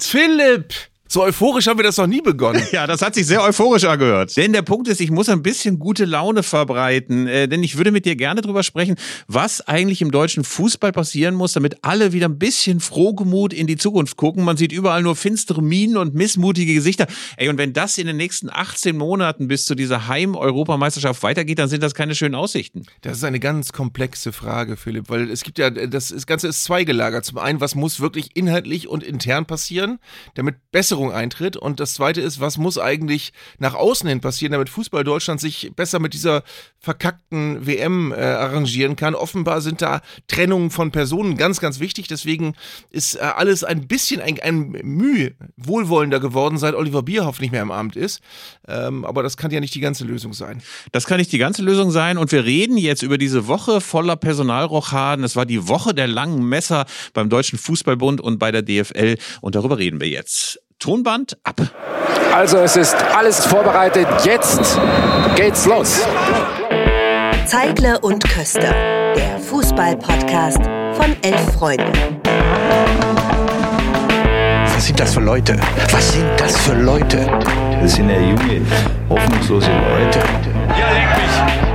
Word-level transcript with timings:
Philipp! 0.00 0.72
So 1.12 1.22
euphorisch 1.22 1.66
haben 1.66 1.78
wir 1.78 1.84
das 1.84 1.98
noch 1.98 2.06
nie 2.06 2.22
begonnen. 2.22 2.62
Ja, 2.72 2.86
das 2.86 3.02
hat 3.02 3.14
sich 3.14 3.26
sehr 3.26 3.42
euphorisch 3.42 3.84
angehört. 3.84 4.34
Denn 4.34 4.54
der 4.54 4.62
Punkt 4.62 4.88
ist, 4.88 4.98
ich 5.02 5.10
muss 5.10 5.28
ein 5.28 5.42
bisschen 5.42 5.78
gute 5.78 6.06
Laune 6.06 6.42
verbreiten, 6.42 7.26
äh, 7.26 7.48
denn 7.48 7.62
ich 7.62 7.76
würde 7.76 7.90
mit 7.90 8.06
dir 8.06 8.16
gerne 8.16 8.40
drüber 8.40 8.62
sprechen, 8.62 8.94
was 9.26 9.60
eigentlich 9.60 10.00
im 10.00 10.10
deutschen 10.10 10.42
Fußball 10.42 10.90
passieren 10.90 11.34
muss, 11.34 11.52
damit 11.52 11.84
alle 11.84 12.14
wieder 12.14 12.28
ein 12.28 12.38
bisschen 12.38 12.80
frohgemut 12.80 13.52
in 13.52 13.66
die 13.66 13.76
Zukunft 13.76 14.16
gucken. 14.16 14.42
Man 14.42 14.56
sieht 14.56 14.72
überall 14.72 15.02
nur 15.02 15.14
finstere 15.14 15.60
Minen 15.60 15.98
und 15.98 16.14
missmutige 16.14 16.72
Gesichter. 16.72 17.06
Ey, 17.36 17.50
und 17.50 17.58
wenn 17.58 17.74
das 17.74 17.98
in 17.98 18.06
den 18.06 18.16
nächsten 18.16 18.48
18 18.48 18.96
Monaten 18.96 19.48
bis 19.48 19.66
zu 19.66 19.74
dieser 19.74 20.08
Heim-Europameisterschaft 20.08 21.22
weitergeht, 21.22 21.58
dann 21.58 21.68
sind 21.68 21.82
das 21.82 21.92
keine 21.92 22.14
schönen 22.14 22.34
Aussichten. 22.34 22.86
Das 23.02 23.18
ist 23.18 23.24
eine 23.24 23.40
ganz 23.40 23.72
komplexe 23.72 24.32
Frage, 24.32 24.78
Philipp, 24.78 25.10
weil 25.10 25.30
es 25.30 25.42
gibt 25.42 25.58
ja, 25.58 25.68
das 25.68 26.26
Ganze 26.26 26.48
ist 26.48 26.64
zweigelagert. 26.64 27.26
Zum 27.26 27.36
einen, 27.36 27.60
was 27.60 27.74
muss 27.74 28.00
wirklich 28.00 28.34
inhaltlich 28.34 28.88
und 28.88 29.02
intern 29.02 29.44
passieren, 29.44 29.98
damit 30.36 30.54
bessere 30.70 31.01
Veränderung 31.02 31.12
eintritt. 31.12 31.56
Und 31.56 31.80
das 31.80 31.94
Zweite 31.94 32.20
ist, 32.20 32.40
was 32.40 32.58
muss 32.58 32.78
eigentlich 32.78 33.32
nach 33.58 33.74
außen 33.74 34.08
hin 34.08 34.20
passieren, 34.20 34.52
damit 34.52 34.68
Fußball 34.68 35.04
Deutschland 35.04 35.40
sich 35.40 35.72
besser 35.74 35.98
mit 35.98 36.14
dieser 36.14 36.42
verkackten 36.78 37.66
WM 37.66 38.12
äh, 38.12 38.16
arrangieren 38.16 38.96
kann. 38.96 39.14
Offenbar 39.14 39.60
sind 39.60 39.82
da 39.82 40.00
Trennungen 40.28 40.70
von 40.70 40.90
Personen 40.90 41.36
ganz, 41.36 41.60
ganz 41.60 41.80
wichtig. 41.80 42.08
Deswegen 42.08 42.54
ist 42.90 43.16
äh, 43.16 43.20
alles 43.20 43.64
ein 43.64 43.86
bisschen 43.86 44.20
ein, 44.20 44.40
ein 44.40 44.70
Mühe 44.82 45.34
wohlwollender 45.56 46.20
geworden, 46.20 46.58
seit 46.58 46.74
Oliver 46.74 47.02
Bierhoff 47.02 47.40
nicht 47.40 47.52
mehr 47.52 47.62
im 47.62 47.70
Amt 47.70 47.96
ist. 47.96 48.20
Ähm, 48.68 49.04
aber 49.04 49.22
das 49.22 49.36
kann 49.36 49.50
ja 49.50 49.60
nicht 49.60 49.74
die 49.74 49.80
ganze 49.80 50.04
Lösung 50.04 50.32
sein. 50.32 50.62
Das 50.92 51.06
kann 51.06 51.18
nicht 51.18 51.32
die 51.32 51.38
ganze 51.38 51.62
Lösung 51.62 51.90
sein. 51.90 52.18
Und 52.18 52.32
wir 52.32 52.44
reden 52.44 52.76
jetzt 52.76 53.02
über 53.02 53.18
diese 53.18 53.46
Woche 53.46 53.80
voller 53.80 54.16
Personalrochaden. 54.16 55.24
Es 55.24 55.36
war 55.36 55.46
die 55.46 55.68
Woche 55.68 55.94
der 55.94 56.06
langen 56.06 56.48
Messer 56.48 56.86
beim 57.14 57.28
Deutschen 57.28 57.58
Fußballbund 57.58 58.20
und 58.20 58.38
bei 58.38 58.50
der 58.50 58.62
DFL. 58.62 59.16
Und 59.40 59.54
darüber 59.54 59.78
reden 59.78 60.00
wir 60.00 60.08
jetzt. 60.08 60.58
Tonband 60.82 61.38
ab. 61.44 61.60
Also 62.34 62.58
es 62.58 62.76
ist 62.76 62.96
alles 63.16 63.46
vorbereitet. 63.46 64.08
Jetzt 64.24 64.80
geht's 65.36 65.64
los. 65.64 66.00
Zeigle 67.46 68.00
und 68.00 68.28
Köster, 68.28 68.74
der 69.14 69.38
Fußball-Podcast 69.38 70.60
von 70.94 71.16
Elf 71.22 71.52
Freunde. 71.56 71.92
Was 74.74 74.86
sind 74.86 74.98
das 74.98 75.14
für 75.14 75.20
Leute? 75.20 75.56
Was 75.92 76.12
sind 76.14 76.28
das 76.36 76.56
für 76.56 76.74
Leute? 76.74 77.28
Das 77.80 77.92
sind 77.94 78.10
ja 78.10 78.18
junge, 78.18 78.62
hoffnungslose 79.08 79.70
Leute. 79.70 80.18
Ja, 80.76 80.90
leck 80.90 81.16
mich! 81.16 81.71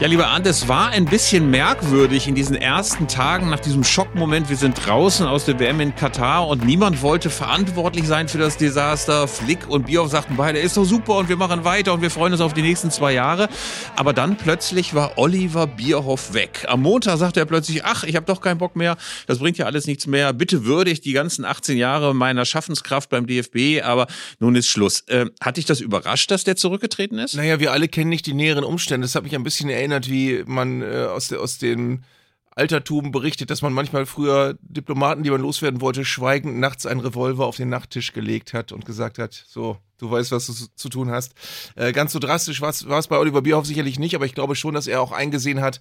Ja, 0.00 0.06
lieber 0.06 0.28
Arndt, 0.28 0.46
es 0.46 0.66
war 0.66 0.88
ein 0.88 1.04
bisschen 1.04 1.50
merkwürdig 1.50 2.26
in 2.26 2.34
diesen 2.34 2.56
ersten 2.56 3.06
Tagen 3.06 3.50
nach 3.50 3.60
diesem 3.60 3.84
Schockmoment. 3.84 4.48
Wir 4.48 4.56
sind 4.56 4.86
draußen 4.86 5.26
aus 5.26 5.44
der 5.44 5.60
WM 5.60 5.78
in 5.80 5.94
Katar 5.94 6.48
und 6.48 6.64
niemand 6.64 7.02
wollte 7.02 7.28
verantwortlich 7.28 8.06
sein 8.06 8.26
für 8.26 8.38
das 8.38 8.56
Desaster. 8.56 9.28
Flick 9.28 9.68
und 9.68 9.84
Bioff 9.84 10.10
sagten 10.10 10.36
beide, 10.38 10.58
ist 10.58 10.78
doch 10.78 10.86
super 10.86 11.18
und 11.18 11.28
wir 11.28 11.36
machen 11.36 11.64
weiter 11.66 11.92
und 11.92 12.00
wir 12.00 12.10
freuen 12.10 12.32
uns 12.32 12.40
auf 12.40 12.54
die 12.54 12.62
nächsten 12.62 12.90
zwei 12.90 13.12
Jahre. 13.12 13.50
Aber 13.94 14.14
dann 14.14 14.38
plötzlich 14.38 14.94
war 14.94 15.18
Oliver 15.18 15.66
Bierhoff 15.66 16.32
weg. 16.32 16.64
Am 16.66 16.80
Montag 16.80 17.18
sagte 17.18 17.40
er 17.40 17.44
plötzlich, 17.44 17.84
ach, 17.84 18.02
ich 18.02 18.16
habe 18.16 18.24
doch 18.24 18.40
keinen 18.40 18.56
Bock 18.56 18.76
mehr, 18.76 18.96
das 19.26 19.38
bringt 19.40 19.58
ja 19.58 19.66
alles 19.66 19.86
nichts 19.86 20.06
mehr. 20.06 20.32
Bitte 20.32 20.64
würdigt 20.64 21.04
die 21.04 21.12
ganzen 21.12 21.44
18 21.44 21.76
Jahre 21.76 22.14
meiner 22.14 22.46
Schaffenskraft 22.46 23.10
beim 23.10 23.26
DFB, 23.26 23.82
aber 23.84 24.06
nun 24.38 24.54
ist 24.54 24.68
Schluss. 24.68 25.02
Äh, 25.08 25.26
hat 25.42 25.58
dich 25.58 25.66
das 25.66 25.82
überrascht, 25.82 26.30
dass 26.30 26.44
der 26.44 26.56
zurückgetreten 26.56 27.18
ist? 27.18 27.34
Naja, 27.34 27.60
wir 27.60 27.72
alle 27.72 27.86
kennen 27.86 28.08
nicht 28.08 28.24
die 28.24 28.32
näheren 28.32 28.64
Umstände. 28.64 29.04
Das 29.04 29.14
hat 29.14 29.24
mich 29.24 29.34
ein 29.34 29.42
bisschen 29.42 29.68
erinnert 29.68 29.89
erinnert, 29.90 30.08
wie 30.08 30.44
man 30.46 30.82
äh, 30.82 31.06
aus, 31.10 31.32
aus 31.32 31.58
dem 31.58 32.02
Altertum 32.50 33.12
berichtet, 33.12 33.50
dass 33.50 33.62
man 33.62 33.72
manchmal 33.72 34.06
früher 34.06 34.58
Diplomaten, 34.60 35.22
die 35.22 35.30
man 35.30 35.40
loswerden 35.40 35.80
wollte, 35.80 36.04
schweigend 36.04 36.58
nachts 36.58 36.84
einen 36.84 37.00
Revolver 37.00 37.46
auf 37.46 37.56
den 37.56 37.68
Nachttisch 37.68 38.12
gelegt 38.12 38.52
hat 38.52 38.72
und 38.72 38.84
gesagt 38.84 39.18
hat, 39.18 39.32
so, 39.32 39.78
du 39.98 40.10
weißt, 40.10 40.32
was 40.32 40.46
du 40.46 40.52
zu 40.74 40.88
tun 40.88 41.10
hast. 41.10 41.34
Äh, 41.76 41.92
ganz 41.92 42.12
so 42.12 42.18
drastisch 42.18 42.60
war 42.60 42.70
es 42.70 43.08
bei 43.08 43.18
Oliver 43.18 43.42
Bierhoff 43.42 43.66
sicherlich 43.66 43.98
nicht, 43.98 44.14
aber 44.14 44.26
ich 44.26 44.34
glaube 44.34 44.56
schon, 44.56 44.74
dass 44.74 44.88
er 44.88 45.00
auch 45.00 45.12
eingesehen 45.12 45.60
hat, 45.60 45.80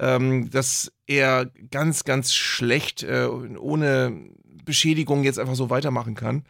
ähm, 0.00 0.50
dass 0.50 0.92
er 1.06 1.46
ganz, 1.70 2.04
ganz 2.04 2.34
schlecht, 2.34 3.04
äh, 3.04 3.26
ohne 3.26 4.30
Beschädigung 4.64 5.24
jetzt 5.24 5.38
einfach 5.38 5.54
so 5.54 5.70
weitermachen 5.70 6.14
kann. 6.14 6.44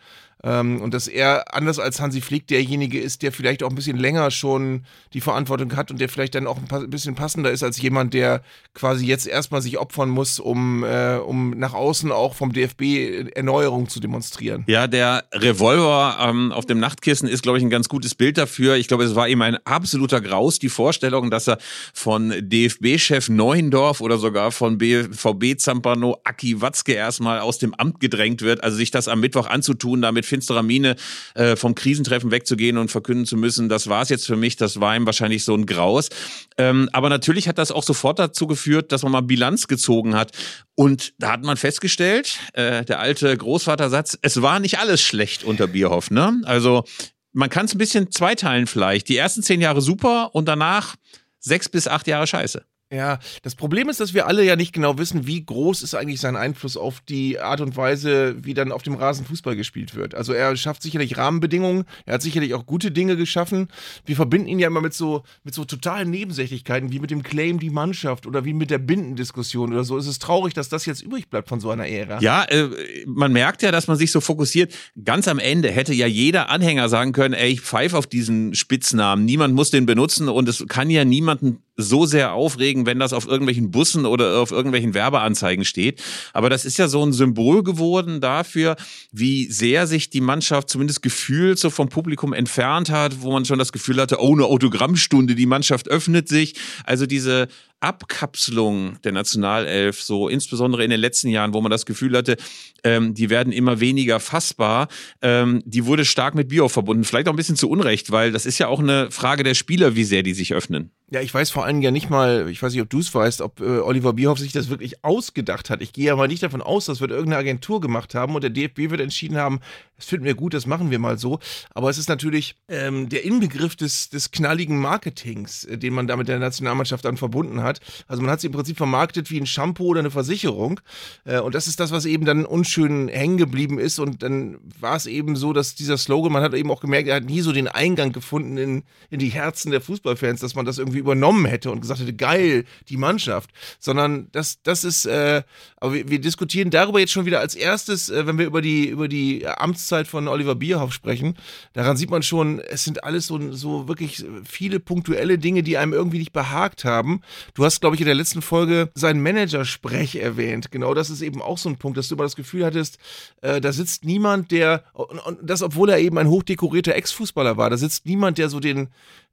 Ähm, 0.45 0.81
und 0.81 0.95
dass 0.95 1.09
er, 1.09 1.55
anders 1.55 1.79
als 1.79 2.01
Hansi 2.01 2.21
Flick, 2.21 2.47
derjenige 2.47 3.01
ist, 3.01 3.23
der 3.23 3.33
vielleicht 3.33 3.63
auch 3.63 3.71
ein 3.71 3.75
bisschen 3.75 3.97
länger 3.97 4.31
schon 4.31 4.85
die 5.13 5.21
Verantwortung 5.21 5.75
hat 5.77 5.91
und 5.91 6.01
der 6.01 6.09
vielleicht 6.09 6.35
dann 6.35 6.47
auch 6.47 6.59
ein 6.71 6.91
bisschen 6.91 7.15
passender 7.15 7.51
ist 7.51 7.63
als 7.63 7.81
jemand, 7.81 8.15
der 8.15 8.43
quasi 8.75 9.07
jetzt 9.07 9.27
erstmal 9.27 9.63
sich 9.63 9.79
opfern 9.79 10.09
muss, 10.09 10.39
um, 10.39 10.85
äh, 10.85 11.17
um 11.17 11.51
nach 11.51 11.75
außen 11.75 12.13
auch 12.13 12.35
vom 12.35 12.53
DFB 12.53 13.33
Erneuerung 13.35 13.89
zu 13.89 13.99
demonstrieren. 13.99 14.65
Ja, 14.69 14.87
der 14.87 15.25
Revolver 15.33 16.19
ähm, 16.21 16.53
auf 16.53 16.67
dem 16.67 16.79
Nachtkissen 16.79 17.29
ist, 17.29 17.43
glaube 17.43 17.59
ich, 17.59 17.65
ein 17.65 17.71
ganz 17.71 17.89
gutes 17.89 18.15
Bild 18.15 18.39
dafür. 18.39 18.77
Ich 18.77 18.87
glaube, 18.87 19.05
es 19.05 19.15
war 19.15 19.29
ihm 19.29 19.43
ein 19.43 19.57
absoluter 19.65 20.21
Graus, 20.21 20.59
die 20.59 20.69
Vorstellung, 20.69 21.31
dass 21.31 21.49
er 21.49 21.59
von 21.93 22.33
DFB-Chef 22.39 23.29
Neuendorf 23.29 24.01
oder 24.01 24.19
sogar 24.19 24.53
von 24.53 24.79
BVB-Zampano 24.79 26.21
Aki 26.23 26.61
Watzke 26.61 26.93
erstmal 26.93 27.41
aus 27.41 27.59
dem 27.59 27.75
Amt 27.75 27.99
gedrängt 28.01 28.43
wird. 28.43 28.63
Also 28.63 28.77
sich 28.77 28.93
das 28.93 29.09
am 29.09 29.21
Mittwoch 29.21 29.49
anzutun, 29.49 30.03
damit 30.03 30.28
finsterer 30.29 30.63
Miene 30.63 30.97
äh, 31.35 31.57
vom 31.57 31.75
Krisentreffen 31.75 32.31
wegzugehen 32.31 32.79
und 32.79 32.91
verkünden 32.91 33.27
zu 33.27 33.37
müssen, 33.37 33.69
das 33.69 33.89
war 33.89 34.03
es 34.03 34.09
jetzt 34.09 34.27
für 34.27 34.37
mich, 34.37 34.57
das 34.57 34.81
war 34.81 34.95
ihm 34.97 35.07
wahrscheinlich 35.07 35.45
so 35.45 35.55
ein 35.55 35.67
Graus. 35.67 36.09
Ähm, 36.57 36.89
aber 36.93 37.09
natürlich 37.09 37.49
hat 37.49 37.59
das 37.59 37.73
auch 37.73 37.83
sofort 37.83 38.19
dazu 38.19 38.47
geführt, 38.47 38.93
dass 38.93 39.03
man 39.03 39.13
mal 39.13 39.23
Bilanz 39.23 39.67
gezogen 39.67 40.15
hat. 40.15 40.33
Und 40.75 41.13
da 41.19 41.33
hat 41.33 41.43
man 41.43 41.57
festgestellt, 41.57 42.39
äh, 42.53 42.85
der 42.85 43.01
alte 43.01 43.37
Großvatersatz, 43.37 44.19
es 44.23 44.43
war 44.43 44.61
nicht 44.61 44.79
alles 44.79 45.01
schlecht 45.01 45.45
unter 45.45 45.67
Bierhoff. 45.67 46.11
Ne? 46.11 46.41
Also 46.45 46.85
man 47.33 47.51
kann 47.51 47.67
es 47.67 47.75
ein 47.75 47.79
bisschen 47.79 48.11
zweiteilen 48.11 48.67
vielleicht. 48.67 49.09
Die 49.09 49.17
ersten 49.17 49.43
zehn 49.43 49.61
Jahre 49.61 49.81
super 49.81 50.35
und 50.35 50.47
danach 50.47 50.97
sechs 51.39 51.69
bis 51.69 51.87
acht 51.87 52.07
Jahre 52.07 52.27
scheiße. 52.27 52.65
Ja, 52.91 53.19
das 53.43 53.55
Problem 53.55 53.91
ist, 53.91 54.01
dass 54.01 54.15
wir 54.15 54.27
alle 54.27 54.43
ja 54.43 54.57
nicht 54.57 54.73
genau 54.73 54.97
wissen, 54.97 55.27
wie 55.27 55.45
groß 55.45 55.83
ist 55.83 55.95
eigentlich 55.95 56.21
sein 56.21 56.37
Einfluss 56.37 56.79
auf 56.79 57.01
die 57.01 57.39
Art 57.39 57.61
und 57.61 57.77
Weise, 57.77 58.37
wie 58.43 58.55
dann 58.55 58.73
auf 58.73 58.83
dem 58.83 58.95
Rasen 58.95 59.27
Fußball 59.27 59.57
gespielt 59.57 59.95
wird. 59.95 60.15
Also 60.15 60.33
er 60.33 60.57
schafft 60.57 60.83
sicherlich 60.83 61.19
Rahmenbedingungen, 61.19 61.85
er 62.07 62.15
hat 62.15 62.23
sicherlich 62.23 62.55
auch 62.55 62.65
gute 62.65 62.91
Dinge 62.91 63.19
geschaffen. 63.19 63.69
Wir 64.07 64.17
verbinden 64.17 64.49
ihn 64.49 64.59
ja 64.59 64.69
immer 64.69 64.81
mit 64.81 64.95
so, 64.95 65.23
mit 65.45 65.55
so 65.55 65.67
totalen 65.67 66.09
Nebensächlichkeiten, 66.09 66.91
wie 66.91 66.99
mit 66.99 67.11
dem 67.11 67.23
Claim 67.23 67.59
die 67.59 67.69
Mannschaft 67.69 68.27
oder 68.27 68.47
wie 68.47 68.55
mit 68.55 68.71
der 68.71 68.79
Bindendiskussion 68.79 69.71
oder 69.71 69.85
so. 69.85 69.99
Es 69.99 70.07
ist 70.07 70.23
traurig, 70.23 70.55
dass 70.55 70.71
das 70.71 70.87
jetzt 70.87 71.03
übrig 71.03 71.29
bleibt 71.29 71.51
von 71.51 71.61
so 71.61 71.69
einer 71.69 71.87
Ära. 71.87 72.21
Ja, 72.23 72.45
äh, 72.45 72.71
man 73.07 73.35
merkt 73.35 73.61
ja, 73.61 73.71
dass 73.71 73.87
man 73.87 73.99
sich 73.99 74.11
so 74.11 74.23
fokussiert. 74.23 74.73
Ganz 75.05 75.29
am 75.29 75.39
Ende 75.39 75.71
hätte 75.71 75.93
ja 75.93 76.07
jeder 76.07 76.49
Anhänger 76.49 76.89
sagen 76.89 77.13
können, 77.13 77.35
ey, 77.35 77.51
ich 77.51 77.61
pfeife 77.61 77.99
auf 77.99 78.07
diesen 78.07 78.55
Spitznamen. 78.55 79.27
Niemand 79.27 79.55
muss 79.55 79.71
den 79.71 79.85
benutzen 79.85 80.31
und 80.31 80.49
es 80.49 80.65
kann 80.69 80.89
ja 80.89 81.05
niemanden 81.05 81.63
so 81.79 82.07
sehr 82.07 82.33
aufregen, 82.33 82.87
wenn 82.87 82.99
das 82.99 83.13
auf 83.13 83.27
irgendwelchen 83.27 83.71
Bussen 83.71 84.05
oder 84.05 84.41
auf 84.41 84.51
irgendwelchen 84.51 84.95
Werbeanzeigen 84.95 85.65
steht. 85.65 86.03
Aber 86.33 86.51
das 86.51 86.65
ist 86.65 86.77
ja 86.77 86.89
so 86.89 87.05
ein 87.05 87.13
Symbol 87.13 87.63
geworden 87.63 88.21
dafür, 88.21 88.77
wie 89.13 89.47
sehr 89.51 89.87
sich 89.87 90.11
die 90.11 90.21
Mannschaft 90.21 90.69
zumindest 90.69 91.03
gefühlt 91.03 91.59
so 91.59 91.71
vom 91.71 91.89
Publikum 91.89 92.33
entfernt 92.33 92.91
hat, 92.91 93.23
wo 93.23 93.33
man 93.33 93.45
schon 93.45 93.61
das 93.61 93.73
Gefühl 93.73 94.01
hatte, 94.01 94.21
oh, 94.21 94.35
eine 94.35 94.45
Autogrammstunde, 94.45 95.37
die 95.37 95.47
Mannschaft 95.47 95.89
öffnet 95.89 96.29
sich. 96.29 96.55
Also 96.85 97.07
diese 97.07 97.47
Abkapselung 97.81 99.01
der 99.03 99.13
Nationalelf, 99.13 100.03
so 100.03 100.29
insbesondere 100.29 100.85
in 100.85 100.91
den 100.91 101.01
letzten 101.01 101.29
Jahren, 101.29 101.55
wo 101.55 101.61
man 101.61 101.71
das 101.71 101.87
Gefühl 101.87 102.17
hatte, 102.17 102.37
ähm, 102.85 103.15
die 103.15 103.31
werden 103.31 103.53
immer 103.53 103.81
weniger 103.81 104.21
fassbar, 104.21 104.89
ähm, 105.23 105.63
die 105.65 105.87
wurde 105.87 106.05
stark 106.05 106.35
mit 106.35 106.49
Bio 106.49 106.69
verbunden. 106.69 107.05
Vielleicht 107.05 107.29
auch 107.29 107.33
ein 107.33 107.37
bisschen 107.37 107.57
zu 107.57 107.71
Unrecht, 107.71 108.11
weil 108.11 108.33
das 108.33 108.47
ist 108.47 108.59
ja 108.59 108.69
auch 108.69 108.81
eine 108.81 109.11
Frage 109.11 109.43
der 109.43 109.55
Spieler, 109.55 109.95
wie 109.95 110.05
sehr 110.05 110.23
die 110.23 110.35
sich 110.35 110.55
öffnen. 110.55 110.91
Ja, 111.11 111.23
ich 111.23 111.33
weiß 111.33 111.51
vor 111.51 111.65
allen 111.65 111.77
Dingen 111.77 111.85
ja 111.85 111.91
nicht 111.91 112.11
mal, 112.11 112.51
ich 112.51 112.63
weiß 112.63 112.73
nicht, 112.73 112.83
ob 112.83 112.91
du 112.91 112.99
es 112.99 113.15
weißt, 113.15 113.41
ob 113.41 113.61
äh, 113.61 113.79
Oliver 113.79 114.13
Bierhoff 114.13 114.39
sich 114.39 114.53
das 114.53 114.69
wirklich 114.69 115.05
ausgedacht 115.05 115.71
hat. 115.71 115.81
Ich 115.81 115.93
gehe 115.93 116.07
ja 116.07 116.17
mal 116.17 116.29
nicht 116.29 116.43
davon 116.43 116.61
aus, 116.61 116.85
das 116.85 117.01
wird 117.01 117.13
irgendeine 117.13 117.39
Agentur 117.39 117.81
gemacht 117.81 118.15
haben 118.15 118.35
und 118.35 118.43
der 118.43 118.51
DFB 118.51 118.91
wird 118.91 119.01
entschieden 119.01 119.39
haben, 119.39 119.61
das 119.99 120.07
finden 120.07 120.25
wir 120.25 120.35
gut, 120.35 120.55
das 120.55 120.65
machen 120.65 120.91
wir 120.91 120.99
mal 121.01 121.19
so. 121.19 121.41
Aber 121.75 121.91
es 121.91 121.99
ist 121.99 122.09
natürlich 122.09 122.55
ähm, 122.69 123.09
der 123.09 123.25
Inbegriff 123.25 123.75
des, 123.75 124.09
des 124.09 124.31
knalligen 124.31 124.79
Marketings, 124.79 125.65
äh, 125.65 125.77
den 125.77 125.93
man 125.93 126.07
da 126.07 126.17
mit 126.17 126.29
der 126.29 126.39
Nationalmannschaft 126.39 127.05
dann 127.05 127.17
verbunden 127.17 127.63
hat. 127.63 127.81
Also 128.07 128.23
man 128.23 128.31
hat 128.31 128.41
sie 128.41 128.47
im 128.47 128.53
Prinzip 128.53 128.77
vermarktet 128.77 129.31
wie 129.31 129.41
ein 129.41 129.47
Shampoo 129.47 129.87
oder 129.87 130.01
eine 130.01 130.13
Versicherung. 130.13 130.81
Äh, 131.25 131.41
und 131.41 131.55
das 131.55 131.67
ist 131.67 131.81
das, 131.81 131.91
was 131.91 132.07
eben 132.07 132.25
dann 132.25 132.47
unschön 132.47 133.09
hängen 133.09 133.39
geblieben 133.39 133.81
ist. 133.81 133.99
Und 133.99 134.23
dann 134.23 134.59
war 134.79 134.95
es 134.95 135.07
eben 135.07 135.35
so, 135.35 135.53
dass 135.53 135.75
dieser 135.75 135.99
Slogan, 135.99 136.33
man 136.33 136.43
hat 136.43 136.55
eben 136.55 136.71
auch 136.71 136.81
gemerkt, 136.81 137.09
er 137.09 137.17
hat 137.17 137.25
nie 137.25 137.41
so 137.41 137.53
den 137.53 137.67
Eingang 137.67 138.13
gefunden 138.13 138.57
in, 138.57 138.85
in 139.11 139.19
die 139.19 139.31
Herzen 139.31 139.73
der 139.73 139.81
Fußballfans, 139.81 140.39
dass 140.41 140.55
man 140.55 140.65
das 140.65 140.79
irgendwie 140.79 140.99
übernommen 140.99 141.45
hätte 141.45 141.73
und 141.73 141.81
gesagt 141.81 142.01
hätte, 142.01 142.15
geil, 142.15 142.65
die 142.89 142.97
Mannschaft, 142.97 143.51
sondern 143.81 144.29
das, 144.31 144.63
das 144.63 144.85
ist, 144.85 145.07
äh, 145.07 145.43
aber 145.79 145.95
wir, 145.95 146.09
wir, 146.09 146.21
diskutieren 146.21 146.71
darüber 146.71 147.01
jetzt 147.01 147.13
schon 147.13 147.27
wieder 147.27 147.41
als 147.41 147.55
erstes, 147.55 148.11
äh, 148.11 148.27
wenn 148.27 148.39
wir 148.39 148.47
über 148.47 148.63
die, 148.63 148.87
über 148.87 149.09
die 149.09 149.47
Amtszeit 149.89 150.07
von 150.07 150.29
Oliver 150.29 150.55
Bierhoff 150.55 150.93
sprechen. 150.93 151.35
Daran 151.73 151.97
sieht 151.97 152.11
man 152.11 152.23
schon, 152.23 152.61
es 152.61 152.85
sind 152.85 153.05
alles 153.05 153.27
so, 153.27 153.53
so 153.53 153.89
wirklich 153.89 154.25
viele 154.45 154.81
punktuelle 154.81 155.39
Dinge, 155.39 155.63
die 155.63 155.79
einem 155.79 155.93
irgendwie 155.93 156.19
nicht 156.19 156.33
behagt 156.33 156.85
haben. 156.85 157.23
Du 157.55 157.65
hast, 157.65 157.81
glaube 157.81 157.97
ich, 157.97 158.01
in 158.01 158.07
der 158.07 158.15
letzten 158.15 158.43
Folge 158.43 158.91
seinen 158.95 159.23
Manager-Sprech 159.23 160.17
erwähnt. 160.17 160.71
Genau 160.71 160.93
das 160.93 161.09
ist 161.09 161.23
eben 161.23 161.41
auch 161.41 161.59
so 161.59 161.71
ein 161.71 161.77
Punkt, 161.77 161.97
dass 161.97 162.09
du 162.09 162.15
immer 162.15 162.25
das 162.25 162.37
Gefühl 162.37 162.65
hattest, 162.65 162.99
äh, 163.41 163.61
da 163.61 163.73
sitzt 163.73 164.05
niemand, 164.05 164.51
der, 164.51 164.85
und, 164.93 165.19
und 165.21 165.39
das, 165.43 165.63
obwohl 165.63 165.89
er 165.89 165.99
eben 165.99 166.19
ein 166.19 166.29
hochdekorierter 166.29 166.95
Ex-Fußballer 166.95 167.57
war, 167.57 167.71
da 167.71 167.77
sitzt 167.77 168.05
niemand, 168.05 168.39
der 168.39 168.51
so 168.51 168.61
den, 168.61 168.89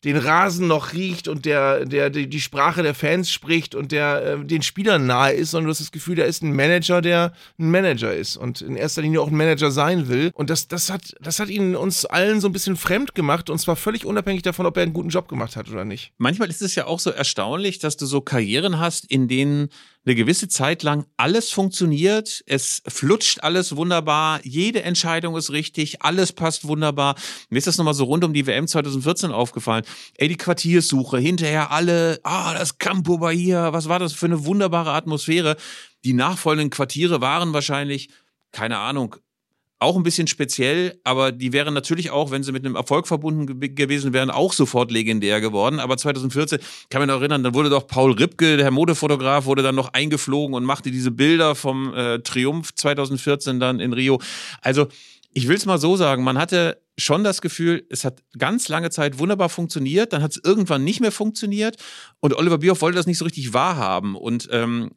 den 0.05 0.17
Rasen 0.17 0.67
noch 0.67 0.93
riecht 0.93 1.27
und 1.27 1.45
der, 1.45 1.85
der 1.85 2.11
die, 2.11 2.27
die 2.27 2.39
Sprache 2.39 2.83
der 2.83 2.93
Fans 2.93 3.31
spricht 3.31 3.73
und 3.73 3.91
der 3.91 4.37
äh, 4.39 4.45
den 4.45 4.61
Spielern 4.61 5.07
nahe 5.07 5.33
ist, 5.33 5.51
sondern 5.51 5.65
du 5.65 5.71
hast 5.71 5.81
das 5.81 5.91
Gefühl, 5.91 6.15
der 6.15 6.27
ist 6.27 6.43
ein 6.43 6.53
Manager, 6.53 7.01
der 7.01 7.33
ein 7.57 7.71
Manager 7.71 8.13
ist 8.13 8.37
und 8.37 8.61
in 8.61 8.75
erster 8.75 9.01
Linie 9.01 9.19
auch 9.19 9.29
ein 9.29 9.35
Manager 9.35 9.71
sein 9.71 10.07
will. 10.07 10.29
Und 10.35 10.51
das, 10.51 10.67
das, 10.67 10.91
hat, 10.91 11.15
das 11.19 11.39
hat 11.39 11.49
ihn 11.49 11.75
uns 11.75 12.05
allen 12.05 12.39
so 12.39 12.47
ein 12.47 12.53
bisschen 12.53 12.77
fremd 12.77 13.15
gemacht 13.15 13.49
und 13.49 13.57
zwar 13.57 13.75
völlig 13.75 14.05
unabhängig 14.05 14.43
davon, 14.43 14.67
ob 14.67 14.77
er 14.77 14.83
einen 14.83 14.93
guten 14.93 15.09
Job 15.09 15.27
gemacht 15.27 15.55
hat 15.55 15.69
oder 15.69 15.85
nicht. 15.85 16.13
Manchmal 16.19 16.49
ist 16.49 16.61
es 16.61 16.75
ja 16.75 16.85
auch 16.85 16.99
so 16.99 17.09
erstaunlich, 17.09 17.79
dass 17.79 17.97
du 17.97 18.05
so 18.05 18.21
Karrieren 18.21 18.79
hast, 18.79 19.09
in 19.09 19.27
denen 19.27 19.69
eine 20.05 20.15
gewisse 20.15 20.47
Zeit 20.47 20.83
lang 20.83 21.05
alles 21.17 21.51
funktioniert, 21.51 22.43
es 22.45 22.83
flutscht 22.87 23.41
alles 23.41 23.75
wunderbar, 23.75 24.39
jede 24.43 24.83
Entscheidung 24.83 25.35
ist 25.35 25.51
richtig, 25.51 26.03
alles 26.03 26.31
passt 26.31 26.67
wunderbar. 26.67 27.15
Mir 27.49 27.57
ist 27.57 27.67
das 27.67 27.77
nochmal 27.77 27.95
so 27.95 28.03
rund 28.03 28.23
um 28.23 28.33
die 28.33 28.45
WM 28.45 28.67
2014 28.67 29.31
aufgefallen. 29.31 29.83
Ey, 30.15 30.27
die 30.27 30.37
Quartierssuche, 30.37 31.17
hinterher 31.17 31.71
alle, 31.71 32.19
ah, 32.23 32.53
das 32.53 32.77
Campo 32.77 33.17
Bahia, 33.17 33.73
was 33.73 33.89
war 33.89 33.99
das 33.99 34.13
für 34.13 34.27
eine 34.27 34.45
wunderbare 34.45 34.91
Atmosphäre. 34.91 35.57
Die 36.03 36.13
nachfolgenden 36.13 36.69
Quartiere 36.69 37.21
waren 37.21 37.53
wahrscheinlich, 37.53 38.09
keine 38.51 38.77
Ahnung, 38.77 39.15
auch 39.85 39.95
ein 39.95 40.03
bisschen 40.03 40.25
speziell, 40.25 40.99
aber 41.03 41.31
die 41.31 41.53
wären 41.53 41.73
natürlich 41.75 42.09
auch, 42.09 42.31
wenn 42.31 42.41
sie 42.41 42.51
mit 42.51 42.65
einem 42.65 42.75
Erfolg 42.75 43.07
verbunden 43.07 43.59
ge 43.59 43.69
gewesen 43.69 44.13
wären, 44.13 44.31
auch 44.31 44.51
sofort 44.51 44.91
legendär 44.91 45.41
geworden. 45.41 45.79
Aber 45.79 45.95
2014 45.95 46.59
kann 46.89 47.01
man 47.01 47.09
noch 47.09 47.19
erinnern, 47.19 47.43
dann 47.43 47.53
wurde 47.53 47.69
doch 47.69 47.85
Paul 47.85 48.13
Ripke, 48.13 48.57
der 48.57 48.71
Modefotograf, 48.71 49.45
wurde 49.45 49.61
dann 49.61 49.75
noch 49.75 49.93
eingeflogen 49.93 50.55
und 50.55 50.65
machte 50.65 50.89
diese 50.89 51.11
Bilder 51.11 51.53
vom 51.53 51.93
äh, 51.93 52.19
Triumph 52.19 52.73
2014 52.73 53.59
dann 53.59 53.79
in 53.79 53.93
Rio. 53.93 54.19
Also 54.61 54.87
ich 55.33 55.47
will 55.47 55.55
es 55.55 55.65
mal 55.65 55.77
so 55.77 55.95
sagen, 55.95 56.23
man 56.23 56.39
hatte 56.39 56.81
schon 56.97 57.23
das 57.23 57.41
Gefühl, 57.41 57.85
es 57.89 58.05
hat 58.05 58.23
ganz 58.39 58.69
lange 58.69 58.89
Zeit 58.89 59.19
wunderbar 59.19 59.49
funktioniert, 59.49 60.13
dann 60.13 60.23
hat 60.23 60.31
es 60.31 60.41
irgendwann 60.43 60.83
nicht 60.83 61.01
mehr 61.01 61.11
funktioniert 61.11 61.77
und 62.21 62.33
Oliver 62.33 62.57
Bierhoff 62.57 62.81
wollte 62.81 62.95
das 62.95 63.05
nicht 63.05 63.17
so 63.17 63.25
richtig 63.25 63.53
wahrhaben 63.53 64.15
und 64.15 64.47
ähm, 64.51 64.91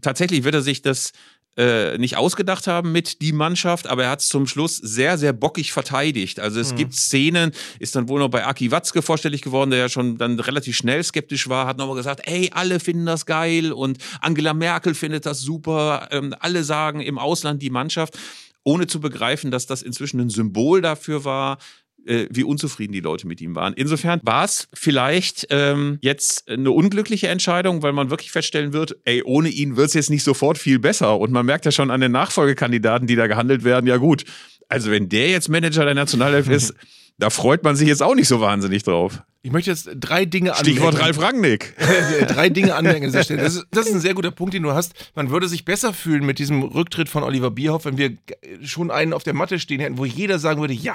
tatsächlich 0.00 0.44
wird 0.44 0.54
er 0.54 0.62
sich 0.62 0.82
das 0.82 1.12
äh, 1.56 1.98
nicht 1.98 2.16
ausgedacht 2.16 2.66
haben 2.66 2.92
mit 2.92 3.22
die 3.22 3.32
Mannschaft, 3.32 3.86
aber 3.86 4.04
er 4.04 4.10
hat 4.10 4.20
es 4.20 4.28
zum 4.28 4.46
Schluss 4.46 4.76
sehr, 4.76 5.18
sehr 5.18 5.32
bockig 5.32 5.72
verteidigt. 5.72 6.40
Also 6.40 6.60
es 6.60 6.72
mhm. 6.72 6.76
gibt 6.76 6.94
Szenen, 6.94 7.52
ist 7.78 7.96
dann 7.96 8.08
wohl 8.08 8.20
noch 8.20 8.28
bei 8.28 8.46
Aki 8.46 8.70
Watzke 8.70 9.02
vorstellig 9.02 9.42
geworden, 9.42 9.70
der 9.70 9.80
ja 9.80 9.88
schon 9.88 10.16
dann 10.16 10.38
relativ 10.38 10.76
schnell 10.76 11.02
skeptisch 11.02 11.48
war, 11.48 11.66
hat 11.66 11.76
nochmal 11.76 11.96
gesagt, 11.96 12.22
ey, 12.24 12.50
alle 12.54 12.80
finden 12.80 13.06
das 13.06 13.26
geil 13.26 13.72
und 13.72 13.98
Angela 14.20 14.54
Merkel 14.54 14.94
findet 14.94 15.26
das 15.26 15.40
super, 15.40 16.08
ähm, 16.12 16.34
alle 16.38 16.64
sagen 16.64 17.00
im 17.00 17.18
Ausland 17.18 17.62
die 17.62 17.70
Mannschaft 17.70 18.16
ohne 18.62 18.86
zu 18.86 19.00
begreifen, 19.00 19.50
dass 19.50 19.66
das 19.66 19.82
inzwischen 19.82 20.20
ein 20.20 20.30
Symbol 20.30 20.82
dafür 20.82 21.24
war, 21.24 21.58
äh, 22.06 22.26
wie 22.30 22.44
unzufrieden 22.44 22.92
die 22.92 23.00
Leute 23.00 23.26
mit 23.26 23.40
ihm 23.40 23.54
waren. 23.54 23.74
Insofern 23.74 24.20
war 24.22 24.44
es 24.44 24.68
vielleicht 24.72 25.46
ähm, 25.50 25.98
jetzt 26.00 26.48
eine 26.48 26.70
unglückliche 26.70 27.28
Entscheidung, 27.28 27.82
weil 27.82 27.92
man 27.92 28.10
wirklich 28.10 28.30
feststellen 28.30 28.72
wird, 28.72 28.96
ey, 29.04 29.22
ohne 29.22 29.48
ihn 29.48 29.76
wird 29.76 29.88
es 29.88 29.94
jetzt 29.94 30.10
nicht 30.10 30.24
sofort 30.24 30.58
viel 30.58 30.78
besser. 30.78 31.18
Und 31.18 31.32
man 31.32 31.46
merkt 31.46 31.64
ja 31.64 31.72
schon 31.72 31.90
an 31.90 32.00
den 32.00 32.12
Nachfolgekandidaten, 32.12 33.06
die 33.06 33.16
da 33.16 33.26
gehandelt 33.26 33.64
werden, 33.64 33.86
ja 33.86 33.96
gut, 33.96 34.24
also 34.68 34.90
wenn 34.90 35.08
der 35.08 35.30
jetzt 35.30 35.48
Manager 35.48 35.84
der 35.84 35.94
Nationalelf 35.94 36.48
ist, 36.48 36.74
da 37.18 37.28
freut 37.28 37.64
man 37.64 37.76
sich 37.76 37.88
jetzt 37.88 38.02
auch 38.02 38.14
nicht 38.14 38.28
so 38.28 38.40
wahnsinnig 38.40 38.82
drauf. 38.82 39.22
Ich 39.42 39.52
möchte 39.52 39.70
jetzt 39.70 39.88
drei 39.94 40.26
Dinge 40.26 40.52
anmerken. 40.52 40.70
Stichwort 40.70 41.00
Ralf 41.00 41.20
Rangnick. 41.20 41.74
drei 42.28 42.50
Dinge 42.50 42.74
anmerken 42.74 43.04
an 43.04 43.10
dieser 43.10 43.24
Stelle. 43.24 43.42
Das 43.42 43.56
ist, 43.56 43.66
das 43.70 43.86
ist 43.86 43.94
ein 43.94 44.00
sehr 44.00 44.12
guter 44.14 44.30
Punkt, 44.30 44.52
den 44.52 44.62
du 44.62 44.72
hast. 44.72 45.12
Man 45.14 45.30
würde 45.30 45.48
sich 45.48 45.64
besser 45.64 45.94
fühlen 45.94 46.26
mit 46.26 46.38
diesem 46.38 46.62
Rücktritt 46.62 47.08
von 47.08 47.22
Oliver 47.22 47.50
Bierhoff, 47.50 47.86
wenn 47.86 47.96
wir 47.96 48.16
schon 48.62 48.90
einen 48.90 49.14
auf 49.14 49.22
der 49.22 49.32
Matte 49.32 49.58
stehen 49.58 49.80
hätten, 49.80 49.96
wo 49.96 50.04
jeder 50.04 50.38
sagen 50.38 50.60
würde, 50.60 50.74
ja, 50.74 50.94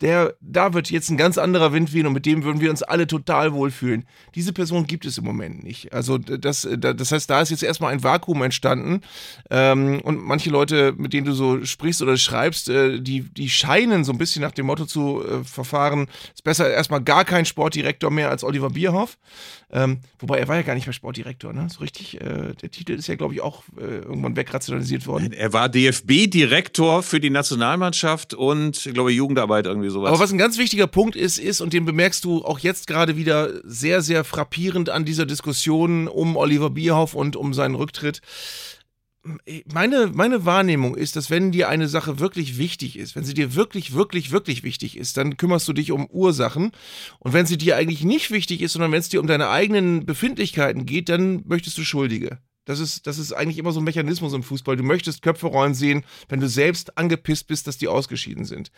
der, 0.00 0.34
da 0.40 0.74
wird 0.74 0.90
jetzt 0.90 1.10
ein 1.10 1.16
ganz 1.16 1.38
anderer 1.38 1.72
Wind 1.72 1.92
wehen 1.92 2.06
und 2.06 2.12
mit 2.12 2.26
dem 2.26 2.42
würden 2.42 2.60
wir 2.60 2.70
uns 2.70 2.82
alle 2.82 3.06
total 3.06 3.52
wohlfühlen. 3.52 4.06
Diese 4.34 4.52
Person 4.52 4.86
gibt 4.86 5.06
es 5.06 5.18
im 5.18 5.24
Moment 5.24 5.62
nicht. 5.62 5.92
Also 5.92 6.18
das, 6.18 6.68
das 6.78 7.12
heißt, 7.12 7.30
da 7.30 7.40
ist 7.40 7.50
jetzt 7.50 7.62
erstmal 7.62 7.92
ein 7.92 8.02
Vakuum 8.02 8.42
entstanden 8.42 9.02
ähm, 9.50 10.00
und 10.02 10.22
manche 10.22 10.50
Leute, 10.50 10.92
mit 10.96 11.12
denen 11.12 11.26
du 11.26 11.32
so 11.32 11.64
sprichst 11.64 12.02
oder 12.02 12.16
schreibst, 12.16 12.68
äh, 12.68 13.00
die, 13.00 13.22
die 13.22 13.48
scheinen 13.48 14.04
so 14.04 14.12
ein 14.12 14.18
bisschen 14.18 14.42
nach 14.42 14.52
dem 14.52 14.66
Motto 14.66 14.84
zu 14.84 15.22
äh, 15.24 15.44
verfahren, 15.44 16.08
ist 16.34 16.44
besser 16.44 16.70
erstmal 16.70 17.02
gar 17.02 17.24
kein 17.24 17.44
Sportdirektor 17.44 18.10
mehr 18.10 18.30
als 18.30 18.42
Oliver 18.42 18.70
Bierhoff. 18.70 19.16
Ähm, 19.74 19.98
wobei 20.20 20.38
er 20.38 20.46
war 20.46 20.54
ja 20.54 20.62
gar 20.62 20.74
nicht 20.76 20.86
mehr 20.86 20.92
Sportdirektor, 20.92 21.52
ne? 21.52 21.66
So 21.68 21.80
richtig, 21.80 22.20
äh, 22.20 22.54
der 22.54 22.70
Titel 22.70 22.92
ist 22.92 23.08
ja, 23.08 23.16
glaube 23.16 23.34
ich, 23.34 23.40
auch 23.40 23.64
äh, 23.76 23.98
irgendwann 23.98 24.36
wegrationalisiert 24.36 25.06
worden. 25.08 25.32
Er 25.32 25.52
war 25.52 25.68
DFB-Direktor 25.68 27.02
für 27.02 27.18
die 27.18 27.30
Nationalmannschaft 27.30 28.34
und, 28.34 28.88
glaube 28.94 29.10
ich, 29.10 29.16
Jugendarbeit 29.16 29.66
irgendwie 29.66 29.90
sowas. 29.94 30.10
Aber 30.10 30.20
was 30.20 30.32
ein 30.32 30.38
ganz 30.38 30.58
wichtiger 30.58 30.86
Punkt 30.86 31.16
ist, 31.16 31.38
ist, 31.38 31.60
und 31.60 31.72
den 31.72 31.84
bemerkst 31.84 32.24
du 32.24 32.44
auch 32.44 32.58
jetzt 32.58 32.86
gerade 32.86 33.16
wieder 33.16 33.50
sehr, 33.64 34.02
sehr 34.02 34.24
frappierend 34.24 34.90
an 34.90 35.04
dieser 35.04 35.24
Diskussion 35.24 36.08
um 36.08 36.36
Oliver 36.36 36.70
Bierhoff 36.70 37.14
und 37.14 37.36
um 37.36 37.54
seinen 37.54 37.74
Rücktritt 37.74 38.20
meine, 39.72 40.10
meine 40.12 40.44
Wahrnehmung 40.44 40.94
ist, 40.94 41.16
dass 41.16 41.30
wenn 41.30 41.50
dir 41.50 41.68
eine 41.68 41.88
Sache 41.88 42.18
wirklich 42.18 42.58
wichtig 42.58 42.98
ist, 42.98 43.16
wenn 43.16 43.24
sie 43.24 43.34
dir 43.34 43.54
wirklich, 43.54 43.94
wirklich, 43.94 44.30
wirklich 44.30 44.62
wichtig 44.62 44.96
ist, 44.98 45.16
dann 45.16 45.36
kümmerst 45.36 45.66
du 45.66 45.72
dich 45.72 45.92
um 45.92 46.06
Ursachen. 46.06 46.72
Und 47.20 47.32
wenn 47.32 47.46
sie 47.46 47.56
dir 47.56 47.76
eigentlich 47.76 48.04
nicht 48.04 48.30
wichtig 48.30 48.60
ist, 48.60 48.72
sondern 48.72 48.92
wenn 48.92 49.00
es 49.00 49.08
dir 49.08 49.20
um 49.20 49.26
deine 49.26 49.48
eigenen 49.48 50.04
Befindlichkeiten 50.04 50.84
geht, 50.84 51.08
dann 51.08 51.42
möchtest 51.46 51.78
du 51.78 51.84
Schuldige. 51.84 52.38
Das 52.64 52.80
ist, 52.80 53.06
das 53.06 53.18
ist 53.18 53.32
eigentlich 53.32 53.58
immer 53.58 53.72
so 53.72 53.80
ein 53.80 53.84
Mechanismus 53.84 54.32
im 54.32 54.42
Fußball. 54.42 54.76
Du 54.76 54.82
möchtest 54.82 55.22
Köpfe 55.22 55.46
rollen 55.46 55.74
sehen, 55.74 56.04
wenn 56.28 56.40
du 56.40 56.48
selbst 56.48 56.96
angepisst 56.96 57.46
bist, 57.46 57.66
dass 57.66 57.78
die 57.78 57.88
ausgeschieden 57.88 58.44
sind. 58.44 58.70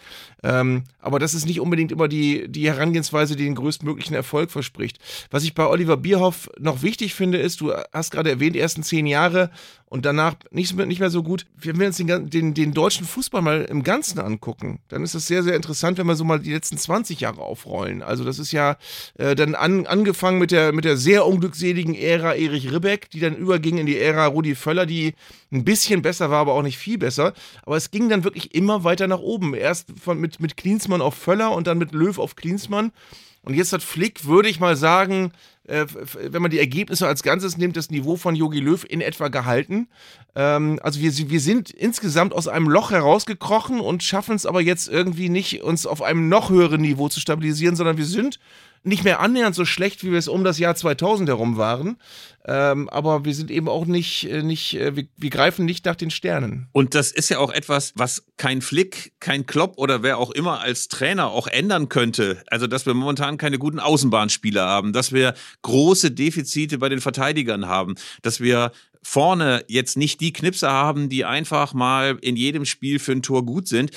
Ähm, 0.42 0.84
aber 0.98 1.18
das 1.18 1.34
ist 1.34 1.46
nicht 1.46 1.60
unbedingt 1.60 1.92
immer 1.92 2.08
die, 2.08 2.48
die 2.48 2.66
Herangehensweise, 2.66 3.36
die 3.36 3.44
den 3.44 3.54
größtmöglichen 3.54 4.14
Erfolg 4.14 4.50
verspricht. 4.50 4.98
Was 5.30 5.44
ich 5.44 5.54
bei 5.54 5.66
Oliver 5.66 5.96
Bierhoff 5.96 6.50
noch 6.58 6.82
wichtig 6.82 7.14
finde, 7.14 7.38
ist, 7.38 7.60
du 7.60 7.72
hast 7.92 8.10
gerade 8.10 8.30
erwähnt, 8.30 8.56
die 8.56 8.60
ersten 8.60 8.82
zehn 8.82 9.06
Jahre 9.06 9.50
und 9.88 10.04
danach 10.04 10.34
nicht, 10.50 10.76
nicht 10.76 11.00
mehr 11.00 11.10
so 11.10 11.22
gut. 11.22 11.46
Wenn 11.54 11.78
wir 11.78 11.86
uns 11.86 11.96
den, 11.96 12.28
den, 12.28 12.54
den 12.54 12.72
deutschen 12.72 13.06
Fußball 13.06 13.40
mal 13.40 13.62
im 13.62 13.84
Ganzen 13.84 14.18
angucken, 14.18 14.80
dann 14.88 15.04
ist 15.04 15.14
das 15.14 15.26
sehr, 15.26 15.42
sehr 15.42 15.54
interessant, 15.54 15.96
wenn 15.98 16.06
wir 16.06 16.16
so 16.16 16.24
mal 16.24 16.40
die 16.40 16.52
letzten 16.52 16.76
20 16.76 17.20
Jahre 17.20 17.42
aufrollen. 17.42 18.02
Also 18.02 18.24
das 18.24 18.38
ist 18.38 18.50
ja 18.50 18.76
äh, 19.16 19.36
dann 19.36 19.54
an, 19.54 19.86
angefangen 19.86 20.38
mit 20.38 20.50
der, 20.50 20.72
mit 20.72 20.84
der 20.84 20.96
sehr 20.96 21.24
unglückseligen 21.24 21.94
Ära 21.94 22.34
Erich 22.34 22.72
Ribbeck, 22.72 23.10
die 23.10 23.20
dann 23.20 23.36
überging 23.36 23.75
in 23.78 23.86
die 23.86 23.98
Ära 23.98 24.26
Rudi 24.26 24.54
Völler, 24.54 24.86
die 24.86 25.14
ein 25.52 25.64
bisschen 25.64 26.02
besser 26.02 26.30
war, 26.30 26.40
aber 26.40 26.54
auch 26.54 26.62
nicht 26.62 26.78
viel 26.78 26.98
besser. 26.98 27.32
Aber 27.64 27.76
es 27.76 27.90
ging 27.90 28.08
dann 28.08 28.24
wirklich 28.24 28.54
immer 28.54 28.84
weiter 28.84 29.06
nach 29.06 29.20
oben. 29.20 29.54
Erst 29.54 29.92
von, 30.00 30.18
mit, 30.20 30.40
mit 30.40 30.56
Klinsmann 30.56 31.00
auf 31.00 31.14
Völler 31.14 31.52
und 31.52 31.66
dann 31.66 31.78
mit 31.78 31.92
Löw 31.92 32.18
auf 32.18 32.36
Klinsmann. 32.36 32.92
Und 33.42 33.54
jetzt 33.54 33.72
hat 33.72 33.82
Flick, 33.82 34.24
würde 34.26 34.48
ich 34.48 34.58
mal 34.58 34.76
sagen, 34.76 35.32
äh, 35.68 35.86
wenn 36.14 36.42
man 36.42 36.50
die 36.50 36.58
Ergebnisse 36.58 37.06
als 37.06 37.22
Ganzes 37.22 37.56
nimmt, 37.56 37.76
das 37.76 37.90
Niveau 37.90 38.16
von 38.16 38.34
Yogi 38.34 38.60
Löw 38.60 38.84
in 38.88 39.00
etwa 39.00 39.28
gehalten. 39.28 39.88
Ähm, 40.34 40.78
also 40.82 41.00
wir, 41.00 41.12
wir 41.30 41.40
sind 41.40 41.70
insgesamt 41.70 42.34
aus 42.34 42.48
einem 42.48 42.68
Loch 42.68 42.90
herausgekrochen 42.90 43.80
und 43.80 44.02
schaffen 44.02 44.36
es 44.36 44.46
aber 44.46 44.60
jetzt 44.60 44.88
irgendwie 44.88 45.28
nicht, 45.28 45.62
uns 45.62 45.86
auf 45.86 46.02
einem 46.02 46.28
noch 46.28 46.50
höheren 46.50 46.80
Niveau 46.80 47.08
zu 47.08 47.20
stabilisieren, 47.20 47.76
sondern 47.76 47.96
wir 47.98 48.06
sind 48.06 48.38
nicht 48.86 49.04
mehr 49.04 49.20
annähernd 49.20 49.54
so 49.54 49.64
schlecht, 49.64 50.04
wie 50.04 50.12
wir 50.12 50.18
es 50.18 50.28
um 50.28 50.44
das 50.44 50.58
Jahr 50.58 50.76
2000 50.76 51.28
herum 51.28 51.56
waren. 51.56 51.98
Ähm, 52.48 52.88
aber 52.90 53.24
wir 53.24 53.34
sind 53.34 53.50
eben 53.50 53.68
auch 53.68 53.86
nicht, 53.86 54.30
äh, 54.30 54.44
nicht 54.44 54.74
äh, 54.74 54.94
wir, 54.94 55.06
wir, 55.16 55.30
greifen 55.30 55.64
nicht 55.64 55.84
nach 55.84 55.96
den 55.96 56.10
Sternen. 56.10 56.68
Und 56.70 56.94
das 56.94 57.10
ist 57.10 57.28
ja 57.28 57.38
auch 57.38 57.50
etwas, 57.50 57.92
was 57.96 58.24
kein 58.36 58.62
Flick, 58.62 59.14
kein 59.18 59.46
Klopp 59.46 59.78
oder 59.78 60.04
wer 60.04 60.18
auch 60.18 60.30
immer 60.30 60.60
als 60.60 60.86
Trainer 60.86 61.26
auch 61.26 61.48
ändern 61.48 61.88
könnte. 61.88 62.44
Also, 62.46 62.68
dass 62.68 62.86
wir 62.86 62.94
momentan 62.94 63.36
keine 63.36 63.58
guten 63.58 63.80
Außenbahnspieler 63.80 64.64
haben, 64.64 64.92
dass 64.92 65.10
wir 65.10 65.34
große 65.62 66.10
Defizite 66.10 66.78
bei 66.78 66.88
den 66.88 67.00
Verteidigern 67.00 67.66
haben, 67.66 67.94
dass 68.22 68.40
wir 68.40 68.72
vorne 69.02 69.64
jetzt 69.68 69.96
nicht 69.96 70.20
die 70.20 70.32
Knipse 70.32 70.68
haben, 70.68 71.08
die 71.08 71.24
einfach 71.24 71.74
mal 71.74 72.18
in 72.20 72.36
jedem 72.36 72.64
Spiel 72.64 72.98
für 72.98 73.12
ein 73.12 73.22
Tor 73.22 73.44
gut 73.44 73.68
sind 73.68 73.92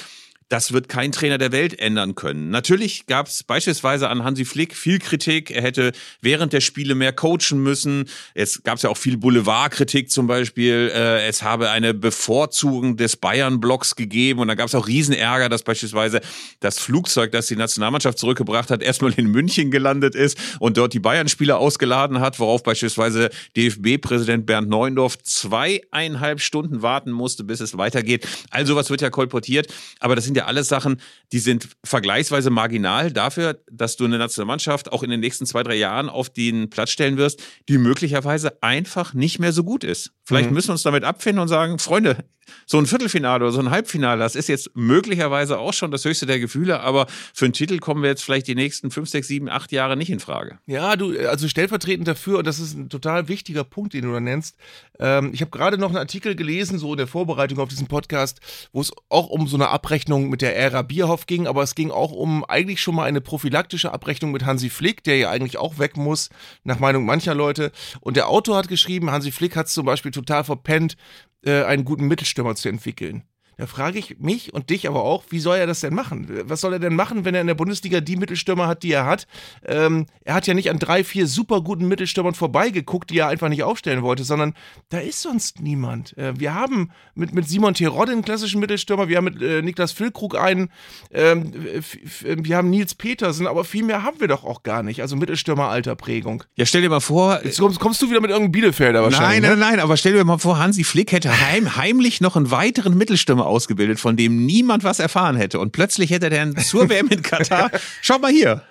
das 0.50 0.74
wird 0.74 0.90
kein 0.90 1.12
Trainer 1.12 1.38
der 1.38 1.52
Welt 1.52 1.80
ändern 1.80 2.16
können. 2.16 2.50
Natürlich 2.50 3.06
gab 3.06 3.28
es 3.28 3.44
beispielsweise 3.44 4.10
an 4.10 4.24
Hansi 4.24 4.46
Flick 4.46 4.76
viel 4.76 4.98
Kritik. 4.98 5.52
Er 5.52 5.62
hätte 5.62 5.92
während 6.22 6.54
der 6.54 6.62
Spiele 6.62 6.96
mehr 6.96 7.14
coachen 7.14 7.62
müssen. 7.62 8.10
Es 8.34 8.64
gab 8.64 8.82
ja 8.82 8.90
auch 8.90 8.98
viel 8.98 9.18
Boulevardkritik 9.18 10.10
zum 10.10 10.26
Beispiel. 10.26 10.92
Äh, 10.94 11.28
es 11.28 11.44
habe 11.44 11.70
eine 11.70 11.94
Bevorzugung 11.94 12.98
des 12.98 13.16
Bayern-Blocks 13.16 13.96
gegeben 13.96 14.40
und 14.40 14.48
da 14.48 14.56
gab 14.56 14.68
es 14.68 14.76
auch 14.76 14.88
Riesenärger, 14.88 15.50
dass 15.50 15.62
beispielsweise 15.62 16.20
das 16.62 16.80
Flugzeug, 16.80 17.32
das 17.32 17.46
die 17.46 17.56
Nationalmannschaft 17.56 18.18
zurückgebracht 18.18 18.72
hat, 18.72 18.82
erstmal 18.82 19.14
in 19.14 19.28
München 19.28 19.70
gelandet 19.70 20.16
ist 20.16 20.38
und 20.60 20.78
dort 20.78 20.94
die 20.94 21.00
Bayern-Spieler 21.00 21.60
ausgeladen 21.60 22.22
hat, 22.22 22.40
worauf 22.40 22.64
beispielsweise 22.64 23.30
DFB-Präsident 23.56 24.48
Bernd 24.48 24.68
Neuendorf 24.68 25.22
zweieinhalb 25.22 26.42
Stunden 26.42 26.82
warten 26.82 27.12
musste, 27.12 27.44
bis 27.44 27.60
es 27.60 27.78
weitergeht. 27.78 28.28
Also 28.50 28.76
was 28.76 28.90
wird 28.90 29.02
ja 29.02 29.12
kolportiert, 29.12 29.68
aber 30.00 30.16
das 30.16 30.26
sind 30.26 30.38
ja 30.39 30.39
alles 30.48 30.68
Sachen, 30.68 31.00
die 31.32 31.40
sind 31.40 31.70
vergleichsweise 31.84 32.50
marginal 32.50 33.12
dafür, 33.12 33.60
dass 33.72 33.96
du 33.98 34.06
eine 34.06 34.18
Nationalmannschaft 34.18 34.92
auch 34.92 35.04
in 35.04 35.10
den 35.10 35.20
nächsten 35.20 35.46
zwei, 35.46 35.64
drei 35.64 35.76
Jahren 35.76 36.10
auf 36.10 36.30
den 36.30 36.70
Platz 36.70 36.92
stellen 36.92 37.18
wirst, 37.18 37.42
die 37.68 37.78
möglicherweise 37.78 38.62
einfach 38.62 39.14
nicht 39.14 39.40
mehr 39.40 39.52
so 39.54 39.64
gut 39.64 39.84
ist. 39.84 40.12
Vielleicht 40.24 40.50
Mhm. 40.50 40.56
müssen 40.56 40.68
wir 40.70 40.74
uns 40.74 40.84
damit 40.84 41.04
abfinden 41.04 41.42
und 41.42 41.48
sagen, 41.48 41.80
Freunde, 41.80 42.18
so 42.66 42.80
ein 42.80 42.88
Viertelfinale 42.88 43.44
oder 43.44 43.52
so 43.54 43.60
ein 43.60 43.70
Halbfinale, 43.70 44.20
das 44.20 44.36
ist 44.36 44.50
jetzt 44.50 44.72
möglicherweise 44.76 45.60
auch 45.60 45.74
schon 45.74 45.92
das 45.92 46.04
höchste 46.06 46.26
der 46.26 46.40
Gefühle, 46.40 46.80
aber 46.80 47.06
für 47.34 47.46
einen 47.46 47.54
Titel 47.54 47.78
kommen 47.78 48.02
wir 48.02 48.10
jetzt 48.10 48.24
vielleicht 48.24 48.48
die 48.48 48.56
nächsten 48.56 48.90
fünf, 48.90 49.08
sechs, 49.10 49.28
sieben, 49.28 49.50
acht 49.50 49.72
Jahre 49.72 49.96
nicht 49.96 50.10
in 50.10 50.20
Frage. 50.20 50.58
Ja, 50.66 50.96
du, 50.96 51.16
also 51.28 51.48
stellvertretend 51.48 52.08
dafür, 52.08 52.40
und 52.40 52.48
das 52.48 52.60
ist 52.60 52.76
ein 52.76 52.90
total 52.90 53.28
wichtiger 53.28 53.64
Punkt, 53.64 53.94
den 53.94 54.04
du 54.06 54.12
da 54.14 54.20
nennst. 54.20 54.56
Ähm, 55.00 55.32
ich 55.34 55.42
habe 55.42 55.52
gerade 55.52 55.78
noch 55.78 55.90
einen 55.90 55.98
Artikel 55.98 56.36
gelesen, 56.36 56.80
so 56.80 56.92
in 56.94 56.98
der 56.98 57.08
Vorbereitung 57.08 57.60
auf 57.60 57.70
diesen 57.70 57.88
Podcast, 57.88 58.40
wo 58.72 58.82
es 58.82 58.92
auch 59.10 59.28
um 59.30 59.48
so 59.48 59.56
eine 59.58 59.70
Abrechnung 59.70 60.29
mit 60.30 60.42
der 60.42 60.56
Ära 60.56 60.82
Bierhoff 60.82 61.26
ging, 61.26 61.48
aber 61.48 61.64
es 61.64 61.76
ging 61.76 61.92
auch 61.92 62.12
um 62.12 62.46
eigentlich 62.46 62.82
schon 62.82 62.96
mal 62.96 63.04
eine 63.04 63.22
prophylaktische 63.22 63.92
Abrechnung 63.92 64.32
mit 64.32 64.46
Hansi 64.46 64.70
Flick, 64.70 65.04
der 65.04 65.18
ja 65.18 65.30
eigentlich 65.30 65.58
auch 65.58 65.80
weg 65.80 65.98
muss, 65.98 66.30
nach 66.64 66.80
Meinung 66.80 67.06
mancher 67.06 67.36
Leute. 67.36 67.72
Und 68.00 68.18
der 68.18 68.30
Autor 68.30 68.58
hat 68.58 68.68
geschrieben, 68.68 69.12
Hansi 69.12 69.32
Flick 69.32 69.56
hat 69.56 69.68
es 69.68 69.74
zum 69.74 69.86
Beispiel 69.86 70.12
total 70.12 70.44
verpennt, 70.44 70.96
äh, 71.44 71.64
einen 71.64 71.86
guten 71.86 72.08
Mittelstürmer 72.08 72.56
zu 72.56 72.70
entwickeln. 72.70 73.24
Da 73.60 73.68
frage 73.68 74.00
ich 74.00 74.20
mich 74.20 74.54
und 74.54 74.70
dich 74.70 74.88
aber 74.88 75.04
auch, 75.04 75.26
wie 75.32 75.40
soll 75.42 75.58
er 75.58 75.68
das 75.68 75.82
denn 75.82 75.94
machen? 75.94 76.30
Was 76.46 76.62
soll 76.62 76.72
er 76.72 76.80
denn 76.80 76.96
machen, 76.96 77.26
wenn 77.26 77.36
er 77.36 77.42
in 77.42 77.48
der 77.48 77.56
Bundesliga 77.56 78.00
die 78.00 78.16
Mittelstürmer 78.16 78.68
hat, 78.68 78.84
die 78.84 78.94
er 78.94 79.06
hat? 79.06 79.28
Ähm, 79.66 80.06
er 80.24 80.34
hat 80.36 80.48
ja 80.48 80.54
nicht 80.54 80.70
an 80.70 80.80
drei, 80.80 81.04
vier 81.04 81.28
super 81.28 81.60
guten 81.62 81.90
Mittelstürmern 81.90 82.36
vorbeigeguckt, 82.36 83.10
die 83.10 83.18
er 83.18 83.28
einfach 83.28 83.50
nicht 83.50 83.64
aufstellen 83.64 84.02
wollte, 84.02 84.24
sondern 84.24 84.54
da 84.88 85.00
ist 85.00 85.22
sonst 85.22 85.60
niemand. 85.60 86.18
Äh, 86.18 86.40
wir 86.40 86.54
haben 86.54 86.92
mit, 87.16 87.34
mit 87.34 87.50
Simon 87.50 87.74
Terodde 87.74 88.14
einen 88.14 88.22
klassischen 88.22 88.62
Mittelstürmer, 88.62 89.10
wir 89.10 89.18
haben 89.18 89.26
mit 89.26 89.42
äh, 89.42 89.62
Niklas 89.62 89.92
Füllkrug 89.92 90.38
einen, 90.38 90.70
ähm, 91.12 91.52
f- 91.76 91.98
wir 92.24 92.56
haben 92.56 92.70
Nils 92.70 92.96
Petersen, 92.96 93.46
aber 93.46 93.66
viel 93.66 93.84
mehr 93.84 94.04
haben 94.04 94.22
wir 94.22 94.30
doch 94.30 94.46
auch 94.46 94.64
gar 94.64 94.84
nicht. 94.84 95.02
Also 95.02 95.18
Mittelstürmer-Alterprägung. 95.18 96.46
Ja, 96.56 96.66
stell 96.66 96.82
dir 96.82 96.90
mal 96.90 97.02
vor, 97.02 97.42
Jetzt 97.44 97.60
kommst, 97.60 97.82
kommst 97.82 98.02
du 98.02 98.10
wieder 98.10 98.22
mit 98.22 98.32
irgendeinem 98.32 98.54
Bielefelder 98.54 99.04
wahrscheinlich. 99.04 99.42
Nein, 99.42 99.52
ne? 99.52 99.58
nein, 99.58 99.72
nein, 99.74 99.80
aber 99.82 99.98
stell 99.98 100.14
dir 100.14 100.24
mal 100.24 100.38
vor, 100.38 100.60
Hansi 100.60 100.86
Flick 100.86 101.12
hätte 101.12 101.42
heim, 101.42 101.76
heimlich 101.76 102.22
noch 102.22 102.38
einen 102.38 102.52
weiteren 102.52 102.98
Mittelstürmer 102.98 103.49
ausgebildet, 103.50 104.00
von 104.00 104.16
dem 104.16 104.46
niemand 104.46 104.84
was 104.84 105.00
erfahren 105.00 105.36
hätte. 105.36 105.60
Und 105.60 105.72
plötzlich 105.72 106.12
hätte 106.12 106.30
er 106.30 106.46
dann 106.46 106.58
zur 106.58 106.90
WM 106.90 107.08
in 107.08 107.22
Katar, 107.22 107.72
schau 108.02 108.20
mal 108.20 108.32
hier. 108.32 108.64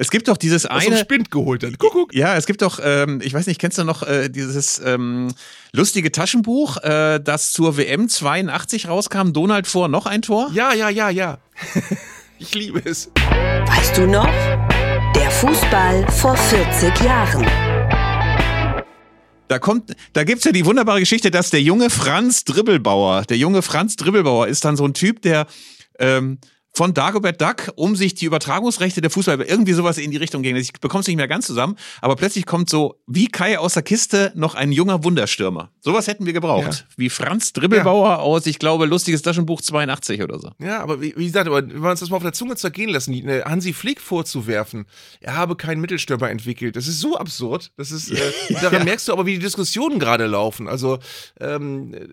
Es 0.00 0.12
gibt 0.12 0.28
doch 0.28 0.36
dieses 0.36 0.64
Aus 0.64 0.86
eine. 0.86 0.96
Spind 0.96 1.32
geholt 1.32 1.64
dann. 1.64 1.74
Guck, 1.76 1.92
guck. 1.92 2.14
Ja, 2.14 2.36
es 2.36 2.46
gibt 2.46 2.62
doch, 2.62 2.78
ähm, 2.80 3.20
ich 3.20 3.34
weiß 3.34 3.48
nicht, 3.48 3.60
kennst 3.60 3.78
du 3.78 3.84
noch 3.84 4.04
äh, 4.04 4.28
dieses 4.28 4.80
ähm, 4.84 5.34
lustige 5.72 6.12
Taschenbuch, 6.12 6.76
äh, 6.84 7.18
das 7.18 7.50
zur 7.50 7.76
WM 7.76 8.08
82 8.08 8.86
rauskam? 8.86 9.32
Donald 9.32 9.66
vor 9.66 9.88
noch 9.88 10.06
ein 10.06 10.22
Tor? 10.22 10.50
Ja, 10.52 10.72
ja, 10.72 10.88
ja, 10.88 11.10
ja. 11.10 11.38
ich 12.38 12.54
liebe 12.54 12.80
es. 12.84 13.10
Weißt 13.66 13.98
du 13.98 14.06
noch? 14.06 14.30
Der 15.16 15.30
Fußball 15.32 16.06
vor 16.12 16.36
40 16.36 17.04
Jahren. 17.04 17.67
Da 19.48 19.58
kommt, 19.58 19.96
da 20.12 20.24
gibt's 20.24 20.44
ja 20.44 20.52
die 20.52 20.66
wunderbare 20.66 21.00
Geschichte, 21.00 21.30
dass 21.30 21.50
der 21.50 21.62
junge 21.62 21.90
Franz 21.90 22.44
Dribbelbauer, 22.44 23.22
der 23.22 23.38
junge 23.38 23.62
Franz 23.62 23.96
Dribbelbauer 23.96 24.46
ist 24.46 24.64
dann 24.64 24.76
so 24.76 24.84
ein 24.84 24.94
Typ, 24.94 25.22
der 25.22 25.46
ähm, 25.98 26.38
von 26.78 26.94
Dagobert 26.94 27.40
Duck, 27.40 27.72
um 27.74 27.96
sich 27.96 28.14
die 28.14 28.26
Übertragungsrechte 28.26 29.00
der 29.00 29.10
Fußball 29.10 29.42
irgendwie 29.42 29.72
sowas 29.72 29.98
in 29.98 30.12
die 30.12 30.16
Richtung 30.16 30.42
ging. 30.42 30.54
Ich 30.54 30.72
bekomme 30.74 31.00
es 31.00 31.08
nicht 31.08 31.16
mehr 31.16 31.26
ganz 31.26 31.44
zusammen, 31.44 31.74
aber 32.00 32.14
plötzlich 32.14 32.46
kommt 32.46 32.70
so 32.70 33.00
wie 33.08 33.26
Kai 33.26 33.58
aus 33.58 33.74
der 33.74 33.82
Kiste 33.82 34.30
noch 34.36 34.54
ein 34.54 34.70
junger 34.70 35.02
Wunderstürmer. 35.02 35.72
Sowas 35.80 36.06
hätten 36.06 36.24
wir 36.24 36.32
gebraucht. 36.32 36.86
Wie 36.96 37.10
Franz 37.10 37.52
Dribbelbauer 37.52 38.20
aus, 38.20 38.46
ich 38.46 38.60
glaube, 38.60 38.86
lustiges 38.86 39.22
Taschenbuch 39.22 39.60
82 39.60 40.22
oder 40.22 40.38
so. 40.38 40.52
Ja, 40.60 40.78
aber 40.78 41.02
wie, 41.02 41.16
wie 41.16 41.26
gesagt, 41.26 41.48
aber 41.48 41.68
wenn 41.68 41.82
wir 41.82 41.90
uns 41.90 41.98
das 41.98 42.10
mal 42.10 42.16
auf 42.18 42.22
der 42.22 42.32
Zunge 42.32 42.54
zergehen 42.54 42.90
lassen, 42.90 43.10
ne, 43.10 43.42
Hansi 43.44 43.72
Flick 43.72 44.00
vorzuwerfen, 44.00 44.86
er 45.20 45.34
habe 45.34 45.56
keinen 45.56 45.80
Mittelstürmer 45.80 46.30
entwickelt, 46.30 46.76
das 46.76 46.86
ist 46.86 47.00
so 47.00 47.16
absurd. 47.16 47.72
Das 47.76 47.90
ist, 47.90 48.12
äh, 48.12 48.54
daran 48.62 48.84
merkst 48.84 49.08
du 49.08 49.12
aber, 49.14 49.26
wie 49.26 49.32
die 49.32 49.40
Diskussionen 49.40 49.98
gerade 49.98 50.26
laufen. 50.26 50.68
Also 50.68 51.00
ähm, 51.40 51.92
äh, 51.92 52.06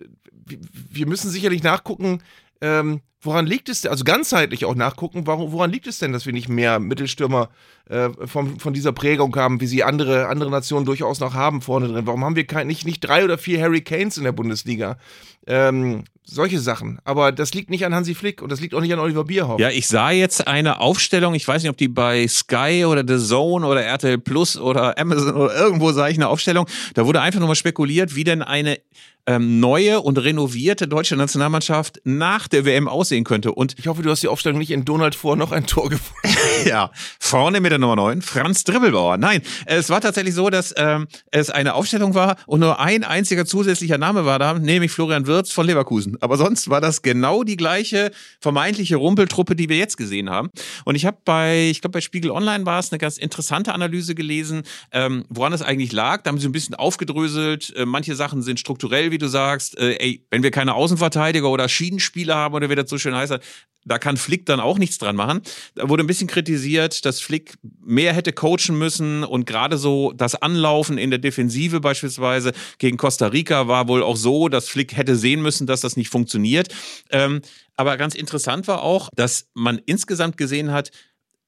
wir 0.90 1.06
müssen 1.06 1.30
sicherlich 1.30 1.62
nachgucken, 1.62 2.20
ähm, 2.60 3.00
woran 3.20 3.46
liegt 3.46 3.68
es 3.68 3.82
denn, 3.82 3.90
also 3.90 4.04
ganzheitlich 4.04 4.64
auch 4.64 4.74
nachgucken, 4.74 5.26
warum, 5.26 5.52
woran 5.52 5.70
liegt 5.70 5.86
es 5.86 5.98
denn, 5.98 6.12
dass 6.12 6.26
wir 6.26 6.32
nicht 6.32 6.48
mehr 6.48 6.78
Mittelstürmer 6.78 7.50
äh, 7.88 8.10
von, 8.26 8.58
von 8.58 8.72
dieser 8.72 8.92
Prägung 8.92 9.34
haben, 9.36 9.60
wie 9.60 9.66
sie 9.66 9.84
andere, 9.84 10.28
andere 10.28 10.50
Nationen 10.50 10.86
durchaus 10.86 11.20
noch 11.20 11.34
haben 11.34 11.60
vorne 11.60 11.88
drin? 11.88 12.06
Warum 12.06 12.24
haben 12.24 12.36
wir 12.36 12.46
kein, 12.46 12.66
nicht, 12.66 12.86
nicht 12.86 13.00
drei 13.00 13.24
oder 13.24 13.38
vier 13.38 13.60
Harry 13.60 13.82
Kanes 13.82 14.16
in 14.16 14.24
der 14.24 14.32
Bundesliga? 14.32 14.98
Ähm, 15.46 16.04
solche 16.26 16.60
Sachen. 16.60 16.98
Aber 17.04 17.32
das 17.32 17.54
liegt 17.54 17.70
nicht 17.70 17.86
an 17.86 17.94
Hansi 17.94 18.14
Flick 18.14 18.42
und 18.42 18.50
das 18.50 18.60
liegt 18.60 18.74
auch 18.74 18.80
nicht 18.80 18.92
an 18.92 18.98
Oliver 18.98 19.24
Bierhoff. 19.24 19.60
Ja, 19.60 19.70
ich 19.70 19.86
sah 19.86 20.10
jetzt 20.10 20.46
eine 20.46 20.80
Aufstellung, 20.80 21.34
ich 21.34 21.46
weiß 21.46 21.62
nicht, 21.62 21.70
ob 21.70 21.76
die 21.76 21.88
bei 21.88 22.26
Sky 22.28 22.84
oder 22.86 23.04
The 23.06 23.24
Zone 23.24 23.66
oder 23.66 23.82
RTL 23.82 24.18
Plus 24.18 24.58
oder 24.58 24.98
Amazon 24.98 25.34
oder 25.34 25.54
irgendwo 25.54 25.92
sah 25.92 26.08
ich 26.08 26.16
eine 26.16 26.28
Aufstellung, 26.28 26.66
da 26.94 27.06
wurde 27.06 27.20
einfach 27.20 27.40
nochmal 27.40 27.56
spekuliert, 27.56 28.14
wie 28.16 28.24
denn 28.24 28.42
eine 28.42 28.78
ähm, 29.26 29.60
neue 29.60 30.00
und 30.00 30.18
renovierte 30.18 30.86
deutsche 30.86 31.16
Nationalmannschaft 31.16 32.00
nach 32.04 32.48
der 32.48 32.64
WM 32.64 32.88
aussehen 32.88 33.24
könnte. 33.24 33.52
Und 33.52 33.74
Ich 33.78 33.88
hoffe, 33.88 34.02
du 34.02 34.10
hast 34.10 34.22
die 34.22 34.28
Aufstellung 34.28 34.58
nicht 34.58 34.70
in 34.70 34.84
Donald 34.84 35.14
vor 35.14 35.36
noch 35.36 35.52
ein 35.52 35.66
Tor 35.66 35.90
gefunden. 35.90 36.36
ja, 36.70 36.90
vorne 37.20 37.60
mit 37.60 37.70
der 37.70 37.78
Nummer 37.78 37.96
9, 37.96 38.22
Franz 38.22 38.64
Dribbelbauer. 38.64 39.18
Nein, 39.18 39.40
es 39.66 39.88
war 39.88 40.00
tatsächlich 40.00 40.34
so, 40.34 40.50
dass 40.50 40.74
ähm, 40.76 41.06
es 41.30 41.48
eine 41.48 41.74
Aufstellung 41.74 42.14
war 42.14 42.36
und 42.46 42.60
nur 42.60 42.80
ein 42.80 43.04
einziger 43.04 43.46
zusätzlicher 43.46 43.98
Name 43.98 44.24
war 44.24 44.40
da, 44.40 44.54
nämlich 44.54 44.90
Florian 44.90 45.26
Wirz 45.26 45.52
von 45.52 45.66
Leverkusen. 45.66 46.20
Aber 46.20 46.36
sonst 46.36 46.68
war 46.68 46.80
das 46.80 47.02
genau 47.02 47.44
die 47.44 47.56
gleiche 47.56 48.10
vermeintliche 48.40 48.96
Rumpeltruppe, 48.96 49.54
die 49.54 49.68
wir 49.68 49.76
jetzt 49.76 49.96
gesehen 49.96 50.28
haben. 50.28 50.50
Und 50.84 50.96
ich 50.96 51.06
habe 51.06 51.18
bei, 51.24 51.68
ich 51.70 51.80
glaube 51.80 51.92
bei 51.92 52.00
Spiegel 52.00 52.32
Online 52.32 52.66
war 52.66 52.80
es 52.80 52.90
eine 52.90 52.98
ganz 52.98 53.16
interessante 53.16 53.72
Analyse 53.72 54.16
gelesen, 54.16 54.64
ähm, 54.90 55.24
woran 55.28 55.52
es 55.52 55.62
eigentlich 55.62 55.92
lag. 55.92 56.22
Da 56.22 56.30
haben 56.30 56.38
sie 56.38 56.48
ein 56.48 56.52
bisschen 56.52 56.74
aufgedröselt. 56.74 57.74
Äh, 57.76 57.86
manche 57.86 58.16
Sachen 58.16 58.42
sind 58.42 58.58
strukturell, 58.58 59.12
wie 59.12 59.18
du 59.18 59.28
sagst. 59.28 59.78
Äh, 59.78 59.96
ey, 59.98 60.26
wenn 60.30 60.42
wir 60.42 60.50
keine 60.50 60.74
Außenverteidiger 60.74 61.48
oder 61.48 61.68
Schiedenspieler 61.68 62.34
haben 62.34 62.54
oder 62.54 62.68
wie 62.70 62.74
das 62.74 62.90
so 62.90 62.98
schön 62.98 63.14
heißt, 63.14 63.38
da 63.86 63.98
kann 63.98 64.16
Flick 64.16 64.44
dann 64.46 64.60
auch 64.60 64.78
nichts 64.78 64.98
dran 64.98 65.16
machen. 65.16 65.40
Da 65.74 65.88
wurde 65.88 66.02
ein 66.02 66.06
bisschen 66.06 66.26
kritisiert, 66.26 67.04
dass 67.04 67.20
Flick 67.20 67.54
mehr 67.80 68.12
hätte 68.12 68.32
coachen 68.32 68.76
müssen 68.76 69.24
und 69.24 69.46
gerade 69.46 69.78
so 69.78 70.12
das 70.12 70.34
Anlaufen 70.34 70.98
in 70.98 71.10
der 71.10 71.20
Defensive 71.20 71.80
beispielsweise 71.80 72.52
gegen 72.78 72.96
Costa 72.96 73.28
Rica 73.28 73.68
war 73.68 73.88
wohl 73.88 74.02
auch 74.02 74.16
so, 74.16 74.48
dass 74.48 74.68
Flick 74.68 74.96
hätte 74.96 75.16
sehen 75.16 75.40
müssen, 75.40 75.66
dass 75.66 75.80
das 75.80 75.96
nicht 75.96 76.10
funktioniert. 76.10 76.68
Ähm, 77.10 77.40
aber 77.76 77.96
ganz 77.96 78.14
interessant 78.14 78.66
war 78.68 78.82
auch, 78.82 79.08
dass 79.14 79.48
man 79.54 79.78
insgesamt 79.86 80.36
gesehen 80.36 80.72
hat, 80.72 80.90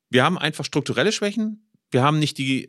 wir 0.09 0.25
haben 0.25 0.39
einfach 0.39 0.65
strukturelle 0.65 1.13
Schwächen. 1.13 1.69
Wir 1.91 2.03
haben 2.03 2.19
nicht 2.19 2.39
die 2.39 2.69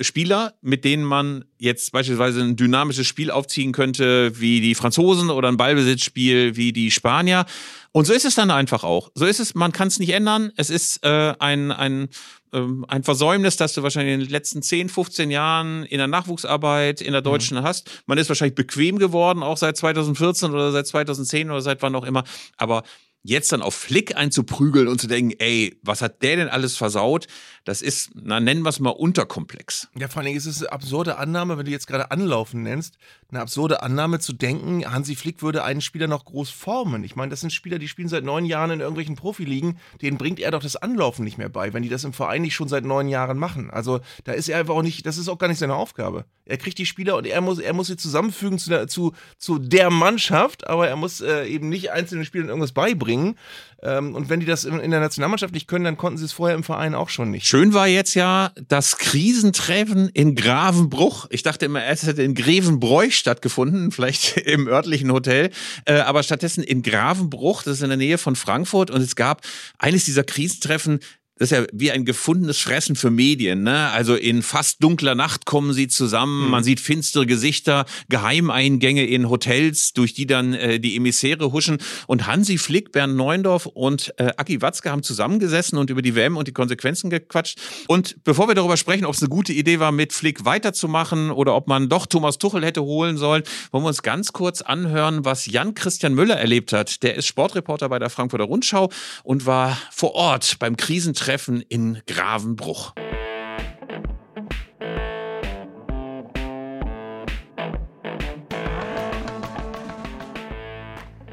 Spieler, 0.00 0.54
mit 0.62 0.84
denen 0.84 1.04
man 1.04 1.44
jetzt 1.58 1.92
beispielsweise 1.92 2.40
ein 2.40 2.56
dynamisches 2.56 3.06
Spiel 3.06 3.30
aufziehen 3.30 3.72
könnte, 3.72 4.38
wie 4.40 4.60
die 4.60 4.74
Franzosen 4.74 5.30
oder 5.30 5.48
ein 5.48 5.56
Ballbesitzspiel 5.56 6.56
wie 6.56 6.72
die 6.72 6.90
Spanier. 6.90 7.44
Und 7.92 8.06
so 8.06 8.12
ist 8.12 8.24
es 8.24 8.34
dann 8.34 8.50
einfach 8.50 8.82
auch. 8.82 9.10
So 9.14 9.26
ist 9.26 9.40
es, 9.40 9.54
man 9.54 9.72
kann 9.72 9.88
es 9.88 9.98
nicht 9.98 10.10
ändern. 10.10 10.52
Es 10.56 10.70
ist 10.70 11.04
äh, 11.04 11.34
ein, 11.38 11.70
ein, 11.70 12.08
ähm, 12.52 12.84
ein 12.88 13.04
Versäumnis, 13.04 13.56
das 13.56 13.74
du 13.74 13.82
wahrscheinlich 13.82 14.14
in 14.14 14.20
den 14.20 14.30
letzten 14.30 14.62
10, 14.62 14.88
15 14.88 15.30
Jahren 15.30 15.84
in 15.84 15.98
der 15.98 16.06
Nachwuchsarbeit 16.06 17.00
in 17.00 17.12
der 17.12 17.22
deutschen 17.22 17.62
hast. 17.62 18.02
Man 18.06 18.18
ist 18.18 18.28
wahrscheinlich 18.28 18.54
bequem 18.54 18.98
geworden, 18.98 19.42
auch 19.42 19.58
seit 19.58 19.76
2014 19.76 20.50
oder 20.50 20.72
seit 20.72 20.86
2010 20.86 21.50
oder 21.50 21.60
seit 21.60 21.82
wann 21.82 21.94
auch 21.94 22.04
immer. 22.04 22.24
Aber 22.56 22.84
jetzt 23.24 23.50
dann 23.52 23.62
auf 23.62 23.74
Flick 23.74 24.16
einzuprügeln 24.16 24.86
und 24.86 25.00
zu 25.00 25.08
denken, 25.08 25.34
ey, 25.38 25.76
was 25.82 26.02
hat 26.02 26.22
der 26.22 26.36
denn 26.36 26.48
alles 26.48 26.76
versaut? 26.76 27.26
Das 27.64 27.80
ist, 27.80 28.10
na, 28.14 28.38
nennen 28.38 28.62
wir 28.62 28.68
es 28.68 28.78
mal 28.80 28.90
unterkomplex. 28.90 29.88
Ja, 29.98 30.08
vor 30.08 30.18
allen 30.18 30.26
Dingen 30.26 30.36
ist 30.36 30.46
es 30.46 30.60
eine 30.60 30.70
absurde 30.70 31.16
Annahme, 31.16 31.56
wenn 31.56 31.64
du 31.64 31.70
jetzt 31.70 31.86
gerade 31.86 32.10
Anlaufen 32.10 32.62
nennst, 32.62 32.98
eine 33.34 33.42
absurde 33.42 33.82
Annahme 33.82 34.20
zu 34.20 34.32
denken, 34.32 34.90
Hansi 34.90 35.16
Flick 35.16 35.42
würde 35.42 35.64
einen 35.64 35.80
Spieler 35.80 36.06
noch 36.06 36.24
groß 36.24 36.50
formen. 36.50 37.04
Ich 37.04 37.16
meine, 37.16 37.30
das 37.30 37.40
sind 37.40 37.52
Spieler, 37.52 37.78
die 37.78 37.88
spielen 37.88 38.08
seit 38.08 38.24
neun 38.24 38.44
Jahren 38.44 38.70
in 38.70 38.80
irgendwelchen 38.80 39.16
Profiligen, 39.16 39.78
denen 40.00 40.18
bringt 40.18 40.40
er 40.40 40.52
doch 40.52 40.62
das 40.62 40.76
Anlaufen 40.76 41.24
nicht 41.24 41.38
mehr 41.38 41.48
bei, 41.48 41.72
wenn 41.72 41.82
die 41.82 41.88
das 41.88 42.04
im 42.04 42.12
Verein 42.12 42.42
nicht 42.42 42.54
schon 42.54 42.68
seit 42.68 42.84
neun 42.84 43.08
Jahren 43.08 43.38
machen. 43.38 43.70
Also 43.70 44.00
da 44.24 44.32
ist 44.32 44.48
er 44.48 44.58
einfach 44.58 44.74
auch 44.74 44.82
nicht, 44.82 45.04
das 45.06 45.18
ist 45.18 45.28
auch 45.28 45.38
gar 45.38 45.48
nicht 45.48 45.58
seine 45.58 45.74
Aufgabe. 45.74 46.24
Er 46.46 46.58
kriegt 46.58 46.78
die 46.78 46.86
Spieler 46.86 47.16
und 47.16 47.26
er 47.26 47.40
muss, 47.40 47.58
er 47.58 47.72
muss 47.72 47.86
sie 47.88 47.96
zusammenfügen 47.96 48.58
zu 48.58 48.70
der, 48.70 48.86
zu, 48.86 49.12
zu 49.38 49.58
der 49.58 49.90
Mannschaft, 49.90 50.66
aber 50.68 50.88
er 50.88 50.96
muss 50.96 51.20
äh, 51.20 51.46
eben 51.46 51.68
nicht 51.68 51.90
einzelnen 51.90 52.24
Spielern 52.24 52.48
irgendwas 52.48 52.72
beibringen. 52.72 53.36
Ähm, 53.82 54.14
und 54.14 54.28
wenn 54.28 54.40
die 54.40 54.46
das 54.46 54.64
in, 54.64 54.78
in 54.78 54.90
der 54.90 55.00
Nationalmannschaft 55.00 55.54
nicht 55.54 55.68
können, 55.68 55.84
dann 55.84 55.96
konnten 55.96 56.18
sie 56.18 56.24
es 56.24 56.32
vorher 56.32 56.56
im 56.56 56.62
Verein 56.62 56.94
auch 56.94 57.08
schon 57.08 57.30
nicht. 57.30 57.46
Schön 57.46 57.74
war 57.74 57.86
jetzt 57.86 58.14
ja 58.14 58.52
das 58.68 58.98
Krisentreffen 58.98 60.08
in 60.10 60.34
Gravenbruch. 60.34 61.26
Ich 61.30 61.42
dachte 61.42 61.66
immer, 61.66 61.84
es 61.84 62.06
hätte 62.06 62.22
in 62.22 62.34
Grevenbroich 62.34 63.23
stattgefunden, 63.24 63.90
vielleicht 63.90 64.36
im 64.36 64.68
örtlichen 64.68 65.10
Hotel, 65.10 65.50
äh, 65.86 65.94
aber 65.94 66.22
stattdessen 66.22 66.62
in 66.62 66.82
Gravenbruch, 66.82 67.62
das 67.62 67.78
ist 67.78 67.82
in 67.82 67.88
der 67.88 67.96
Nähe 67.96 68.18
von 68.18 68.36
Frankfurt. 68.36 68.90
Und 68.90 69.00
es 69.00 69.16
gab 69.16 69.40
eines 69.78 70.04
dieser 70.04 70.24
Krisentreffen, 70.24 71.00
das 71.36 71.50
ist 71.50 71.58
ja 71.58 71.64
wie 71.72 71.90
ein 71.90 72.04
gefundenes 72.04 72.58
Fressen 72.60 72.94
für 72.94 73.10
Medien. 73.10 73.64
Ne? 73.64 73.90
Also 73.90 74.14
in 74.14 74.42
fast 74.42 74.82
dunkler 74.82 75.16
Nacht 75.16 75.46
kommen 75.46 75.72
sie 75.72 75.88
zusammen, 75.88 76.44
mhm. 76.44 76.50
man 76.50 76.62
sieht 76.62 76.78
finstere 76.78 77.26
Gesichter, 77.26 77.86
Geheimeingänge 78.08 79.04
in 79.04 79.28
Hotels, 79.28 79.92
durch 79.94 80.14
die 80.14 80.26
dann 80.26 80.54
äh, 80.54 80.78
die 80.78 80.94
Emissäre 80.94 81.50
huschen. 81.50 81.78
Und 82.06 82.28
Hansi 82.28 82.56
Flick, 82.56 82.92
Bernd 82.92 83.16
Neuendorf 83.16 83.66
und 83.66 84.14
äh, 84.18 84.32
Aki 84.36 84.62
Watzke 84.62 84.92
haben 84.92 85.02
zusammengesessen 85.02 85.76
und 85.76 85.90
über 85.90 86.02
die 86.02 86.14
WM 86.14 86.36
und 86.36 86.46
die 86.46 86.52
Konsequenzen 86.52 87.10
gequatscht. 87.10 87.58
Und 87.88 88.22
bevor 88.22 88.46
wir 88.46 88.54
darüber 88.54 88.76
sprechen, 88.76 89.04
ob 89.04 89.14
es 89.14 89.20
eine 89.20 89.28
gute 89.28 89.52
Idee 89.52 89.80
war, 89.80 89.90
mit 89.90 90.12
Flick 90.12 90.44
weiterzumachen 90.44 91.32
oder 91.32 91.56
ob 91.56 91.66
man 91.66 91.88
doch 91.88 92.06
Thomas 92.06 92.38
Tuchel 92.38 92.64
hätte 92.64 92.82
holen 92.82 93.16
sollen, 93.16 93.42
wollen 93.72 93.82
wir 93.82 93.88
uns 93.88 94.02
ganz 94.02 94.32
kurz 94.32 94.62
anhören, 94.62 95.24
was 95.24 95.46
Jan 95.46 95.74
Christian 95.74 96.14
Müller 96.14 96.36
erlebt 96.36 96.72
hat. 96.72 97.02
Der 97.02 97.16
ist 97.16 97.26
Sportreporter 97.26 97.88
bei 97.88 97.98
der 97.98 98.10
Frankfurter 98.10 98.44
Rundschau 98.44 98.90
und 99.24 99.46
war 99.46 99.76
vor 99.90 100.14
Ort 100.14 100.60
beim 100.60 100.76
Krisentreffen 100.76 101.23
Treffen 101.24 101.62
in 101.70 102.02
Gravenbruch. 102.06 102.92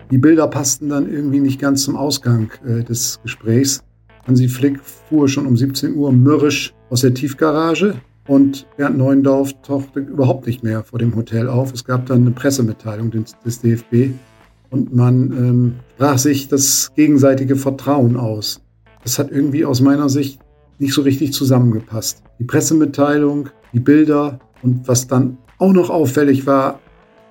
Die 0.09 0.17
Bilder 0.17 0.47
passten 0.47 0.87
dann 0.87 1.11
irgendwie 1.11 1.41
nicht 1.41 1.59
ganz 1.59 1.83
zum 1.83 1.97
Ausgang 1.97 2.53
äh, 2.65 2.85
des 2.85 3.19
Gesprächs. 3.23 3.83
Hansi 4.25 4.47
Flick 4.47 4.79
fuhr 4.79 5.27
schon 5.27 5.45
um 5.45 5.57
17 5.57 5.93
Uhr 5.95 6.13
mürrisch 6.13 6.73
aus 6.89 7.01
der 7.01 7.13
Tiefgarage 7.13 7.95
und 8.27 8.67
Bernd 8.77 8.97
Neuendorf 8.97 9.51
tauchte 9.61 9.99
überhaupt 9.99 10.47
nicht 10.47 10.63
mehr 10.63 10.85
vor 10.85 10.99
dem 10.99 11.13
Hotel 11.17 11.49
auf. 11.49 11.73
Es 11.73 11.83
gab 11.83 12.05
dann 12.05 12.21
eine 12.21 12.31
Pressemitteilung 12.31 13.11
des, 13.11 13.37
des 13.43 13.59
DFB 13.59 14.11
und 14.69 14.95
man 14.95 15.33
ähm, 15.33 15.75
sprach 15.95 16.17
sich 16.17 16.47
das 16.47 16.93
gegenseitige 16.95 17.57
Vertrauen 17.57 18.15
aus. 18.15 18.61
Das 19.03 19.17
hat 19.19 19.31
irgendwie 19.31 19.65
aus 19.65 19.81
meiner 19.81 20.09
Sicht 20.09 20.39
nicht 20.79 20.93
so 20.93 21.01
richtig 21.01 21.33
zusammengepasst. 21.33 22.23
Die 22.39 22.43
Pressemitteilung, 22.43 23.49
die 23.73 23.79
Bilder 23.79 24.39
und 24.61 24.87
was 24.87 25.07
dann 25.07 25.37
auch 25.57 25.73
noch 25.73 25.89
auffällig 25.89 26.45
war, 26.45 26.79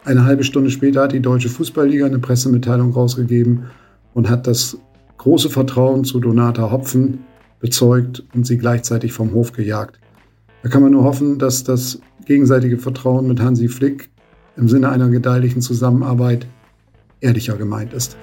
eine 0.04 0.24
halbe 0.24 0.44
Stunde 0.44 0.70
später 0.70 1.02
hat 1.02 1.12
die 1.12 1.20
Deutsche 1.20 1.48
Fußballliga 1.48 2.06
eine 2.06 2.18
Pressemitteilung 2.18 2.92
rausgegeben 2.92 3.64
und 4.14 4.30
hat 4.30 4.46
das 4.46 4.78
große 5.18 5.50
Vertrauen 5.50 6.04
zu 6.04 6.20
Donata 6.20 6.70
Hopfen 6.70 7.24
bezeugt 7.60 8.24
und 8.34 8.46
sie 8.46 8.56
gleichzeitig 8.56 9.12
vom 9.12 9.32
Hof 9.34 9.52
gejagt. 9.52 10.00
Da 10.62 10.68
kann 10.68 10.82
man 10.82 10.92
nur 10.92 11.04
hoffen, 11.04 11.38
dass 11.38 11.64
das 11.64 12.00
gegenseitige 12.24 12.78
Vertrauen 12.78 13.26
mit 13.26 13.40
Hansi 13.40 13.68
Flick 13.68 14.10
im 14.56 14.68
Sinne 14.68 14.88
einer 14.88 15.08
gedeihlichen 15.08 15.60
Zusammenarbeit 15.60 16.46
ehrlicher 17.20 17.56
gemeint 17.56 17.92
ist. 17.92 18.16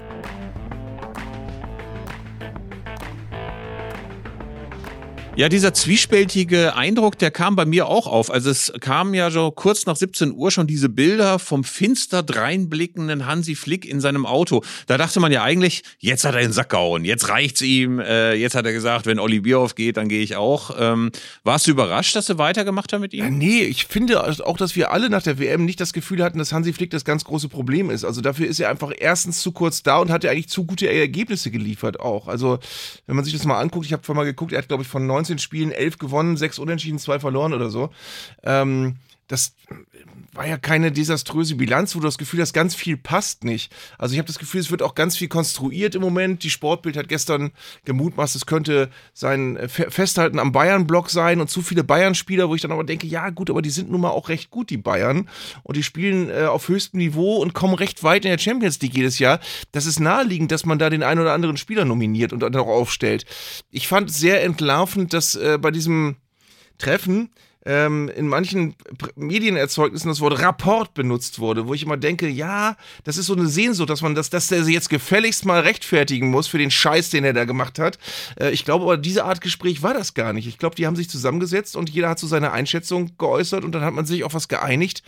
Ja, 5.38 5.50
dieser 5.50 5.72
zwiespältige 5.72 6.76
Eindruck, 6.76 7.20
der 7.20 7.30
kam 7.30 7.56
bei 7.56 7.68
mir 7.68 7.86
auch 7.86 8.08
auf. 8.08 8.32
Also 8.32 8.50
es 8.50 8.74
kamen 8.80 9.14
ja 9.14 9.30
so 9.30 9.52
kurz 9.52 9.86
nach 9.86 9.96
17 9.96 10.34
Uhr 10.34 10.50
schon 10.50 10.66
diese 10.66 10.90
Bilder 10.90 11.38
vom 11.38 11.64
finster 11.64 12.24
dreinblickenden 12.24 13.28
Hansi 13.28 13.54
Flick 13.54 13.86
in 13.86 14.02
seinem 14.02 14.26
Auto. 14.26 14.64
Da 14.88 14.98
dachte 14.98 15.20
man 15.20 15.32
ja 15.32 15.44
eigentlich, 15.44 15.84
jetzt 16.00 16.26
hat 16.26 16.34
er 16.34 16.42
den 16.42 16.54
Sack 16.54 16.70
gehauen, 16.70 17.06
jetzt 17.06 17.30
reicht's 17.30 17.62
ihm, 17.62 18.00
äh, 18.00 18.34
jetzt 18.34 18.56
hat 18.56 18.66
er 18.66 18.74
gesagt, 18.74 19.06
wenn 19.06 19.20
Olli 19.20 19.42
Bierhoff 19.42 19.76
geht, 19.76 19.98
dann 19.98 20.10
gehe 20.10 20.24
ich 20.24 20.36
auch. 20.36 20.76
Ähm, 20.80 21.12
warst 21.44 21.68
du 21.68 21.72
überrascht, 21.72 22.16
dass 22.16 22.26
du 22.26 22.40
weitergemacht 22.40 22.92
hast 22.92 23.00
mit 23.00 23.14
ihm? 23.14 23.24
Ja, 23.24 23.30
nee, 23.30 23.62
ich 23.62 23.86
finde 23.86 24.24
auch, 24.24 24.58
dass 24.58 24.76
wir 24.76 24.92
alle 24.92 25.12
nach 25.12 25.22
der 25.22 25.38
WM 25.38 25.66
nicht 25.66 25.80
das 25.80 25.94
Gefühl 25.94 26.24
hatten, 26.24 26.40
dass 26.40 26.52
Hansi 26.52 26.74
Flick 26.74 26.90
das 26.90 27.06
ganz 27.06 27.24
große 27.26 27.48
Problem 27.48 27.92
ist. 27.92 28.06
Also 28.06 28.22
dafür 28.22 28.48
ist 28.48 28.60
er 28.60 28.72
einfach 28.72 28.92
erstens 28.98 29.44
zu 29.44 29.52
kurz 29.52 29.84
da 29.84 30.00
und 30.00 30.10
hat 30.10 30.24
ja 30.24 30.32
eigentlich 30.32 30.50
zu 30.50 30.66
gute 30.66 30.92
Ergebnisse 30.92 31.52
geliefert 31.52 32.00
auch. 32.00 32.28
Also 32.28 32.58
wenn 33.06 33.16
man 33.16 33.24
sich 33.24 33.36
das 33.36 33.46
mal 33.46 33.60
anguckt, 33.60 33.86
ich 33.86 33.94
habe 33.94 34.02
vorhin 34.02 34.24
mal 34.24 34.26
geguckt, 34.26 34.52
er 34.52 34.58
hat 34.58 34.68
glaube 34.68 34.82
ich 34.82 34.90
von 34.90 35.06
19 35.06 35.27
19 35.28 35.40
Spielen 35.40 35.72
11 35.72 35.98
gewonnen, 35.98 36.38
6 36.38 36.60
unentschieden, 36.60 37.00
2 37.00 37.20
verloren 37.20 37.54
oder 37.54 37.70
so. 37.70 37.90
Ähm, 38.44 38.96
das 39.28 39.54
war 40.34 40.48
ja 40.48 40.58
keine 40.58 40.92
desaströse 40.92 41.56
Bilanz, 41.56 41.96
wo 41.96 42.00
du 42.00 42.06
das 42.06 42.18
Gefühl 42.18 42.42
hast, 42.42 42.54
ganz 42.54 42.76
viel 42.76 42.96
passt 42.96 43.44
nicht. 43.44 43.74
Also 43.98 44.14
ich 44.14 44.20
habe 44.20 44.28
das 44.28 44.40
Gefühl, 44.40 44.62
es 44.62 44.72
wird 44.72 44.82
auch 44.82 44.96
ganz 44.96 45.18
viel 45.18 45.28
konstruiert 45.28 45.96
im 45.96 46.02
Moment. 46.02 46.44
Die 46.44 46.50
Sportbild 46.50 46.96
hat 46.96 47.10
gestern 47.10 47.52
gemutmaßt, 47.86 48.36
es 48.36 48.46
könnte 48.46 48.90
sein 49.14 49.58
äh, 49.58 49.68
Festhalten 49.68 50.40
am 50.40 50.52
Bayern-Block 50.52 51.10
sein 51.10 51.42
und 51.42 51.50
zu 51.50 51.62
viele 51.62 51.84
Bayern-Spieler, 51.84 52.48
wo 52.48 52.56
ich 52.56 52.62
dann 52.62 52.72
aber 52.72 52.84
denke, 52.84 53.08
ja 53.08 53.30
gut, 53.32 53.50
aber 53.50 53.62
die 53.62 53.70
sind 53.70 53.92
nun 53.92 54.02
mal 54.02 54.12
auch 54.12 54.30
recht 54.30 54.50
gut, 54.50 54.70
die 54.70 54.78
Bayern. 54.78 55.28
Und 55.64 55.76
die 55.76 55.84
spielen 55.84 56.30
äh, 56.30 56.46
auf 56.46 56.70
höchstem 56.70 57.00
Niveau 57.00 57.38
und 57.38 57.54
kommen 57.54 57.74
recht 57.74 58.04
weit 58.04 58.24
in 58.24 58.32
der 58.32 58.38
Champions 58.38 58.80
League 58.82 58.96
jedes 58.96 59.20
Jahr. 59.20 59.40
Das 59.72 59.86
ist 59.86 60.00
naheliegend, 60.00 60.52
dass 60.52 60.66
man 60.66 60.80
da 60.80 60.90
den 60.90 61.04
einen 61.04 61.20
oder 61.20 61.34
anderen 61.34 61.58
Spieler 61.58 61.84
nominiert 61.84 62.32
und 62.32 62.42
dann 62.42 62.56
auch 62.56 62.68
aufstellt. 62.68 63.26
Ich 63.72 63.88
fand 63.88 64.12
sehr 64.12 64.44
entlarvend, 64.44 65.14
dass 65.14 65.36
äh, 65.36 65.58
bei 65.60 65.72
diesem 65.72 66.16
Treffen 66.78 67.32
ähm, 67.68 68.10
in 68.16 68.28
manchen 68.30 68.76
Medienerzeugnissen 69.16 70.08
das 70.08 70.22
Wort 70.22 70.40
Rapport 70.40 70.94
benutzt 70.94 71.40
wurde, 71.40 71.68
wo 71.68 71.74
ich 71.74 71.84
immer 71.84 71.98
denke, 71.98 72.30
ja, 72.30 72.78
das 73.04 73.18
ist 73.18 73.26
so 73.26 73.34
eine 73.34 73.48
Sehnsucht, 73.48 73.90
dass 73.90 74.02
man 74.02 74.16
das, 74.16 74.30
dass 74.30 74.48
der 74.48 74.64
sich 74.64 74.74
jetzt 74.74 74.90
gefälligst 74.90 75.46
mal 75.46 75.60
rechtfertigen 75.60 76.32
muss 76.32 76.48
für 76.48 76.58
den 76.58 76.72
Scheiß, 76.72 77.10
den 77.10 77.26
er 77.26 77.34
da 77.34 77.44
gemacht 77.44 77.78
hat. 77.78 78.00
Äh, 78.40 78.52
ich 78.52 78.64
glaube 78.64 78.86
aber, 78.86 78.98
diese 78.98 79.26
Art 79.26 79.42
Gespräch 79.42 79.84
war 79.84 79.94
das 79.94 80.14
gar 80.14 80.32
nicht. 80.32 80.48
Ich 80.48 80.58
glaube, 80.58 80.76
die 80.76 80.88
haben 80.88 80.96
sich 80.96 81.10
zusammengesetzt 81.10 81.76
und 81.76 81.90
jeder 81.90 82.08
hat 82.10 82.20
so 82.20 82.28
seine 82.28 82.54
Einschätzung 82.54 83.12
geäußert 83.18 83.66
und 83.66 83.74
dann 83.74 83.84
hat 83.84 83.94
man 83.94 84.06
sich 84.06 84.24
auf 84.24 84.34
was 84.34 84.48
geeinigt. 84.48 85.04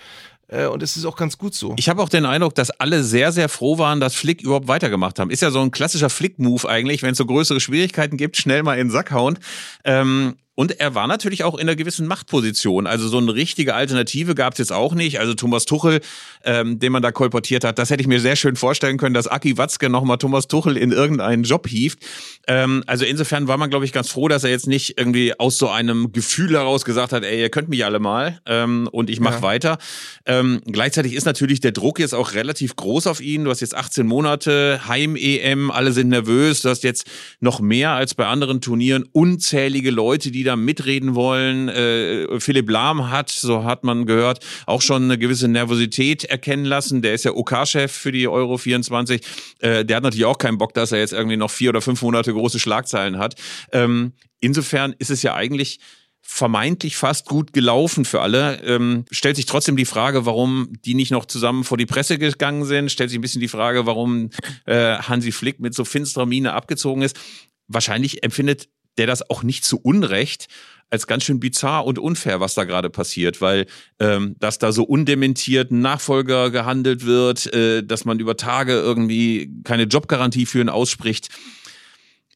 Äh, 0.50 0.65
und 0.65 0.84
es 0.84 0.98
ist 0.98 1.06
auch 1.06 1.15
ganz 1.15 1.38
gut 1.38 1.54
so. 1.54 1.76
Ich 1.78 1.88
habe 1.88 2.02
auch 2.02 2.10
den 2.10 2.26
Eindruck, 2.26 2.56
dass 2.56 2.72
alle 2.72 3.04
sehr, 3.04 3.32
sehr 3.32 3.48
froh 3.48 3.78
waren, 3.78 4.02
dass 4.02 4.15
Flick 4.15 4.41
überhaupt 4.41 4.67
weitergemacht 4.67 5.17
haben. 5.19 5.32
Ist 5.32 5.41
ja 5.41 5.52
so 5.52 5.62
ein 5.62 5.72
klassischer 5.72 6.10
Flick-Move 6.10 6.67
eigentlich, 6.67 7.04
wenn 7.04 7.12
es 7.12 7.17
so 7.17 7.26
größere 7.26 7.62
Schwierigkeiten 7.62 8.17
gibt, 8.17 8.36
schnell 8.36 8.63
mal 8.63 8.74
in 8.74 8.88
den 8.88 8.91
Sack 8.91 9.12
hauen. 9.12 9.39
Ähm, 9.86 10.36
und 10.60 10.82
er 10.82 10.93
war 10.93 11.08
natürlich 11.08 11.45
auch 11.45 11.54
in 11.56 11.62
einer 11.62 11.78
gewissen 11.78 12.06
Machtposition. 12.06 12.86
Also 12.86 13.08
so 13.08 13.17
eine 13.17 13.34
richtige 13.34 13.76
Alternative 13.76 14.36
gab 14.36 14.56
es 14.56 14.60
jetzt 14.60 14.74
auch 14.74 14.93
nicht. 14.93 15.17
Also 15.17 15.34
Thomas 15.34 15.63
Tuchel, 15.63 16.02
ähm, 16.43 16.80
den 16.80 16.91
man 16.91 17.02
da 17.02 17.13
kolportiert 17.13 17.63
hat, 17.63 17.80
das 17.80 17.89
hätte 17.89 18.02
ich 18.02 18.10
mir 18.10 18.19
sehr 18.19 18.36
schön 18.36 18.58
vorstellen 18.58 18.98
können, 18.98 19.13
dass 19.13 19.26
Aki 19.26 19.58
Watzke 19.58 19.89
nochmal 19.89 20.17
Thomas 20.17 20.50
Tuchel 20.50 20.76
in 20.76 20.91
irgendeinen 20.91 21.43
Job 21.43 21.65
hieft. 21.65 22.00
Ähm, 22.45 22.84
also 22.88 23.06
insofern 23.06 23.48
war 23.48 23.56
man, 23.56 23.69
glaube 23.69 23.86
ich, 23.86 23.93
ganz 23.93 24.10
froh, 24.10 24.28
dass 24.28 24.43
er 24.43 24.50
jetzt 24.50 24.67
nicht 24.67 24.98
irgendwie 24.98 25.39
aus 25.39 25.58
so 25.58 25.69
einem 25.69 26.12
Gefühl 26.12 26.52
heraus 26.52 26.84
gesagt 26.84 27.13
hat, 27.13 27.24
ey, 27.24 27.39
ihr 27.39 27.50
könnt 27.50 27.69
mich 27.69 27.86
alle 27.86 28.00
mal 28.00 28.41
ähm, 28.45 28.89
und 28.91 29.10
ich 29.10 29.22
mache 29.22 29.36
ja. 29.36 29.41
weiter. 29.43 29.78
Ähm, 30.26 30.60
gleichzeitig 30.65 31.13
ist 31.13 31.24
natürlich 31.24 31.62
der 31.62 31.72
Druck 31.72 32.00
jetzt 32.00 32.13
auch 32.13 32.34
relativ 32.34 32.76
groß 32.76 33.08
auf 33.08 33.22
ihn. 33.22 33.45
Du 33.45 33.50
hast 33.50 33.62
jetzt 33.62 33.78
18 33.78 34.06
Monate, 34.06 34.82
Heim-EM, 34.89 35.72
alle 35.72 35.93
sind 35.93 36.10
nervös. 36.10 36.63
Du 36.63 36.67
hast 36.69 36.84
jetzt 36.84 37.08
noch 37.39 37.62
mehr 37.62 37.91
als 37.91 38.13
bei 38.13 38.26
anderen 38.26 38.60
Turnieren 38.60 39.06
unzählige 39.13 39.91
Leute, 39.91 40.32
die 40.32 40.49
da 40.50 40.56
mitreden 40.56 41.16
wollen. 41.16 41.70
Äh, 41.70 42.40
Philipp 42.40 42.70
Lahm 42.70 43.10
hat, 43.10 43.30
so 43.30 43.64
hat 43.64 43.84
man 43.84 44.06
gehört, 44.06 44.46
auch 44.66 44.82
schon 44.82 45.04
eine 45.04 45.18
gewisse 45.18 45.48
Nervosität 45.48 46.26
erkennen 46.26 46.66
lassen. 46.66 47.02
Der 47.02 47.14
ist 47.14 47.24
ja 47.26 47.32
OK-Chef 47.32 47.92
für 47.92 48.12
die 48.12 48.28
Euro 48.28 48.58
24. 48.58 49.22
Äh, 49.60 49.86
der 49.86 49.98
hat 49.98 50.04
natürlich 50.04 50.26
auch 50.26 50.38
keinen 50.38 50.58
Bock, 50.58 50.74
dass 50.74 50.92
er 50.92 51.00
jetzt 51.00 51.14
irgendwie 51.14 51.38
noch 51.38 51.52
vier 51.52 51.70
oder 51.70 51.82
fünf 51.82 52.02
Monate 52.02 52.34
große 52.34 52.60
Schlagzeilen 52.60 53.18
hat. 53.18 53.36
Ähm, 53.72 54.14
insofern 54.40 54.96
ist 54.98 55.12
es 55.12 55.24
ja 55.24 55.36
eigentlich 55.36 55.80
vermeintlich 56.22 56.96
fast 56.96 57.26
gut 57.26 57.54
gelaufen 57.54 58.06
für 58.06 58.22
alle. 58.22 58.62
Ähm, 58.64 59.06
stellt 59.10 59.36
sich 59.36 59.46
trotzdem 59.46 59.76
die 59.76 59.86
Frage, 59.86 60.26
warum 60.26 60.74
die 60.86 60.94
nicht 60.94 61.12
noch 61.12 61.26
zusammen 61.26 61.64
vor 61.64 61.78
die 61.78 61.88
Presse 61.88 62.20
gegangen 62.20 62.66
sind. 62.66 62.92
Stellt 62.92 63.10
sich 63.10 63.18
ein 63.18 63.22
bisschen 63.22 63.42
die 63.42 63.48
Frage, 63.48 63.86
warum 63.86 64.30
äh, 64.66 64.98
Hansi 64.98 65.32
Flick 65.32 65.60
mit 65.60 65.74
so 65.74 65.86
finsterer 65.86 66.26
Miene 66.26 66.54
abgezogen 66.54 67.02
ist. 67.02 67.20
Wahrscheinlich 67.68 68.24
empfindet 68.24 68.70
der 69.00 69.08
das 69.08 69.28
auch 69.30 69.42
nicht 69.42 69.66
zu 69.66 69.80
Unrecht 69.80 70.48
als 70.92 71.08
ganz 71.08 71.24
schön 71.24 71.40
bizarr 71.40 71.86
und 71.86 72.00
unfair, 72.00 72.40
was 72.40 72.56
da 72.56 72.64
gerade 72.64 72.90
passiert, 72.90 73.42
weil 73.42 73.66
ähm, 74.00 74.36
dass 74.40 74.58
da 74.58 74.72
so 74.72 74.84
undementiert 74.84 75.72
Nachfolger 75.72 76.52
gehandelt 76.52 77.06
wird, 77.06 77.52
äh, 77.54 77.84
dass 77.84 78.06
man 78.06 78.20
über 78.20 78.38
Tage 78.38 78.74
irgendwie 78.74 79.52
keine 79.64 79.84
Jobgarantie 79.84 80.46
für 80.46 80.62
ihn 80.62 80.70
ausspricht, 80.70 81.30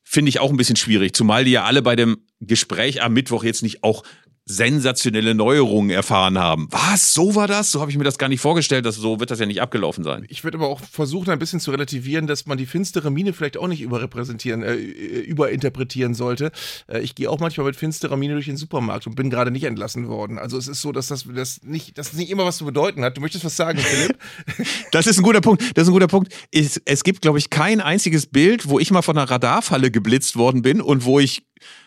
finde 0.04 0.30
ich 0.30 0.40
auch 0.40 0.52
ein 0.52 0.58
bisschen 0.58 0.76
schwierig, 0.76 1.16
zumal 1.16 1.46
die 1.46 1.52
ja 1.52 1.64
alle 1.64 1.82
bei 1.82 1.96
dem 1.96 2.18
Gespräch 2.40 3.02
am 3.02 3.14
Mittwoch 3.14 3.44
jetzt 3.44 3.64
nicht 3.64 3.84
auch 3.84 4.04
sensationelle 4.46 5.36
Neuerungen 5.36 5.90
erfahren 5.90 6.38
haben. 6.38 6.68
Was? 6.70 7.14
So 7.14 7.36
war 7.36 7.48
das? 7.48 7.72
So 7.72 7.80
habe 7.80 7.92
ich 7.92 7.98
mir 7.98 8.04
das 8.04 8.18
gar 8.18 8.28
nicht 8.28 8.42
vorgestellt. 8.42 8.86
Dass, 8.86 8.96
so 8.96 9.20
wird 9.20 9.32
das 9.32 9.40
ja 9.40 9.46
nicht 9.46 9.62
abgelaufen 9.62 10.04
sein. 10.04 10.26
Ich 10.28 10.44
würde 10.44 10.58
aber 10.58 10.68
auch 10.68 10.82
versuchen, 10.82 11.30
ein 11.30 11.40
bisschen 11.40 11.62
zu 11.62 11.72
relativieren, 11.72 12.28
dass 12.28 12.46
man 12.46 12.58
die 12.58 12.66
finstere 12.66 13.10
Mine 13.10 13.32
vielleicht 13.32 13.58
auch 13.58 13.68
nicht 13.68 13.82
überrepräsentieren, 13.82 14.62
äh, 14.64 14.76
überinterpretieren 14.76 16.14
sollte. 16.14 16.52
Äh, 16.88 17.00
ich 17.00 17.16
gehe 17.16 17.30
auch 17.30 17.40
manchmal 17.40 17.68
mit 17.68 17.78
finsterer 17.78 18.18
Mine 18.18 18.34
durch 18.34 18.48
den 18.48 18.58
Supermarkt 18.58 19.08
und 19.08 19.16
bin 19.16 19.30
gerade 19.30 19.50
nicht 19.50 19.64
entlassen 19.64 20.10
worden. 20.10 20.38
Also 20.38 20.58
es 20.58 20.68
ist 20.68 20.82
so, 20.82 20.92
dass 20.92 21.08
das, 21.08 21.26
das, 21.34 21.64
nicht, 21.64 21.98
das 21.98 22.14
nicht 22.14 22.30
immer 22.30 22.44
was 22.44 22.58
zu 22.58 22.66
bedeuten 22.66 23.04
hat. 23.04 23.16
Du 23.16 23.22
möchtest 23.22 23.46
was 23.46 23.56
sagen, 23.56 23.80
Philipp? 23.80 24.18
das 24.92 25.08
ist 25.08 25.18
ein 25.20 25.24
guter 25.24 25.42
Punkt. 25.42 25.62
Das 25.76 25.84
ist 25.84 25.90
ein 25.90 25.94
guter 25.94 26.08
Punkt. 26.08 26.34
Es, 26.52 26.82
es 26.84 27.04
gibt, 27.04 27.22
glaube 27.22 27.38
ich, 27.38 27.50
kein 27.50 27.80
einziges 27.80 28.26
Bild, 28.26 28.68
wo 28.68 28.78
ich 28.80 28.92
mal 28.92 29.02
von 29.02 29.18
einer 29.18 29.30
Radarfalle 29.30 29.90
geblitzt 29.90 30.36
worden 30.36 30.62
bin 30.62 30.82
und 30.82 31.06
wo 31.06 31.20
ich 31.20 31.44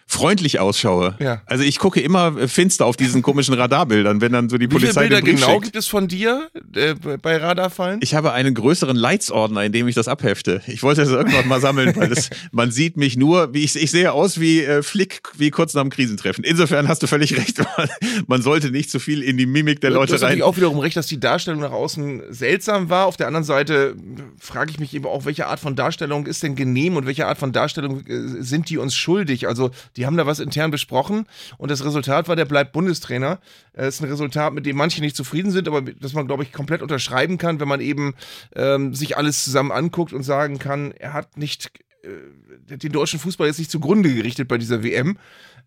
freundlich 0.08 0.60
ausschaue. 0.60 1.16
Ja. 1.18 1.42
Also 1.46 1.64
ich 1.64 1.78
gucke 1.78 2.00
immer 2.00 2.48
finster 2.48 2.86
auf 2.86 2.96
diesen 2.96 3.22
komischen 3.22 3.54
Radarbildern, 3.54 4.20
wenn 4.20 4.32
dann 4.32 4.48
so 4.48 4.56
die 4.56 4.66
Wie 4.70 4.74
viele 4.78 4.92
Polizei 4.92 5.00
Bilder 5.02 5.16
den 5.16 5.24
Brief 5.24 5.34
genau 5.34 5.52
schickt. 5.54 5.64
gibt 5.64 5.76
es 5.76 5.86
von 5.88 6.06
dir 6.06 6.48
äh, 6.74 6.94
bei 6.94 7.36
Radarfallen? 7.36 7.98
Ich 8.02 8.14
habe 8.14 8.32
einen 8.32 8.54
größeren 8.54 8.96
Leitsordner, 8.96 9.64
in 9.64 9.72
dem 9.72 9.88
ich 9.88 9.96
das 9.96 10.06
abhefte. 10.06 10.62
Ich 10.68 10.84
wollte 10.84 11.00
das 11.00 11.10
irgendwann 11.10 11.48
mal 11.48 11.60
sammeln, 11.60 11.94
weil 11.96 12.08
das, 12.08 12.30
man 12.52 12.70
sieht 12.70 12.96
mich 12.96 13.16
nur, 13.16 13.52
wie 13.52 13.64
ich, 13.64 13.74
ich 13.74 13.90
sehe 13.90 14.12
aus 14.12 14.38
wie 14.38 14.62
äh, 14.62 14.82
Flick, 14.84 15.22
wie 15.36 15.50
kurz 15.50 15.74
nach 15.74 15.82
dem 15.82 15.90
Krisentreffen. 15.90 16.44
Insofern 16.44 16.86
hast 16.86 17.02
du 17.02 17.08
völlig 17.08 17.36
recht. 17.36 17.58
Man, 17.76 17.88
man 18.26 18.42
sollte 18.42 18.70
nicht 18.70 18.90
zu 18.90 19.00
viel 19.00 19.22
in 19.22 19.36
die 19.36 19.44
Mimik 19.44 19.80
der 19.80 19.90
du 19.90 19.96
Leute 19.96 20.14
hast 20.14 20.22
rein. 20.22 20.40
auch 20.40 20.56
wiederum 20.56 20.78
recht, 20.78 20.96
dass 20.96 21.06
die 21.06 21.18
Darstellung 21.20 21.60
nach 21.60 21.72
außen 21.72 22.22
seltsam 22.30 22.88
war. 22.88 23.06
Auf 23.06 23.16
der 23.16 23.26
anderen 23.26 23.44
Seite 23.44 23.96
frage 24.38 24.70
ich 24.70 24.78
mich 24.78 24.94
eben 24.94 25.04
auch, 25.06 25.24
welche 25.24 25.46
Art 25.46 25.60
von 25.60 25.74
Darstellung 25.74 26.26
ist 26.26 26.42
denn 26.42 26.54
genehm 26.54 26.96
und 26.96 27.06
welche 27.06 27.26
Art 27.26 27.38
von 27.38 27.52
Darstellung 27.52 28.06
äh, 28.06 28.42
sind 28.42 28.70
die 28.70 28.78
uns 28.78 28.94
schuldig? 28.94 29.48
Also, 29.48 29.70
die 29.96 30.06
haben 30.06 30.16
da 30.16 30.26
was 30.26 30.38
intern 30.38 30.70
besprochen 30.70 31.26
und 31.58 31.70
das 31.70 31.84
Resultat 31.84 32.28
war, 32.28 32.36
der 32.36 32.44
bleibt 32.44 32.72
Bundestrainer. 32.72 33.40
Das 33.72 33.96
ist 33.96 34.00
ein 34.02 34.08
Resultat, 34.08 34.52
mit 34.52 34.66
dem 34.66 34.76
manche 34.76 35.00
nicht 35.00 35.16
zufrieden 35.16 35.50
sind, 35.50 35.68
aber 35.68 35.82
das 35.82 36.12
man, 36.12 36.26
glaube 36.26 36.42
ich, 36.42 36.52
komplett 36.52 36.82
unterschreiben 36.82 37.38
kann, 37.38 37.60
wenn 37.60 37.68
man 37.68 37.80
eben 37.80 38.14
ähm, 38.54 38.94
sich 38.94 39.16
alles 39.16 39.44
zusammen 39.44 39.72
anguckt 39.72 40.12
und 40.12 40.22
sagen 40.22 40.58
kann, 40.58 40.92
er 40.92 41.12
hat 41.12 41.36
nicht 41.36 41.70
äh, 42.02 42.76
den 42.76 42.92
deutschen 42.92 43.18
Fußball 43.18 43.46
jetzt 43.46 43.58
nicht 43.58 43.70
zugrunde 43.70 44.12
gerichtet 44.12 44.48
bei 44.48 44.58
dieser 44.58 44.82
WM. 44.82 45.18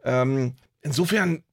Ähm, 0.04 0.56
insofern 0.82 1.44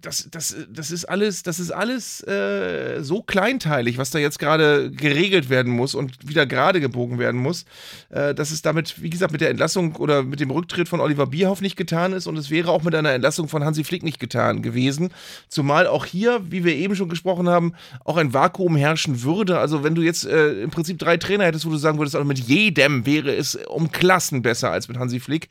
das, 0.00 0.28
das, 0.30 0.56
das 0.68 0.90
ist 0.90 1.04
alles, 1.04 1.42
das 1.42 1.58
ist 1.58 1.70
alles 1.70 2.26
äh, 2.26 3.02
so 3.02 3.22
kleinteilig, 3.22 3.98
was 3.98 4.10
da 4.10 4.18
jetzt 4.18 4.38
gerade 4.38 4.90
geregelt 4.90 5.48
werden 5.48 5.72
muss 5.72 5.94
und 5.94 6.28
wieder 6.28 6.46
gerade 6.46 6.80
gebogen 6.80 7.18
werden 7.18 7.40
muss, 7.40 7.64
äh, 8.10 8.34
dass 8.34 8.50
es 8.50 8.62
damit, 8.62 9.02
wie 9.02 9.10
gesagt, 9.10 9.32
mit 9.32 9.40
der 9.40 9.50
Entlassung 9.50 9.96
oder 9.96 10.22
mit 10.22 10.40
dem 10.40 10.50
Rücktritt 10.50 10.88
von 10.88 11.00
Oliver 11.00 11.26
Bierhoff 11.26 11.60
nicht 11.60 11.76
getan 11.76 12.12
ist 12.12 12.26
und 12.26 12.36
es 12.36 12.50
wäre 12.50 12.70
auch 12.70 12.82
mit 12.82 12.94
einer 12.94 13.12
Entlassung 13.12 13.48
von 13.48 13.64
Hansi 13.64 13.84
Flick 13.84 14.02
nicht 14.02 14.20
getan 14.20 14.62
gewesen. 14.62 15.10
Zumal 15.48 15.86
auch 15.86 16.04
hier, 16.04 16.40
wie 16.50 16.64
wir 16.64 16.74
eben 16.74 16.96
schon 16.96 17.08
gesprochen 17.08 17.48
haben, 17.48 17.74
auch 18.04 18.16
ein 18.16 18.34
Vakuum 18.34 18.76
herrschen 18.76 19.22
würde. 19.22 19.58
Also 19.58 19.82
wenn 19.82 19.94
du 19.94 20.02
jetzt 20.02 20.26
äh, 20.26 20.62
im 20.62 20.70
Prinzip 20.70 20.98
drei 20.98 21.16
Trainer 21.16 21.44
hättest, 21.44 21.66
wo 21.66 21.70
du 21.70 21.76
sagen 21.76 21.98
würdest, 21.98 22.16
also 22.16 22.26
mit 22.26 22.38
jedem 22.38 23.06
wäre 23.06 23.34
es 23.34 23.56
um 23.56 23.90
Klassen 23.92 24.42
besser 24.42 24.70
als 24.70 24.88
mit 24.88 24.98
Hansi 24.98 25.20
Flick 25.20 25.48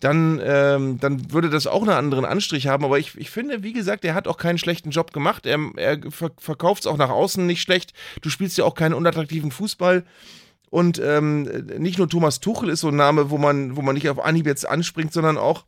dann, 0.00 0.40
ähm, 0.44 1.00
dann 1.00 1.32
würde 1.32 1.48
das 1.48 1.66
auch 1.66 1.82
einen 1.82 1.90
anderen 1.90 2.24
Anstrich 2.24 2.66
haben. 2.66 2.84
Aber 2.84 2.98
ich, 2.98 3.16
ich 3.16 3.30
finde, 3.30 3.62
wie 3.62 3.72
gesagt, 3.72 4.04
er 4.04 4.14
hat 4.14 4.28
auch 4.28 4.36
keinen 4.36 4.58
schlechten 4.58 4.90
Job 4.90 5.12
gemacht. 5.12 5.46
Er, 5.46 5.58
er 5.76 5.98
ver 6.10 6.30
verkauft 6.38 6.82
es 6.82 6.86
auch 6.86 6.98
nach 6.98 7.10
außen 7.10 7.46
nicht 7.46 7.62
schlecht. 7.62 7.94
Du 8.20 8.28
spielst 8.28 8.58
ja 8.58 8.64
auch 8.64 8.74
keinen 8.74 8.94
unattraktiven 8.94 9.50
Fußball. 9.50 10.04
Und 10.68 10.98
ähm, 10.98 11.44
nicht 11.78 11.96
nur 11.98 12.08
Thomas 12.08 12.40
Tuchel 12.40 12.68
ist 12.68 12.80
so 12.80 12.88
ein 12.88 12.96
Name, 12.96 13.30
wo 13.30 13.38
man, 13.38 13.76
wo 13.76 13.82
man 13.82 13.94
nicht 13.94 14.08
auf 14.10 14.22
Anhieb 14.22 14.46
jetzt 14.46 14.68
anspringt, 14.68 15.12
sondern 15.12 15.38
auch 15.38 15.64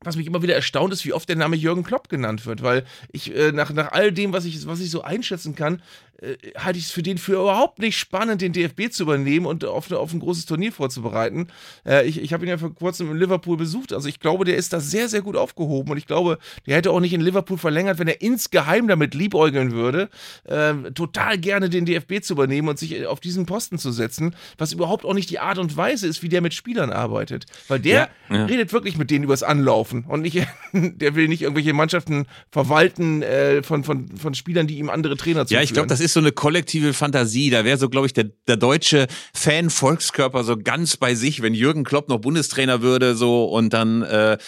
was 0.00 0.16
mich 0.16 0.26
immer 0.26 0.42
wieder 0.42 0.54
erstaunt 0.54 0.92
ist, 0.92 1.04
wie 1.04 1.12
oft 1.12 1.28
der 1.28 1.36
Name 1.36 1.56
Jürgen 1.56 1.82
Klopp 1.82 2.08
genannt 2.08 2.46
wird, 2.46 2.62
weil 2.62 2.84
ich 3.10 3.34
äh, 3.34 3.50
nach, 3.50 3.72
nach 3.72 3.90
all 3.90 4.12
dem, 4.12 4.32
was 4.32 4.44
ich, 4.44 4.64
was 4.66 4.80
ich 4.80 4.90
so 4.90 5.02
einschätzen 5.02 5.56
kann, 5.56 5.82
äh, 6.20 6.36
halte 6.56 6.78
ich 6.78 6.86
es 6.86 6.90
für 6.90 7.02
den 7.02 7.18
für 7.18 7.34
überhaupt 7.34 7.78
nicht 7.78 7.96
spannend, 7.98 8.40
den 8.40 8.52
DFB 8.52 8.90
zu 8.90 9.04
übernehmen 9.04 9.46
und 9.46 9.64
auf, 9.64 9.90
auf 9.92 10.12
ein 10.12 10.20
großes 10.20 10.46
Turnier 10.46 10.72
vorzubereiten. 10.72 11.48
Äh, 11.86 12.06
ich 12.06 12.20
ich 12.20 12.32
habe 12.32 12.44
ihn 12.44 12.48
ja 12.50 12.58
vor 12.58 12.74
kurzem 12.74 13.10
in 13.10 13.18
Liverpool 13.18 13.56
besucht, 13.56 13.92
also 13.92 14.08
ich 14.08 14.20
glaube, 14.20 14.44
der 14.44 14.56
ist 14.56 14.72
da 14.72 14.80
sehr, 14.80 15.08
sehr 15.08 15.22
gut 15.22 15.36
aufgehoben 15.36 15.92
und 15.92 15.96
ich 15.98 16.06
glaube, 16.06 16.38
der 16.66 16.76
hätte 16.76 16.90
auch 16.90 17.00
nicht 17.00 17.12
in 17.12 17.20
Liverpool 17.20 17.58
verlängert, 17.58 17.98
wenn 17.98 18.08
er 18.08 18.20
insgeheim 18.20 18.88
damit 18.88 19.14
liebäugeln 19.14 19.72
würde, 19.72 20.08
äh, 20.44 20.74
total 20.94 21.38
gerne 21.38 21.70
den 21.70 21.84
DFB 21.84 22.20
zu 22.20 22.34
übernehmen 22.34 22.68
und 22.68 22.78
sich 22.78 23.06
auf 23.06 23.20
diesen 23.20 23.46
Posten 23.46 23.78
zu 23.78 23.92
setzen, 23.92 24.34
was 24.56 24.72
überhaupt 24.72 25.04
auch 25.04 25.14
nicht 25.14 25.30
die 25.30 25.38
Art 25.38 25.58
und 25.58 25.76
Weise 25.76 26.06
ist, 26.06 26.22
wie 26.22 26.28
der 26.28 26.40
mit 26.40 26.54
Spielern 26.54 26.90
arbeitet. 26.90 27.46
Weil 27.68 27.80
der 27.80 28.10
Ja, 28.28 28.36
ja. 28.36 28.44
redet 28.46 28.72
wirklich 28.72 28.96
mit 28.96 29.10
denen 29.10 29.24
übers 29.24 29.42
Anlaufen 29.42 30.04
und 30.04 30.22
nicht, 30.22 30.46
der 30.72 31.14
will 31.14 31.28
nicht 31.28 31.42
irgendwelche 31.42 31.72
Mannschaften 31.72 32.26
verwalten 32.50 33.22
äh, 33.22 33.62
von, 33.62 33.84
von, 33.84 34.08
von 34.16 34.34
Spielern, 34.34 34.66
die 34.66 34.78
ihm 34.78 34.90
andere 34.90 35.16
Trainer 35.16 35.46
zuführen. 35.46 35.60
Ja, 35.60 35.64
ich 35.64 35.72
glaube, 35.72 35.88
das 35.88 36.00
ist 36.00 36.07
so 36.12 36.20
eine 36.20 36.32
kollektive 36.32 36.92
Fantasie. 36.94 37.50
Da 37.50 37.64
wäre 37.64 37.78
so, 37.78 37.88
glaube 37.88 38.06
ich, 38.06 38.12
der, 38.12 38.30
der 38.46 38.56
deutsche 38.56 39.06
Fan-Volkskörper 39.34 40.44
so 40.44 40.56
ganz 40.56 40.96
bei 40.96 41.14
sich, 41.14 41.42
wenn 41.42 41.54
Jürgen 41.54 41.84
Klopp 41.84 42.08
noch 42.08 42.18
Bundestrainer 42.20 42.82
würde, 42.82 43.14
so 43.14 43.44
und 43.44 43.72
dann, 43.72 44.02
äh, 44.02 44.38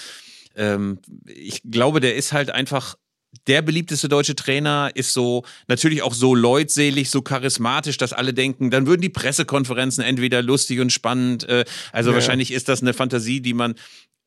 ähm, 0.56 0.98
ich 1.26 1.62
glaube, 1.68 2.00
der 2.00 2.16
ist 2.16 2.32
halt 2.32 2.50
einfach 2.50 2.96
der 3.46 3.62
beliebteste 3.62 4.08
deutsche 4.08 4.34
Trainer 4.34 4.90
ist 4.94 5.12
so 5.12 5.44
natürlich 5.68 6.02
auch 6.02 6.14
so 6.14 6.34
leutselig, 6.34 7.10
so 7.10 7.22
charismatisch, 7.22 7.96
dass 7.96 8.12
alle 8.12 8.34
denken, 8.34 8.70
dann 8.70 8.86
würden 8.88 9.02
die 9.02 9.08
Pressekonferenzen 9.08 10.02
entweder 10.02 10.42
lustig 10.42 10.80
und 10.80 10.92
spannend. 10.92 11.48
Äh, 11.48 11.64
also 11.92 12.10
Ja. 12.10 12.14
wahrscheinlich 12.14 12.50
ist 12.52 12.68
das 12.68 12.82
eine 12.82 12.92
Fantasie, 12.92 13.40
die 13.40 13.54
man 13.54 13.74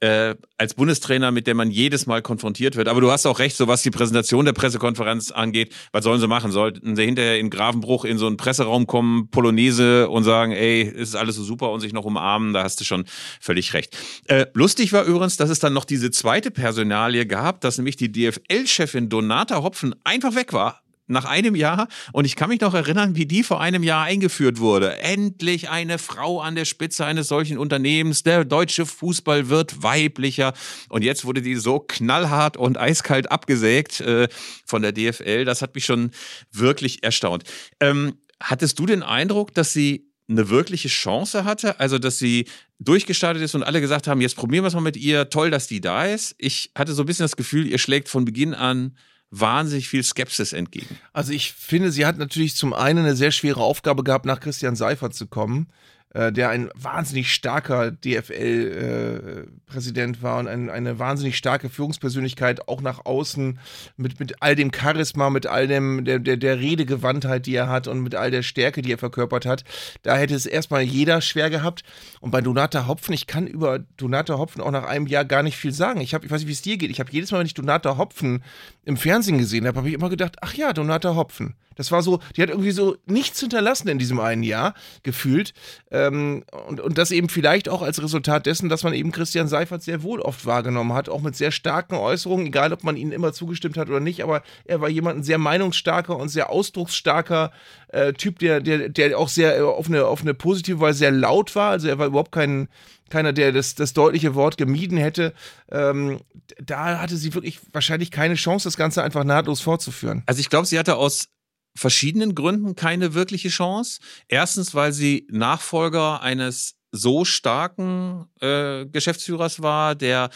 äh, 0.03 0.35
als 0.57 0.73
Bundestrainer, 0.73 1.31
mit 1.31 1.47
der 1.47 1.55
man 1.55 1.71
jedes 1.71 2.07
Mal 2.07 2.21
konfrontiert 2.21 2.75
wird. 2.75 2.89
Aber 2.89 2.99
du 2.99 3.09
hast 3.09 3.25
auch 3.25 3.39
recht, 3.39 3.55
so 3.55 3.69
was 3.69 3.83
die 3.83 3.89
Präsentation 3.89 4.43
der 4.43 4.51
Pressekonferenz 4.51 5.31
angeht. 5.31 5.73
Was 5.93 6.03
sollen 6.03 6.19
sie 6.19 6.27
machen? 6.27 6.51
Sollten 6.51 6.97
sie 6.97 7.05
hinterher 7.05 7.39
in 7.39 7.49
Gravenbruch 7.49 8.03
in 8.03 8.17
so 8.17 8.27
einen 8.27 8.35
Presseraum 8.35 8.85
kommen, 8.85 9.29
Polonaise 9.29 10.09
und 10.09 10.25
sagen, 10.25 10.51
ey, 10.51 10.81
ist 10.81 11.15
alles 11.15 11.37
so 11.37 11.43
super 11.43 11.71
und 11.71 11.79
sich 11.79 11.93
noch 11.93 12.03
umarmen? 12.03 12.51
Da 12.51 12.63
hast 12.63 12.81
du 12.81 12.83
schon 12.83 13.05
völlig 13.39 13.73
recht. 13.73 13.97
Äh, 14.25 14.47
lustig 14.53 14.91
war 14.91 15.05
übrigens, 15.05 15.37
dass 15.37 15.49
es 15.49 15.59
dann 15.59 15.71
noch 15.71 15.85
diese 15.85 16.11
zweite 16.11 16.51
Personalie 16.51 17.25
gab, 17.25 17.61
dass 17.61 17.77
nämlich 17.77 17.95
die 17.95 18.11
DFL-Chefin 18.11 19.07
Donata 19.07 19.63
Hopfen 19.63 19.95
einfach 20.03 20.35
weg 20.35 20.51
war. 20.51 20.83
Nach 21.07 21.25
einem 21.25 21.53
Jahr 21.55 21.89
und 22.13 22.23
ich 22.23 22.37
kann 22.37 22.47
mich 22.49 22.61
noch 22.61 22.73
erinnern, 22.73 23.17
wie 23.17 23.25
die 23.25 23.43
vor 23.43 23.59
einem 23.59 23.83
Jahr 23.83 24.05
eingeführt 24.05 24.59
wurde. 24.59 24.97
Endlich 24.99 25.69
eine 25.69 25.97
Frau 25.97 26.39
an 26.39 26.55
der 26.55 26.63
Spitze 26.63 27.05
eines 27.05 27.27
solchen 27.27 27.57
Unternehmens. 27.57 28.23
Der 28.23 28.45
deutsche 28.45 28.85
Fußball 28.85 29.49
wird 29.49 29.83
weiblicher. 29.83 30.53
Und 30.87 31.03
jetzt 31.03 31.25
wurde 31.25 31.41
die 31.41 31.55
so 31.55 31.79
knallhart 31.79 32.55
und 32.55 32.77
eiskalt 32.77 33.31
abgesägt 33.31 33.99
äh, 33.99 34.29
von 34.65 34.81
der 34.81 34.93
DFL. 34.93 35.43
Das 35.43 35.61
hat 35.61 35.75
mich 35.75 35.83
schon 35.83 36.11
wirklich 36.51 37.03
erstaunt. 37.03 37.43
Ähm, 37.81 38.15
hattest 38.39 38.79
du 38.79 38.85
den 38.85 39.03
Eindruck, 39.03 39.53
dass 39.53 39.73
sie 39.73 40.09
eine 40.29 40.49
wirkliche 40.49 40.87
Chance 40.87 41.43
hatte? 41.43 41.79
Also, 41.81 41.99
dass 41.99 42.17
sie 42.17 42.47
durchgestartet 42.79 43.43
ist 43.43 43.55
und 43.55 43.63
alle 43.63 43.81
gesagt 43.81 44.07
haben, 44.07 44.21
jetzt 44.21 44.35
probieren 44.35 44.63
wir 44.63 44.67
es 44.69 44.73
mal 44.73 44.81
mit 44.81 44.97
ihr. 44.97 45.29
Toll, 45.29 45.51
dass 45.51 45.67
die 45.67 45.81
da 45.81 46.05
ist. 46.05 46.35
Ich 46.37 46.71
hatte 46.75 46.93
so 46.93 47.03
ein 47.03 47.05
bisschen 47.05 47.25
das 47.25 47.35
Gefühl, 47.35 47.67
ihr 47.67 47.77
schlägt 47.77 48.09
von 48.09 48.25
Beginn 48.25 48.53
an 48.53 48.95
wahnsinnig 49.34 49.89
viel 49.89 50.04
Skepsis 50.04 50.54
entgegen. 50.54 50.98
Also 51.12 51.34
ich 51.34 51.54
finde, 51.54 51.91
sie 51.91 52.06
hat 52.06 52.17
natürlich 52.17 52.56
zum 52.56 52.74
einen 52.74 53.00
eine 53.00 53.15
sehr 53.15 53.32
schwere 53.32 53.62
Aufgabe 53.62 54.04
gehabt, 54.04 54.26
nach 54.26 54.39
Christian 54.39 54.76
Seifert 54.76 55.15
zu 55.15 55.26
kommen, 55.26 55.67
äh, 56.13 56.32
der 56.32 56.50
ein 56.50 56.69
wahnsinnig 56.76 57.34
starker 57.34 57.89
DFL-Präsident 57.89 60.22
war 60.22 60.38
und 60.38 60.48
ein, 60.48 60.69
eine 60.69 61.00
wahnsinnig 61.00 61.36
starke 61.36 61.69
Führungspersönlichkeit, 61.69 62.67
auch 62.67 62.82
nach 62.82 63.06
außen, 63.06 63.58
mit, 63.98 64.19
mit 64.19 64.43
all 64.43 64.56
dem 64.56 64.72
Charisma, 64.72 65.32
mit 65.32 65.48
all 65.48 65.67
dem, 65.67 66.06
der, 66.06 66.19
der, 66.19 66.38
der 66.38 66.60
Redegewandtheit, 66.60 67.48
die 67.48 67.56
er 67.56 67.69
hat 67.69 67.88
und 67.88 68.02
mit 68.02 68.13
all 68.13 68.30
der 68.30 68.43
Stärke, 68.43 68.84
die 68.84 68.91
er 68.91 69.00
verkörpert 69.00 69.48
hat. 69.48 69.63
Da 70.04 70.15
hätte 70.15 70.36
es 70.36 70.46
erstmal 70.46 70.84
jeder 70.84 71.22
schwer 71.22 71.50
gehabt. 71.50 71.84
Und 72.22 72.30
bei 72.30 72.41
Donata 72.41 72.86
Hopfen, 72.86 73.13
ich 73.13 73.26
kann 73.26 73.48
über 73.48 73.80
Donata 73.98 74.38
Hopfen 74.38 74.62
auch 74.62 74.69
nach 74.69 74.86
einem 74.86 75.08
Jahr 75.08 75.26
gar 75.26 75.41
nicht 75.41 75.58
viel 75.58 75.74
sagen. 75.74 76.02
Ich, 76.02 76.13
hab, 76.13 76.24
ich 76.24 76.30
weiß 76.30 76.41
nicht, 76.41 76.50
wie 76.50 76.54
es 76.54 76.62
dir 76.62 76.78
geht. 76.78 76.91
Ich 76.91 77.00
habe 77.00 77.12
jedes 77.12 77.32
Mal, 77.32 77.39
wenn 77.39 77.48
ich 77.48 77.56
Donata 77.56 77.98
Hopfen 77.98 78.43
im 78.86 78.98
Fernsehen 78.98 79.38
gesehen 79.38 79.65
habe, 79.65 79.78
habe 79.78 79.88
ich 79.88 79.93
immer 79.93 80.10
gedacht, 80.10 80.38
ach 80.41 80.54
ja, 80.54 80.74
Donata 80.74 81.15
Hopfen. 81.15 81.56
Das 81.76 81.91
war 81.91 82.04
so, 82.04 82.19
die 82.36 82.41
hat 82.41 82.50
irgendwie 82.50 82.72
so 82.72 82.96
nichts 83.06 83.39
hinterlassen 83.39 83.88
in 83.88 83.98
diesem 83.98 84.19
einen 84.19 84.43
Jahr, 84.43 84.74
gefühlt. 85.02 85.54
Ähm, 85.91 86.43
und, 86.67 86.80
und 86.80 86.98
das 86.98 87.12
eben 87.12 87.30
vielleicht 87.30 87.69
auch 87.69 87.82
als 87.82 88.02
Resultat 88.02 88.46
dessen, 88.46 88.69
dass 88.69 88.84
man 88.84 88.93
eben 88.93 89.12
Christian 89.12 89.48
Seifert 89.48 89.82
sehr 89.82 90.04
wohl 90.04 90.22
oft 90.22 90.46
wahrgenommen 90.46 90.93
hat, 90.93 91.10
auch 91.10 91.22
mit 91.22 91.36
sehr 91.36 91.52
starken 91.52 91.96
Äußerungen, 91.96 92.48
egal 92.48 92.74
ob 92.74 92.84
man 92.84 92.98
ihnen 92.98 93.12
immer 93.12 93.34
zugestimmt 93.34 93.78
hat 93.78 93.89
oder 93.89 94.00
nicht, 94.00 94.24
aber 94.24 94.43
er 94.65 94.82
war 94.82 94.89
jemand 94.89 95.19
ein 95.19 95.24
sehr 95.24 95.38
meinungsstarker 95.38 96.15
und 96.15 96.30
sehr 96.30 96.50
ausdrucksstarker 96.50 97.52
äh, 97.88 98.13
Typ, 98.13 98.39
der, 98.39 98.62
der, 98.62 98.89
der 98.89 99.17
auch 99.17 99.30
sehr 99.30 99.58
äh, 99.58 99.62
auf 99.62 99.88
eine, 99.88 100.06
auf 100.06 100.22
eine 100.22 100.34
positive 100.34 100.80
Weise 100.80 101.00
sehr 101.00 101.12
laut 101.12 101.56
war. 101.56 101.72
Also 101.72 101.88
er 101.88 101.98
war 101.98 102.08
überhaupt 102.08 102.32
kein, 102.32 102.67
keiner, 103.09 103.33
der 103.33 103.51
das, 103.51 103.75
das 103.75 103.93
deutliche 103.93 104.35
Wort 104.35 104.57
gemieden 104.57 104.97
hätte. 104.97 105.33
Ähm, 105.71 106.21
da 106.61 106.99
hatte 106.99 107.17
sie 107.17 107.33
wirklich 107.33 107.59
wahrscheinlich 107.71 108.11
keine 108.11 108.35
Chance, 108.35 108.67
das 108.67 108.77
Ganze 108.77 109.03
einfach 109.03 109.23
nahtlos 109.23 109.61
fortzuführen. 109.61 110.23
Also 110.25 110.39
ich 110.39 110.49
glaube, 110.49 110.65
sie 110.65 110.79
hatte 110.79 110.95
aus 110.95 111.27
verschiedenen 111.75 112.35
Gründen 112.35 112.75
keine 112.75 113.13
wirkliche 113.13 113.49
Chance. 113.49 113.99
Erstens, 114.27 114.75
weil 114.75 114.93
sie 114.93 115.27
Nachfolger 115.29 116.21
eines 116.21 116.75
so 116.91 117.25
starken 117.25 118.27
äh, 118.39 118.85
Geschäftsführers 118.85 119.61
war, 119.61 119.95
der 119.95 120.29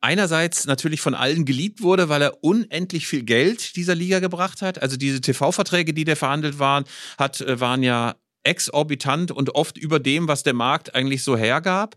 einerseits 0.00 0.66
natürlich 0.66 1.00
von 1.00 1.14
allen 1.14 1.44
geliebt 1.44 1.80
wurde, 1.82 2.08
weil 2.08 2.22
er 2.22 2.44
unendlich 2.44 3.06
viel 3.06 3.22
Geld 3.22 3.76
dieser 3.76 3.94
Liga 3.94 4.20
gebracht 4.20 4.62
hat. 4.62 4.80
Also 4.82 4.96
diese 4.96 5.20
TV-Verträge, 5.20 5.94
die 5.94 6.04
der 6.04 6.16
verhandelt 6.16 6.58
waren, 6.58 6.84
hat, 7.18 7.40
äh, 7.40 7.58
waren 7.60 7.82
ja 7.82 8.14
exorbitant 8.46 9.30
und 9.30 9.54
oft 9.54 9.76
über 9.76 9.98
dem, 9.98 10.28
was 10.28 10.42
der 10.42 10.54
Markt 10.54 10.94
eigentlich 10.94 11.24
so 11.24 11.36
hergab. 11.36 11.96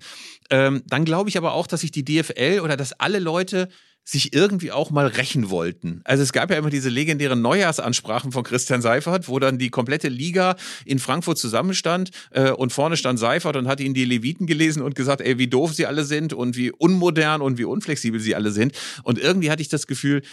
Ähm, 0.50 0.82
dann 0.88 1.06
glaube 1.06 1.30
ich 1.30 1.38
aber 1.38 1.54
auch, 1.54 1.68
dass 1.68 1.82
sich 1.82 1.92
die 1.92 2.04
DFL 2.04 2.62
oder 2.62 2.76
dass 2.76 2.94
alle 2.94 3.20
Leute 3.20 3.70
sich 4.04 4.34
irgendwie 4.34 4.72
auch 4.72 4.90
mal 4.90 5.06
rächen 5.06 5.52
wollten. 5.52 6.02
Also 6.04 6.24
es 6.24 6.34
gab 6.34 6.50
ja 6.50 6.58
immer 6.58 6.72
diese 6.72 6.90
legendären 6.90 7.42
Neujahrsansprachen 7.42 8.32
von 8.32 8.44
Christian 8.44 8.82
Seifert, 8.82 9.28
wo 9.28 9.38
dann 9.38 9.60
die 9.60 9.70
komplette 9.70 10.08
Liga 10.08 10.56
in 10.84 10.98
Frankfurt 10.98 11.38
zusammenstand 11.38 12.10
äh, 12.32 12.50
und 12.50 12.74
vorne 12.74 12.98
stand 12.98 13.20
Seifert 13.20 13.56
und 13.56 13.68
hat 13.68 13.80
ihnen 13.80 13.94
die 13.94 14.06
Leviten 14.06 14.48
gelesen 14.48 14.82
und 14.82 14.96
gesagt, 14.96 15.22
ey, 15.22 15.38
wie 15.38 15.48
doof 15.48 15.74
sie 15.74 15.86
alle 15.86 16.06
sind 16.06 16.34
und 16.34 16.58
wie 16.58 16.72
unmodern 16.72 17.42
und 17.42 17.60
wie 17.60 17.66
unflexibel 17.66 18.20
sie 18.20 18.34
alle 18.34 18.52
sind. 18.52 18.74
Und 19.04 19.20
irgendwie 19.20 19.52
hatte 19.52 19.62
ich 19.62 19.70
das 19.70 19.86
Gefühl, 19.86 20.24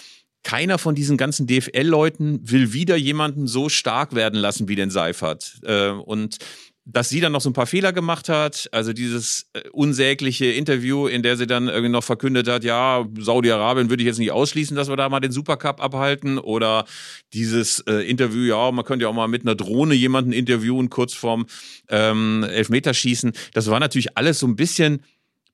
keiner 0.46 0.78
von 0.78 0.94
diesen 0.94 1.16
ganzen 1.16 1.48
DFL-Leuten 1.48 2.38
will 2.48 2.72
wieder 2.72 2.94
jemanden 2.94 3.48
so 3.48 3.68
stark 3.68 4.14
werden 4.14 4.38
lassen 4.38 4.68
wie 4.68 4.76
den 4.76 4.90
Seifert. 4.90 5.59
Äh, 5.64 5.88
und 5.88 6.38
dass 6.85 7.09
sie 7.09 7.18
dann 7.18 7.32
noch 7.32 7.40
so 7.40 7.50
ein 7.50 7.52
paar 7.52 7.66
Fehler 7.66 7.92
gemacht 7.92 8.28
hat, 8.28 8.68
also 8.70 8.92
dieses 8.92 9.50
äh, 9.54 9.68
unsägliche 9.70 10.46
Interview, 10.46 11.09
in 11.09 11.24
der 11.24 11.37
sie 11.37 11.48
dann 11.48 11.66
irgendwie 11.66 11.88
noch 11.88 12.04
verkündet 12.04 12.46
hat, 12.46 12.62
ja, 12.62 13.04
Saudi-Arabien 13.18 13.90
würde 13.90 14.04
ich 14.04 14.06
jetzt 14.06 14.20
nicht 14.20 14.30
ausschließen, 14.30 14.76
dass 14.76 14.88
wir 14.88 14.94
da 14.94 15.09
mal 15.09 15.18
den 15.18 15.32
Supercup 15.32 15.82
abhalten 15.82 16.38
oder 16.38 16.85
dieses 17.32 17.80
äh, 17.80 18.09
Interview, 18.09 18.44
ja, 18.44 18.70
man 18.70 18.85
könnte 18.85 19.02
ja 19.02 19.09
auch 19.09 19.14
mal 19.14 19.26
mit 19.26 19.42
einer 19.42 19.56
Drohne 19.56 19.94
jemanden 19.94 20.30
interviewen, 20.32 20.90
kurz 20.90 21.12
vorm 21.12 21.46
ähm, 21.88 22.44
Elfmeterschießen. 22.44 23.32
Das 23.52 23.68
war 23.68 23.80
natürlich 23.80 24.16
alles 24.16 24.38
so 24.38 24.46
ein 24.46 24.54
bisschen 24.54 25.00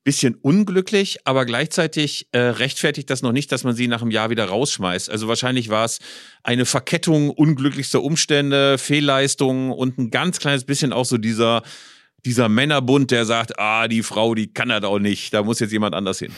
bisschen 0.05 0.35
unglücklich, 0.35 1.19
aber 1.25 1.45
gleichzeitig 1.45 2.27
äh, 2.33 2.39
rechtfertigt 2.39 3.09
das 3.09 3.23
noch 3.23 3.33
nicht, 3.33 3.53
dass 3.53 3.65
man 3.65 3.75
sie 3.75 3.89
nach 3.89 4.03
einem 4.03 4.11
Jahr 4.11 4.31
wieder 4.31 4.47
rausschmeißt. 4.47 5.11
Also 5.11 5.29
wahrscheinlich 5.29 5.69
war 5.69 5.85
es 5.85 6.01
eine 6.43 6.67
Verkettung 6.67 7.31
unglücklichster 7.31 8.03
Umstände, 8.03 8.79
Fehlleistungen 8.79 9.71
und 9.73 9.99
ein 9.99 10.11
ganz 10.11 10.39
kleines 10.39 10.65
bisschen 10.65 10.93
auch 10.93 11.05
so 11.05 11.19
dieser 11.19 11.63
dieser 12.25 12.49
Männerbund, 12.49 13.11
der 13.11 13.25
sagt, 13.25 13.59
ah, 13.59 13.89
die 13.89 14.03
Frau, 14.05 14.35
die 14.35 14.53
kann 14.53 14.69
das 14.69 14.85
auch 14.85 15.01
nicht, 15.01 15.35
da 15.35 15.43
muss 15.43 15.59
jetzt 15.59 15.73
jemand 15.73 15.95
anders 15.95 16.21
hin. 16.21 16.33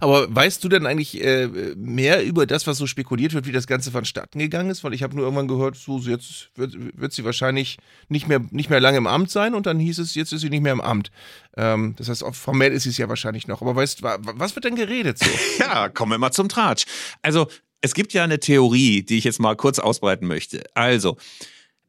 Aber 0.00 0.34
weißt 0.34 0.62
du 0.62 0.68
denn 0.68 0.86
eigentlich 0.86 1.22
äh, 1.22 1.46
mehr 1.76 2.24
über 2.24 2.46
das, 2.46 2.66
was 2.66 2.78
so 2.78 2.86
spekuliert 2.86 3.34
wird, 3.34 3.46
wie 3.46 3.52
das 3.52 3.66
Ganze 3.66 3.90
vonstatten 3.90 4.38
gegangen 4.38 4.70
ist? 4.70 4.84
Weil 4.84 4.94
ich 4.94 5.02
habe 5.02 5.14
nur 5.14 5.24
irgendwann 5.24 5.48
gehört, 5.48 5.76
so 5.76 5.98
jetzt 5.98 6.50
wird, 6.54 6.74
wird, 6.98 7.12
sie 7.12 7.24
wahrscheinlich 7.24 7.78
nicht 8.08 8.28
mehr, 8.28 8.40
nicht 8.50 8.70
mehr 8.70 8.80
lange 8.80 8.98
im 8.98 9.06
Amt 9.06 9.30
sein 9.30 9.54
und 9.54 9.66
dann 9.66 9.78
hieß 9.78 9.98
es, 9.98 10.14
jetzt 10.14 10.32
ist 10.32 10.40
sie 10.40 10.50
nicht 10.50 10.62
mehr 10.62 10.72
im 10.72 10.80
Amt. 10.80 11.10
Ähm, 11.56 11.94
das 11.96 12.08
heißt, 12.08 12.24
formell 12.32 12.72
ist 12.72 12.84
sie 12.84 12.90
es 12.90 12.98
ja 12.98 13.08
wahrscheinlich 13.08 13.46
noch. 13.46 13.62
Aber 13.62 13.74
weißt 13.76 14.00
du, 14.00 14.04
was 14.04 14.54
wird 14.54 14.64
denn 14.64 14.76
geredet 14.76 15.18
so? 15.18 15.30
ja, 15.60 15.88
kommen 15.88 16.12
wir 16.12 16.18
mal 16.18 16.32
zum 16.32 16.48
Tratsch. 16.48 16.84
Also, 17.22 17.48
es 17.82 17.94
gibt 17.94 18.12
ja 18.12 18.24
eine 18.24 18.40
Theorie, 18.40 19.02
die 19.02 19.16
ich 19.16 19.24
jetzt 19.24 19.40
mal 19.40 19.56
kurz 19.56 19.78
ausbreiten 19.78 20.26
möchte. 20.26 20.62
Also, 20.74 21.16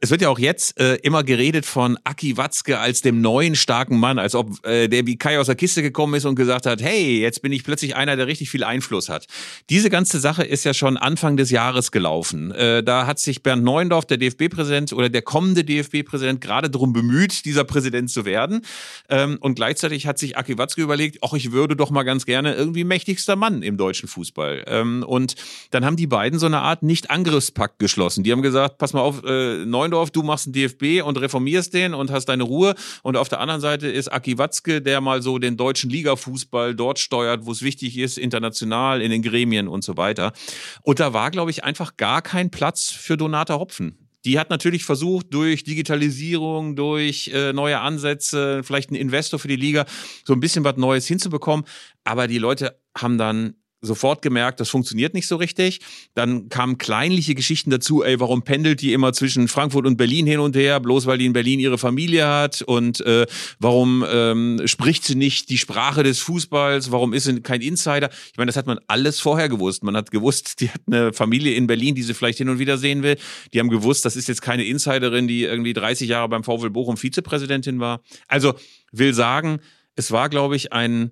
es 0.03 0.09
wird 0.09 0.23
ja 0.23 0.29
auch 0.29 0.39
jetzt 0.39 0.79
äh, 0.79 0.95
immer 0.95 1.23
geredet 1.23 1.63
von 1.63 1.97
Aki 2.03 2.35
Watzke 2.35 2.79
als 2.79 3.03
dem 3.03 3.21
neuen 3.21 3.55
starken 3.55 3.99
Mann, 3.99 4.17
als 4.17 4.33
ob 4.33 4.65
äh, 4.65 4.87
der 4.87 5.05
wie 5.05 5.15
Kai 5.15 5.39
aus 5.39 5.45
der 5.45 5.55
Kiste 5.55 5.83
gekommen 5.83 6.15
ist 6.15 6.25
und 6.25 6.33
gesagt 6.33 6.65
hat, 6.65 6.81
hey, 6.81 7.21
jetzt 7.21 7.43
bin 7.43 7.51
ich 7.51 7.63
plötzlich 7.63 7.95
einer, 7.95 8.15
der 8.15 8.25
richtig 8.25 8.49
viel 8.49 8.63
Einfluss 8.63 9.09
hat. 9.09 9.27
Diese 9.69 9.91
ganze 9.91 10.19
Sache 10.19 10.43
ist 10.43 10.63
ja 10.63 10.73
schon 10.73 10.97
Anfang 10.97 11.37
des 11.37 11.51
Jahres 11.51 11.91
gelaufen. 11.91 12.49
Äh, 12.49 12.83
da 12.83 13.05
hat 13.05 13.19
sich 13.19 13.43
Bernd 13.43 13.63
Neuendorf, 13.63 14.05
der 14.05 14.17
DFB-Präsident 14.17 14.91
oder 14.91 15.07
der 15.09 15.21
kommende 15.21 15.63
DFB-Präsident, 15.63 16.41
gerade 16.41 16.71
darum 16.71 16.93
bemüht, 16.93 17.45
dieser 17.45 17.63
Präsident 17.63 18.09
zu 18.09 18.25
werden. 18.25 18.65
Ähm, 19.07 19.37
und 19.39 19.53
gleichzeitig 19.53 20.07
hat 20.07 20.17
sich 20.17 20.35
Aki 20.35 20.57
Watzke 20.57 20.81
überlegt, 20.81 21.19
ach, 21.21 21.33
ich 21.33 21.51
würde 21.51 21.75
doch 21.75 21.91
mal 21.91 22.03
ganz 22.03 22.25
gerne 22.25 22.55
irgendwie 22.55 22.83
mächtigster 22.85 23.35
Mann 23.35 23.61
im 23.61 23.77
deutschen 23.77 24.09
Fußball. 24.09 24.63
Ähm, 24.65 25.05
und 25.07 25.35
dann 25.69 25.85
haben 25.85 25.95
die 25.95 26.07
beiden 26.07 26.39
so 26.39 26.47
eine 26.47 26.61
Art 26.61 26.81
Nicht-Angriffspakt 26.81 27.77
geschlossen. 27.77 28.23
Die 28.23 28.31
haben 28.31 28.41
gesagt, 28.41 28.79
pass 28.79 28.93
mal 28.93 29.01
auf, 29.01 29.23
äh, 29.23 29.63
Neuendorf, 29.63 29.90
Neuendorf, 29.91 30.12
du 30.12 30.23
machst 30.23 30.47
einen 30.47 30.54
DFB 30.54 31.06
und 31.06 31.19
reformierst 31.19 31.73
den 31.73 31.93
und 31.93 32.10
hast 32.12 32.25
deine 32.25 32.43
Ruhe. 32.43 32.75
Und 33.04 33.17
auf 33.17 33.30
der 33.30 33.39
anderen 33.39 33.62
Seite 33.62 33.88
ist 33.88 34.08
Aki 34.08 34.38
Watzke, 34.38 34.82
der 34.82 35.01
mal 35.01 35.21
so 35.21 35.38
den 35.38 35.58
deutschen 35.58 35.89
Ligafußball 35.89 36.75
dort 36.75 36.97
steuert, 36.99 37.45
wo 37.45 37.51
es 37.51 37.62
wichtig 37.62 37.97
ist, 37.97 38.17
international, 38.17 39.01
in 39.01 39.12
den 39.12 39.21
Gremien 39.21 39.67
und 39.67 39.84
so 39.84 39.97
weiter. 39.97 40.34
Und 40.82 40.99
da 40.99 41.13
war, 41.13 41.30
glaube 41.30 41.51
ich, 41.51 41.63
einfach 41.63 41.97
gar 41.97 42.21
kein 42.21 42.49
Platz 42.49 42.89
für 42.89 43.17
Donata 43.17 43.60
Hopfen. 43.60 43.97
Die 44.23 44.38
hat 44.38 44.51
natürlich 44.51 44.86
versucht, 44.86 45.34
durch 45.34 45.63
Digitalisierung, 45.63 46.75
durch 46.75 47.32
äh, 47.34 47.54
neue 47.54 47.80
Ansätze, 47.80 48.62
vielleicht 48.63 48.91
einen 48.91 49.01
Investor 49.01 49.39
für 49.39 49.47
die 49.47 49.56
Liga, 49.56 49.86
so 50.23 50.34
ein 50.34 50.39
bisschen 50.39 50.63
was 50.63 50.77
Neues 50.77 51.08
hinzubekommen. 51.08 51.65
Aber 52.04 52.27
die 52.27 52.38
Leute 52.38 52.80
haben 52.95 53.17
dann 53.17 53.56
sofort 53.81 54.21
gemerkt, 54.21 54.59
das 54.59 54.69
funktioniert 54.69 55.13
nicht 55.13 55.27
so 55.27 55.35
richtig. 55.35 55.79
Dann 56.13 56.49
kamen 56.49 56.77
kleinliche 56.77 57.33
Geschichten 57.35 57.71
dazu, 57.71 58.03
ey, 58.03 58.19
warum 58.19 58.43
pendelt 58.43 58.81
die 58.81 58.93
immer 58.93 59.11
zwischen 59.13 59.47
Frankfurt 59.47 59.87
und 59.87 59.97
Berlin 59.97 60.27
hin 60.27 60.39
und 60.39 60.55
her, 60.55 60.79
bloß 60.79 61.07
weil 61.07 61.17
die 61.17 61.25
in 61.25 61.33
Berlin 61.33 61.59
ihre 61.59 61.77
Familie 61.77 62.27
hat 62.27 62.61
und 62.61 63.01
äh, 63.01 63.25
warum 63.59 64.05
ähm, 64.07 64.61
spricht 64.65 65.03
sie 65.03 65.15
nicht 65.15 65.49
die 65.49 65.57
Sprache 65.57 66.03
des 66.03 66.19
Fußballs, 66.19 66.91
warum 66.91 67.13
ist 67.13 67.23
sie 67.23 67.41
kein 67.41 67.61
Insider? 67.61 68.09
Ich 68.31 68.37
meine, 68.37 68.47
das 68.47 68.55
hat 68.55 68.67
man 68.67 68.79
alles 68.87 69.19
vorher 69.19 69.49
gewusst. 69.49 69.83
Man 69.83 69.95
hat 69.95 70.11
gewusst, 70.11 70.55
die 70.61 70.69
hat 70.69 70.81
eine 70.85 71.11
Familie 71.13 71.55
in 71.55 71.67
Berlin, 71.67 71.95
die 71.95 72.03
sie 72.03 72.13
vielleicht 72.13 72.37
hin 72.37 72.49
und 72.49 72.59
wieder 72.59 72.77
sehen 72.77 73.01
will. 73.01 73.17
Die 73.53 73.59
haben 73.59 73.69
gewusst, 73.69 74.05
das 74.05 74.15
ist 74.15 74.27
jetzt 74.27 74.41
keine 74.41 74.63
Insiderin, 74.65 75.27
die 75.27 75.43
irgendwie 75.43 75.73
30 75.73 76.07
Jahre 76.07 76.29
beim 76.29 76.43
VfL 76.43 76.69
Bochum 76.69 76.97
Vizepräsidentin 76.97 77.79
war. 77.79 78.01
Also 78.27 78.53
will 78.91 79.13
sagen, 79.13 79.59
es 79.95 80.11
war, 80.11 80.29
glaube 80.29 80.55
ich, 80.55 80.71
ein 80.71 81.11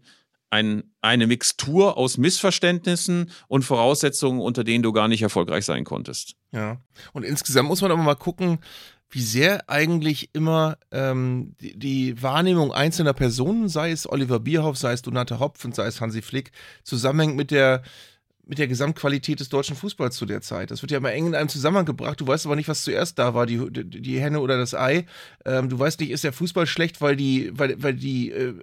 ein, 0.50 0.84
eine 1.02 1.28
Mixtur 1.28 1.98
aus 1.98 2.18
Missverständnissen 2.18 3.32
und 3.48 3.64
Voraussetzungen, 3.64 4.42
unter 4.42 4.64
denen 4.64 4.84
du 4.84 4.92
gar 4.92 5.08
nicht 5.08 5.22
erfolgreich 5.22 5.66
sein 5.66 5.84
konntest. 5.84 6.36
Ja. 6.52 6.78
Und 7.14 7.24
insgesamt 7.24 7.70
muss 7.70 7.82
man 7.82 7.92
aber 7.92 8.02
mal 8.02 8.16
gucken, 8.16 8.60
wie 9.12 9.22
sehr 9.22 9.70
eigentlich 9.70 10.30
immer 10.34 10.78
ähm, 10.92 11.56
die, 11.62 11.78
die, 11.78 12.22
Wahrnehmung 12.22 12.72
einzelner 12.72 13.14
Personen, 13.14 13.68
sei 13.68 13.92
es 13.92 14.08
Oliver 14.08 14.40
Bierhoff, 14.40 14.78
sei 14.78 14.94
es 14.94 15.02
Donata 15.02 15.40
Hopf 15.40 15.66
sei 15.74 15.88
es 15.88 16.00
Hansi 16.00 16.22
Flick, 16.22 16.52
zusammenhängt 16.84 17.36
mit 17.36 17.52
der 17.52 17.82
mit 18.50 18.58
der 18.58 18.68
Gesamtqualität 18.68 19.40
des 19.40 19.50
deutschen 19.50 19.76
Fußballs 19.76 20.16
zu 20.16 20.26
der 20.26 20.42
Zeit. 20.42 20.72
Das 20.72 20.82
wird 20.82 20.90
ja 20.90 20.98
immer 20.98 21.12
eng 21.12 21.28
in 21.28 21.36
einem 21.36 21.50
Zusammenhang 21.50 21.86
gebracht. 21.86 22.20
Du 22.20 22.26
weißt 22.26 22.48
aber 22.48 22.56
nicht, 22.56 22.68
was 22.68 22.84
zuerst 22.84 23.20
da 23.20 23.36
war, 23.36 23.46
die, 23.46 23.72
die, 23.72 24.02
die 24.02 24.20
Henne 24.20 24.40
oder 24.40 24.58
das 24.58 24.74
Ei. 24.74 25.06
Ähm, 25.46 25.70
du 25.70 25.78
weißt 25.78 26.00
nicht, 26.00 26.10
ist 26.10 26.24
der 26.24 26.34
Fußball 26.34 26.66
schlecht, 26.66 27.00
weil 27.00 27.16
die, 27.16 27.52
weil, 27.54 27.82
weil 27.82 27.94
die 27.94 28.32
äh, 28.32 28.56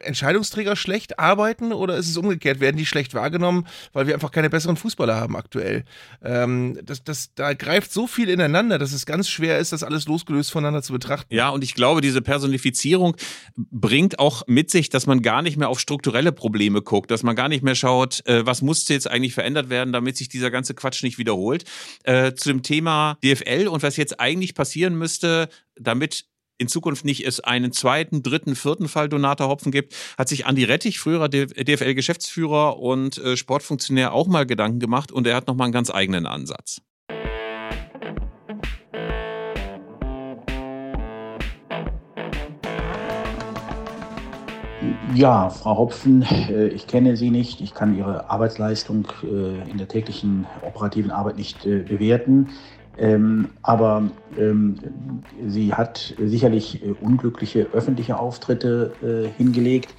Entscheidungsträger 0.00 0.76
schlecht 0.76 1.18
arbeiten 1.18 1.72
oder 1.72 1.96
ist 1.96 2.08
es 2.08 2.16
umgekehrt? 2.16 2.60
Werden 2.60 2.76
die 2.76 2.86
schlecht 2.86 3.14
wahrgenommen, 3.14 3.66
weil 3.92 4.06
wir 4.06 4.14
einfach 4.14 4.30
keine 4.30 4.50
besseren 4.50 4.76
Fußballer 4.76 5.16
haben 5.16 5.36
aktuell? 5.36 5.84
Ähm, 6.22 6.78
das, 6.84 7.04
das, 7.04 7.34
da 7.34 7.54
greift 7.54 7.92
so 7.92 8.06
viel 8.06 8.28
ineinander, 8.28 8.78
dass 8.78 8.92
es 8.92 9.06
ganz 9.06 9.28
schwer 9.28 9.58
ist, 9.58 9.72
das 9.72 9.82
alles 9.82 10.06
losgelöst 10.06 10.50
voneinander 10.50 10.82
zu 10.82 10.92
betrachten. 10.92 11.34
Ja, 11.34 11.50
und 11.50 11.64
ich 11.64 11.74
glaube, 11.74 12.00
diese 12.00 12.22
Personifizierung 12.22 13.16
bringt 13.56 14.18
auch 14.18 14.42
mit 14.46 14.70
sich, 14.70 14.88
dass 14.88 15.06
man 15.06 15.22
gar 15.22 15.42
nicht 15.42 15.56
mehr 15.56 15.68
auf 15.68 15.80
strukturelle 15.80 16.32
Probleme 16.32 16.82
guckt, 16.82 17.10
dass 17.10 17.22
man 17.22 17.36
gar 17.36 17.48
nicht 17.48 17.62
mehr 17.62 17.74
schaut, 17.74 18.26
äh, 18.26 18.44
was 18.46 18.62
musste 18.62 18.92
jetzt 18.94 19.10
eigentlich 19.10 19.34
verändert 19.34 19.70
werden, 19.70 19.92
damit 19.92 20.16
sich 20.16 20.28
dieser 20.28 20.50
ganze 20.50 20.74
Quatsch 20.74 21.02
nicht 21.02 21.18
wiederholt. 21.18 21.64
Äh, 22.04 22.34
zu 22.34 22.48
dem 22.48 22.62
Thema 22.62 23.18
DFL 23.24 23.68
und 23.68 23.82
was 23.82 23.96
jetzt 23.96 24.20
eigentlich 24.20 24.54
passieren 24.54 24.96
müsste, 24.96 25.48
damit 25.76 26.24
in 26.58 26.68
Zukunft 26.68 27.04
nicht 27.04 27.24
es 27.24 27.40
einen 27.40 27.72
zweiten, 27.72 28.22
dritten, 28.22 28.56
vierten 28.56 28.88
Fall 28.88 29.08
Donata 29.08 29.46
Hopfen 29.46 29.72
gibt, 29.72 29.94
hat 30.18 30.28
sich 30.28 30.44
Andi 30.44 30.64
Rettich, 30.64 30.98
früherer 30.98 31.28
DFL-Geschäftsführer 31.28 32.78
und 32.78 33.18
äh, 33.18 33.36
Sportfunktionär, 33.36 34.12
auch 34.12 34.26
mal 34.26 34.44
Gedanken 34.44 34.80
gemacht 34.80 35.12
und 35.12 35.26
er 35.26 35.36
hat 35.36 35.46
nochmal 35.46 35.66
einen 35.66 35.72
ganz 35.72 35.90
eigenen 35.90 36.26
Ansatz. 36.26 36.80
Ja, 45.14 45.48
Frau 45.50 45.78
Hopfen, 45.78 46.22
äh, 46.22 46.68
ich 46.68 46.86
kenne 46.86 47.16
Sie 47.16 47.30
nicht. 47.30 47.60
Ich 47.60 47.72
kann 47.72 47.96
Ihre 47.96 48.28
Arbeitsleistung 48.30 49.06
äh, 49.22 49.70
in 49.70 49.78
der 49.78 49.88
täglichen 49.88 50.46
operativen 50.62 51.10
Arbeit 51.10 51.36
nicht 51.36 51.62
bewerten. 51.62 52.50
Ähm, 52.98 53.50
aber 53.62 54.10
ähm, 54.36 54.74
sie 55.46 55.72
hat 55.72 56.14
sicherlich 56.18 56.82
äh, 56.84 56.94
unglückliche 57.00 57.68
öffentliche 57.72 58.18
Auftritte 58.18 58.92
äh, 59.02 59.28
hingelegt. 59.36 59.94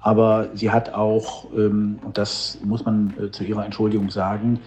Aber 0.00 0.50
sie 0.54 0.70
hat 0.70 0.92
auch, 0.92 1.46
ähm, 1.56 1.98
und 2.04 2.18
das 2.18 2.58
muss 2.64 2.84
man 2.84 3.14
äh, 3.18 3.30
zu 3.30 3.44
ihrer 3.44 3.64
Entschuldigung 3.64 4.10
sagen, 4.10 4.60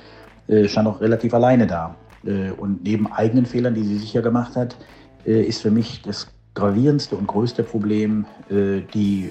äh, 0.48 0.68
stand 0.68 0.88
auch 0.88 1.02
relativ 1.02 1.34
alleine 1.34 1.68
da. 1.68 1.96
Äh, 2.26 2.52
und 2.52 2.84
neben 2.84 3.12
eigenen 3.12 3.46
Fehlern, 3.46 3.76
die 3.76 3.84
sie 3.84 3.98
sicher 3.98 4.22
gemacht 4.22 4.56
hat, 4.56 4.78
äh, 5.26 5.44
ist 5.44 5.62
für 5.62 5.72
mich 5.72 6.02
das 6.02 6.28
gravierendste 6.54 7.18
und 7.18 7.28
größte 7.28 7.64
Problem 7.64 8.26
die 8.50 9.30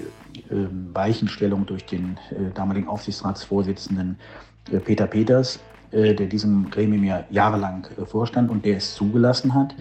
ähm, 0.51 0.89
Weichenstellung 0.93 1.65
durch 1.65 1.83
den 1.87 2.19
damaligen 2.53 2.87
Aufsichtsratsvorsitzenden 2.87 4.19
Peter 4.83 5.07
Peters, 5.07 5.59
der 5.91 6.27
diesem 6.27 6.69
Gremium 6.69 7.03
ja 7.03 7.23
jahrelang 7.29 7.87
äh, 7.97 8.05
vorstand 8.05 8.49
und 8.49 8.65
der 8.65 8.77
es 8.77 8.95
zugelassen 8.95 9.53
hat, 9.53 9.75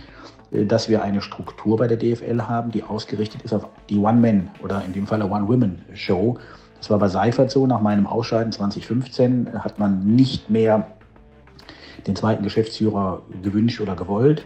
äh, 0.53 0.64
dass 0.64 0.88
wir 0.88 1.03
eine 1.03 1.21
Struktur 1.21 1.77
bei 1.77 1.88
der 1.88 1.97
DFL 1.97 2.43
haben, 2.43 2.71
die 2.71 2.83
ausgerichtet 2.83 3.43
ist 3.43 3.53
auf 3.53 3.69
die 3.88 3.99
One-Man 3.99 4.51
oder 4.62 4.83
in 4.85 4.93
dem 4.93 5.07
Fall 5.07 5.21
eine 5.21 5.31
One-Women-Show. 5.31 6.38
Das 6.79 6.90
war 6.90 6.99
bei 6.99 7.09
Seifert 7.09 7.51
so. 7.51 7.67
Nach 7.67 7.81
meinem 7.81 8.07
Ausscheiden 8.07 8.53
2015 8.53 9.62
hat 9.62 9.79
man 9.79 10.05
nicht 10.05 10.51
mehr 10.51 10.87
den 12.07 12.17
zweiten 12.17 12.43
Geschäftsführer 12.43 13.23
gewünscht 13.43 13.81
oder 13.81 13.97
gewollt. 13.97 14.45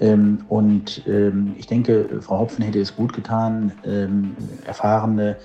Ähm, 0.00 0.38
und 0.48 1.02
ähm, 1.06 1.54
ich 1.58 1.66
denke, 1.66 2.20
Frau 2.20 2.40
Hopfen 2.40 2.64
hätte 2.64 2.80
es 2.80 2.96
gut 2.96 3.12
getan, 3.12 3.72
ähm, 3.84 4.36
erfahrene 4.66 5.36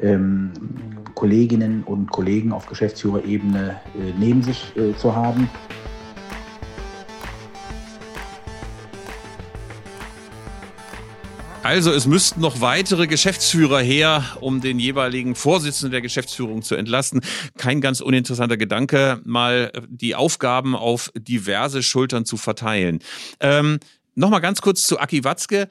ähm, 0.00 0.52
Kolleginnen 1.14 1.82
und 1.84 2.10
Kollegen 2.10 2.52
auf 2.52 2.66
Geschäftsführerebene 2.66 3.70
äh, 3.94 4.12
neben 4.18 4.42
sich 4.42 4.76
äh, 4.76 4.96
zu 4.96 5.14
haben. 5.14 5.48
Also 11.62 11.92
es 11.92 12.06
müssten 12.06 12.42
noch 12.42 12.60
weitere 12.60 13.06
Geschäftsführer 13.06 13.80
her, 13.80 14.22
um 14.40 14.60
den 14.60 14.78
jeweiligen 14.78 15.34
Vorsitzenden 15.34 15.92
der 15.92 16.02
Geschäftsführung 16.02 16.60
zu 16.60 16.74
entlasten. 16.74 17.22
Kein 17.56 17.80
ganz 17.80 18.02
uninteressanter 18.02 18.58
Gedanke, 18.58 19.22
mal 19.24 19.72
die 19.88 20.14
Aufgaben 20.14 20.76
auf 20.76 21.10
diverse 21.16 21.82
Schultern 21.82 22.26
zu 22.26 22.36
verteilen. 22.36 22.98
Ähm, 23.40 23.78
Nochmal 24.14 24.40
ganz 24.40 24.60
kurz 24.60 24.86
zu 24.86 24.98
Aki 24.98 25.24
Watzke. 25.24 25.68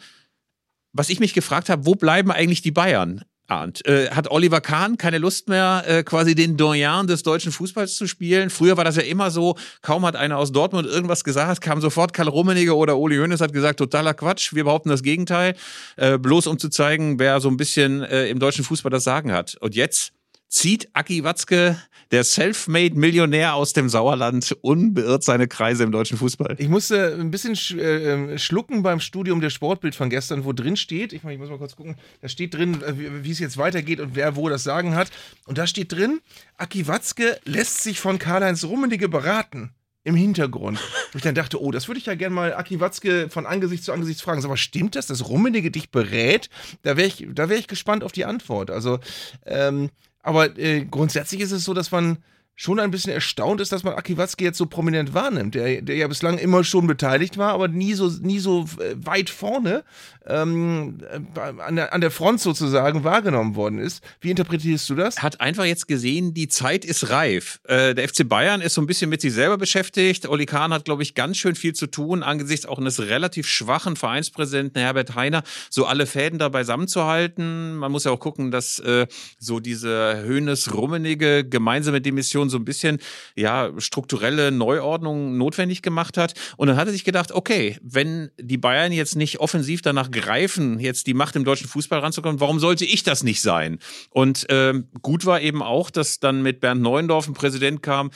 Was 0.92 1.10
ich 1.10 1.20
mich 1.20 1.34
gefragt 1.34 1.70
habe, 1.70 1.86
wo 1.86 1.96
bleiben 1.96 2.32
eigentlich 2.32 2.62
die 2.62 2.72
Bayern? 2.72 3.24
Arndt. 3.54 3.86
Äh, 3.86 4.10
hat 4.10 4.32
Oliver 4.32 4.62
Kahn 4.62 4.98
keine 4.98 5.20
Lust 5.20 5.48
mehr, 5.48 5.84
äh, 5.88 6.04
quasi 6.04 6.36
den 6.36 6.58
Doyen 6.58 7.08
des 7.08 7.24
deutschen 7.24 7.52
Fußballs 7.52 7.96
zu 7.96 8.08
spielen? 8.08 8.50
Früher 8.50 8.78
war 8.78 8.84
das 8.84 8.96
ja 8.96 9.04
immer 9.04 9.32
so, 9.32 9.56
kaum 9.82 10.06
hat 10.06 10.16
einer 10.16 10.38
aus 10.38 10.52
Dortmund 10.52 10.88
irgendwas 10.88 11.24
gesagt, 11.24 11.62
kam 11.62 11.82
sofort 11.82 12.14
Karl 12.14 12.28
Rummenigge 12.28 12.76
oder 12.76 12.98
Uli 12.98 13.18
Hoeneß 13.18 13.42
hat 13.42 13.54
gesagt, 13.54 13.80
totaler 13.80 14.14
Quatsch, 14.14 14.54
wir 14.54 14.64
behaupten 14.64 14.90
das 14.90 15.04
Gegenteil, 15.04 15.56
äh, 15.98 16.18
bloß 16.18 16.48
um 16.48 16.58
zu 16.58 16.70
zeigen, 16.70 17.20
wer 17.20 17.40
so 17.40 17.50
ein 17.50 17.58
bisschen 17.58 18.02
äh, 18.02 18.28
im 18.28 18.40
deutschen 18.40 18.64
Fußball 18.66 18.90
das 18.90 19.04
Sagen 19.04 19.32
hat. 19.32 19.56
Und 19.60 19.76
jetzt 19.76 20.14
zieht 20.54 20.88
Aki 20.94 21.24
Watzke, 21.24 21.82
der 22.12 22.24
Selfmade-Millionär 22.24 23.56
aus 23.56 23.74
dem 23.74 23.90
Sauerland, 23.90 24.56
unbeirrt 24.62 25.24
seine 25.24 25.48
Kreise 25.48 25.84
im 25.84 25.92
deutschen 25.92 26.16
Fußball. 26.16 26.56
Ich 26.60 26.70
musste 26.70 27.18
ein 27.20 27.32
bisschen 27.32 27.56
sch 27.56 27.72
äh, 27.72 28.38
schlucken 28.38 28.84
beim 28.84 29.00
Studium 29.00 29.42
der 29.42 29.50
Sportbild 29.50 29.96
von 29.96 30.12
gestern, 30.12 30.46
wo 30.46 30.54
drin 30.54 30.78
steht, 30.78 31.12
ich, 31.12 31.24
ich 31.24 31.40
muss 31.40 31.50
mal 31.50 31.58
kurz 31.58 31.76
gucken, 31.76 31.96
da 32.22 32.30
steht 32.30 32.54
drin, 32.54 32.84
äh, 32.84 33.00
wie, 33.00 33.24
wie 33.24 33.32
es 33.32 33.40
jetzt 33.40 33.58
weitergeht 33.58 34.00
und 34.00 34.16
wer 34.16 34.36
wo 34.36 34.48
das 34.48 34.64
Sagen 34.64 34.94
hat. 34.94 35.10
Und 35.48 35.58
da 35.58 35.66
steht 35.66 35.92
drin, 35.92 36.22
Aki 36.58 36.88
Watzke 36.88 37.40
lässt 37.46 37.82
sich 37.82 38.00
von 38.00 38.20
Karl-Heinz 38.20 38.64
Rummenigge 38.64 39.10
beraten 39.10 39.72
im 40.04 40.14
Hintergrund. 40.14 40.80
Und 41.14 41.16
ich 41.16 41.24
dann 41.24 41.34
dachte, 41.34 41.60
oh, 41.60 41.72
das 41.72 41.88
würde 41.88 42.00
ich 42.00 42.06
ja 42.06 42.14
gerne 42.14 42.36
mal 42.36 42.54
Aki 42.54 42.80
Watzke 42.80 43.28
von 43.30 43.48
Angesicht 43.48 43.84
zu 43.84 43.92
Angesicht 43.92 44.22
fragen. 44.22 44.40
Sag 44.42 44.50
mal, 44.50 44.58
stimmt 44.58 44.96
das, 44.96 45.08
dass 45.08 45.28
Rummenigge 45.28 45.72
dich 45.72 45.90
berät? 45.90 46.50
Da 46.84 46.96
wäre 46.96 47.08
ich, 47.08 47.26
wär 47.36 47.50
ich 47.52 47.68
gespannt 47.68 48.04
auf 48.04 48.12
die 48.12 48.26
Antwort. 48.26 48.70
Also, 48.70 49.00
ähm, 49.48 49.90
aber 50.24 50.58
äh, 50.58 50.86
grundsätzlich 50.86 51.42
ist 51.42 51.52
es 51.52 51.66
so, 51.66 51.74
dass 51.74 51.92
man 51.92 52.18
schon 52.56 52.80
ein 52.80 52.92
bisschen 52.92 53.12
erstaunt 53.12 53.62
ist, 53.62 53.72
dass 53.72 53.84
man 53.84 53.96
Aki 53.96 54.18
Watzke 54.18 54.44
jetzt 54.44 54.58
so 54.58 54.66
prominent 54.68 55.14
wahrnimmt, 55.14 55.56
der, 55.56 55.82
der 55.82 55.96
ja 55.96 56.08
bislang 56.08 56.38
immer 56.38 56.64
schon 56.64 56.86
beteiligt 56.86 57.38
war, 57.38 57.54
aber 57.54 57.68
nie 57.68 57.94
so, 57.94 58.10
nie 58.22 58.40
so 58.40 58.66
äh, 58.80 58.96
weit 58.96 59.30
vorne 59.30 59.84
ähm, 60.26 61.00
äh, 61.02 61.62
an, 61.62 61.76
der, 61.76 61.94
an 61.94 62.02
der 62.02 62.12
Front 62.12 62.42
sozusagen 62.42 63.04
wahrgenommen 63.04 63.56
worden 63.56 63.80
ist. 63.80 64.04
Wie 64.22 64.30
interpretierst 64.30 64.90
du 64.90 64.96
das? 64.96 65.22
Hat 65.22 65.42
einfach 65.42 65.66
jetzt 65.66 65.88
gesehen, 65.88 66.34
die 66.34 66.48
Zeit 66.48 66.86
ist 66.86 67.10
reif. 67.10 67.60
Äh, 67.66 67.96
der 67.96 68.08
FC 68.08 68.28
Bayern 68.28 68.62
ist 68.62 68.76
so 68.76 68.82
ein 68.82 68.88
bisschen 68.88 69.10
mit 69.10 69.22
sich 69.22 69.34
selber 69.34 69.58
beschäftigt. 69.58 70.28
Oli 70.28 70.46
Kahn 70.46 70.74
hat, 70.74 70.86
glaube 70.86 71.04
ich, 71.04 71.16
ganz 71.16 71.38
schön 71.38 71.56
viel 71.56 71.74
zu 71.74 71.88
tun, 71.88 72.24
angesichts 72.24 72.66
auch 72.66 72.78
eines 72.78 73.00
relativ 73.02 73.48
schwachen 73.48 73.96
Vereinspräsidenten 73.96 74.82
Herbert 74.82 75.16
Heiner, 75.16 75.44
so 75.70 75.86
alle 75.86 76.06
Fäden 76.06 76.40
da 76.40 76.50
beisammen 76.50 76.88
zu 76.88 77.06
halten. 77.06 77.76
Man 77.76 77.92
muss 77.92 78.04
ja 78.04 78.12
auch 78.12 78.20
gucken, 78.20 78.52
dass 78.52 78.80
äh, 78.80 79.08
so 79.40 79.60
diese 79.60 80.22
Höhnes-Rummenige 80.24 81.44
gemeinsame 81.44 82.00
Demission 82.00 82.43
so 82.50 82.58
ein 82.58 82.66
bisschen 82.66 83.00
ja 83.36 83.72
strukturelle 83.78 84.52
Neuordnung 84.52 85.38
notwendig 85.38 85.82
gemacht 85.82 86.18
hat. 86.18 86.34
Und 86.58 86.68
dann 86.68 86.78
hat 86.78 86.88
er 86.88 86.94
sich 86.94 87.04
gedacht, 87.04 87.32
okay, 87.32 87.78
wenn 87.82 88.30
die 88.40 88.58
Bayern 88.58 88.92
jetzt 88.92 89.16
nicht 89.16 89.40
offensiv 89.40 89.82
danach 89.82 90.12
greifen, 90.12 90.80
jetzt 90.80 91.08
die 91.08 91.14
Macht 91.14 91.36
im 91.36 91.44
deutschen 91.44 91.68
Fußball 91.68 92.00
ranzukommen, 92.00 92.40
warum 92.40 92.60
sollte 92.60 92.86
ich 92.86 93.04
das 93.04 93.24
nicht 93.24 93.42
sein? 93.42 93.80
Und 94.10 94.50
äh, 94.50 94.74
gut 95.02 95.26
war 95.26 95.42
eben 95.42 95.62
auch, 95.62 95.90
dass 95.90 96.20
dann 96.20 96.42
mit 96.42 96.60
Bernd 96.60 96.82
Neuendorf 96.82 97.28
ein 97.28 97.34
Präsident 97.34 97.84
kam, 97.84 98.12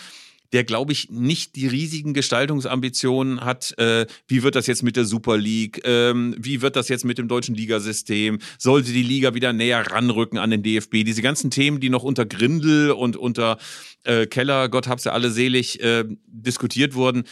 der, 0.54 0.64
glaube 0.64 0.92
ich, 0.92 1.10
nicht 1.10 1.56
die 1.56 1.68
riesigen 1.68 2.14
Gestaltungsambitionen 2.14 3.42
hat. 3.42 3.78
Äh, 3.78 4.06
wie 4.28 4.44
wird 4.44 4.56
das 4.56 4.68
jetzt 4.68 4.84
mit 4.84 4.96
der 4.96 5.06
Super 5.06 5.38
League? 5.38 5.82
Ähm, 5.84 6.36
wie 6.38 6.62
wird 6.62 6.76
das 6.76 6.90
jetzt 6.90 7.06
mit 7.06 7.18
dem 7.18 7.28
deutschen 7.28 7.56
Ligasystem? 7.56 8.40
Sollte 8.58 8.92
die 8.92 9.04
Liga 9.04 9.34
wieder 9.34 9.54
näher 9.54 9.86
ranrücken 9.92 10.38
an 10.38 10.52
den 10.52 10.64
DFB? 10.64 11.04
Diese 11.04 11.22
ganzen 11.22 11.52
Themen, 11.52 11.80
die 11.80 11.90
noch 11.90 12.04
unter 12.04 12.26
Grindel 12.26 12.92
und 12.92 13.18
unter 13.18 13.58
äh, 14.04 14.26
Keller, 14.26 14.70
Gott 14.70 14.88
hab's 14.88 15.04
ja 15.04 15.12
alle 15.12 15.32
selig, 15.32 15.82
äh, 15.82 16.06
diskutiert 16.28 16.96
wurden, 16.96 17.24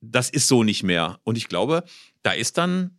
das 0.00 0.30
ist 0.30 0.48
so 0.48 0.62
nicht 0.62 0.82
mehr. 0.82 1.18
Und 1.24 1.36
ich 1.36 1.48
glaube, 1.48 1.84
da 2.22 2.32
ist 2.32 2.58
dann 2.58 2.98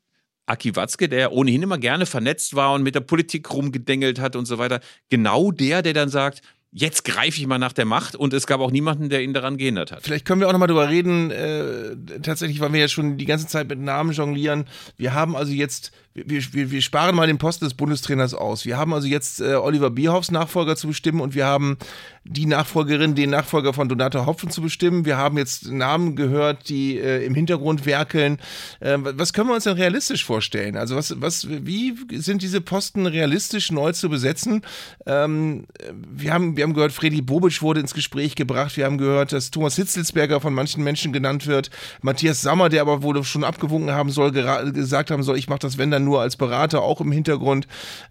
Aki 0.50 0.76
Watzke, 0.76 1.08
der 1.08 1.32
ohnehin 1.32 1.62
immer 1.62 1.78
gerne 1.78 2.06
vernetzt 2.06 2.56
war 2.56 2.74
und 2.74 2.82
mit 2.82 2.96
der 2.96 3.02
Politik 3.02 3.54
rumgedengelt 3.54 4.20
hat 4.20 4.36
und 4.36 4.46
so 4.46 4.58
weiter, 4.58 4.80
genau 5.10 5.52
der, 5.52 5.84
der 5.84 5.94
dann 5.94 6.10
sagt, 6.10 6.42
jetzt 6.72 7.04
greife 7.04 7.40
ich 7.40 7.48
mal 7.48 7.58
nach 7.58 7.74
der 7.74 7.86
Macht 7.86 8.16
und 8.16 8.34
es 8.34 8.46
gab 8.46 8.62
auch 8.62 8.72
niemanden, 8.72 9.10
der 9.10 9.24
ihn 9.24 9.34
daran 9.34 9.58
gehindert 9.58 9.92
hat. 9.92 10.04
Vielleicht 10.04 10.26
können 10.26 10.40
wir 10.42 10.48
auch 10.48 10.52
nochmal 10.52 10.68
drüber 10.68 10.90
reden, 10.90 11.32
äh, 11.32 11.96
tatsächlich, 12.22 12.60
weil 12.60 12.74
wir 12.74 12.80
ja 12.80 12.88
schon 12.88 13.18
die 13.18 13.26
ganze 13.26 13.48
Zeit 13.48 13.68
mit 13.68 13.80
Namen 13.80 14.12
jonglieren. 14.12 14.66
Wir 14.96 15.14
haben 15.14 15.36
also 15.36 15.52
jetzt 15.52 15.92
wir, 16.14 16.42
wir, 16.54 16.72
wir 16.72 16.82
sparen 16.82 17.16
mal 17.16 17.28
den 17.28 17.38
Posten 17.38 17.66
des 17.66 17.74
Bundestrainers 17.74 18.34
aus. 18.34 18.66
Wir 18.66 18.78
haben 18.78 18.94
also 18.94 19.08
jetzt 19.08 19.42
äh, 19.42 19.56
Oliver 19.56 19.90
Bierhoffs 19.90 20.32
Nachfolger 20.32 20.76
zu 20.76 20.88
bestimmen 20.88 21.22
und 21.22 21.36
wir 21.36 21.46
haben 21.46 21.78
die 22.24 22.46
Nachfolgerin, 22.46 23.16
den 23.16 23.30
Nachfolger 23.32 23.74
von 23.74 23.90
Donata 23.90 24.26
Hopfen 24.26 24.50
zu 24.50 24.62
bestimmen. 24.62 25.06
Wir 25.06 25.18
haben 25.18 25.38
jetzt 25.38 25.72
Namen 25.72 26.16
gehört, 26.16 26.70
die 26.70 26.98
äh, 26.98 27.26
im 27.26 27.34
Hintergrund 27.34 27.86
werkeln. 27.86 28.38
Äh, 28.80 28.98
was 29.00 29.34
können 29.34 29.50
wir 29.50 29.56
uns 29.56 29.64
denn 29.64 29.74
realistisch 29.74 30.26
vorstellen? 30.26 30.78
Also 30.78 30.96
was, 30.96 31.20
was, 31.22 31.48
wie 31.50 31.96
sind 32.14 32.42
diese 32.42 32.62
Posten 32.62 33.06
realistisch 33.06 33.72
neu 33.72 33.94
zu 33.94 34.10
besetzen? 34.10 34.62
Ähm, 35.06 35.66
wir, 35.92 36.34
haben, 36.34 36.58
wir 36.58 36.64
haben 36.64 36.74
gehört, 36.74 36.92
Freddy 36.92 37.22
Bobic 37.22 37.62
wurde 37.62 37.80
ins 37.80 37.94
Gespräch 37.94 38.36
gebracht. 38.36 38.78
Wir 38.78 38.86
haben 38.86 38.98
gehört, 38.98 39.32
dass 39.32 39.52
Thomas 39.52 39.76
Hitzelsberger 39.76 40.42
von 40.42 40.54
manchen 40.54 40.84
Menschen 40.84 41.14
genannt 41.14 41.48
wird. 41.48 41.70
Matthias 42.02 42.42
Sammer, 42.42 42.70
der 42.70 42.82
aber 42.82 43.02
wohl 43.02 43.24
schon 43.24 43.44
abgewunken 43.44 43.92
haben 43.92 44.12
soll, 44.12 44.32
gesagt 44.32 45.12
haben 45.12 45.24
soll, 45.24 45.38
ich 45.38 45.50
mache 45.50 45.60
das, 45.60 45.78
wenn 45.78 45.92
dann 45.92 45.99
nur 46.00 46.22
als 46.22 46.38
Berater, 46.38 46.82
auch 46.82 47.02
im 47.02 47.12
Hintergrund. 47.12 47.68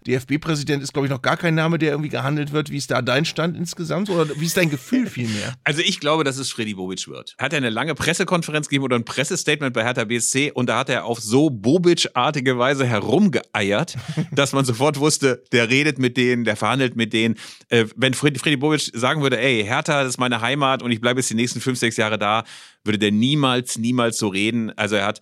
DFB-Präsident 0.07 0.83
ist, 0.83 0.93
glaube 0.93 1.07
ich, 1.07 1.11
noch 1.11 1.21
gar 1.21 1.37
kein 1.37 1.55
Name, 1.55 1.77
der 1.77 1.91
irgendwie 1.91 2.09
gehandelt 2.09 2.51
wird. 2.51 2.69
Wie 2.69 2.77
ist 2.77 2.91
da 2.91 3.01
dein 3.01 3.25
Stand 3.25 3.57
insgesamt 3.57 4.09
oder 4.09 4.27
wie 4.39 4.45
ist 4.45 4.57
dein 4.57 4.69
Gefühl 4.69 5.07
vielmehr? 5.07 5.53
Also 5.63 5.81
ich 5.81 5.99
glaube, 5.99 6.23
dass 6.23 6.37
es 6.37 6.51
Freddy 6.51 6.73
Bobic 6.73 7.07
wird. 7.07 7.35
Hat 7.37 7.53
er 7.53 7.57
eine 7.57 7.69
lange 7.69 7.95
Pressekonferenz 7.95 8.67
gegeben 8.67 8.85
oder 8.85 8.95
ein 8.95 9.05
Pressestatement 9.05 9.73
bei 9.73 9.83
Hertha 9.83 10.05
BSC 10.05 10.51
und 10.51 10.67
da 10.67 10.79
hat 10.79 10.89
er 10.89 11.05
auf 11.05 11.19
so 11.19 11.49
Bobic-artige 11.49 12.57
Weise 12.57 12.85
herumgeeiert, 12.85 13.95
dass 14.31 14.53
man 14.53 14.65
sofort 14.65 14.99
wusste, 14.99 15.43
der 15.51 15.69
redet 15.69 15.99
mit 15.99 16.17
denen, 16.17 16.43
der 16.43 16.55
verhandelt 16.55 16.95
mit 16.95 17.13
denen. 17.13 17.35
Äh, 17.69 17.85
wenn 17.95 18.13
Freddy, 18.13 18.39
Freddy 18.39 18.57
Bobic 18.57 18.91
sagen 18.93 19.21
würde, 19.21 19.39
ey, 19.39 19.63
Hertha, 19.63 20.03
das 20.03 20.13
ist 20.13 20.17
meine 20.17 20.41
Heimat 20.41 20.83
und 20.83 20.91
ich 20.91 21.01
bleibe 21.01 21.19
jetzt 21.19 21.29
die 21.29 21.35
nächsten 21.35 21.61
fünf, 21.61 21.79
sechs 21.79 21.97
Jahre 21.97 22.17
da, 22.17 22.43
würde 22.83 22.99
der 22.99 23.11
niemals, 23.11 23.77
niemals 23.77 24.17
so 24.17 24.27
reden. 24.27 24.71
Also 24.77 24.95
er 24.95 25.05
hat 25.05 25.21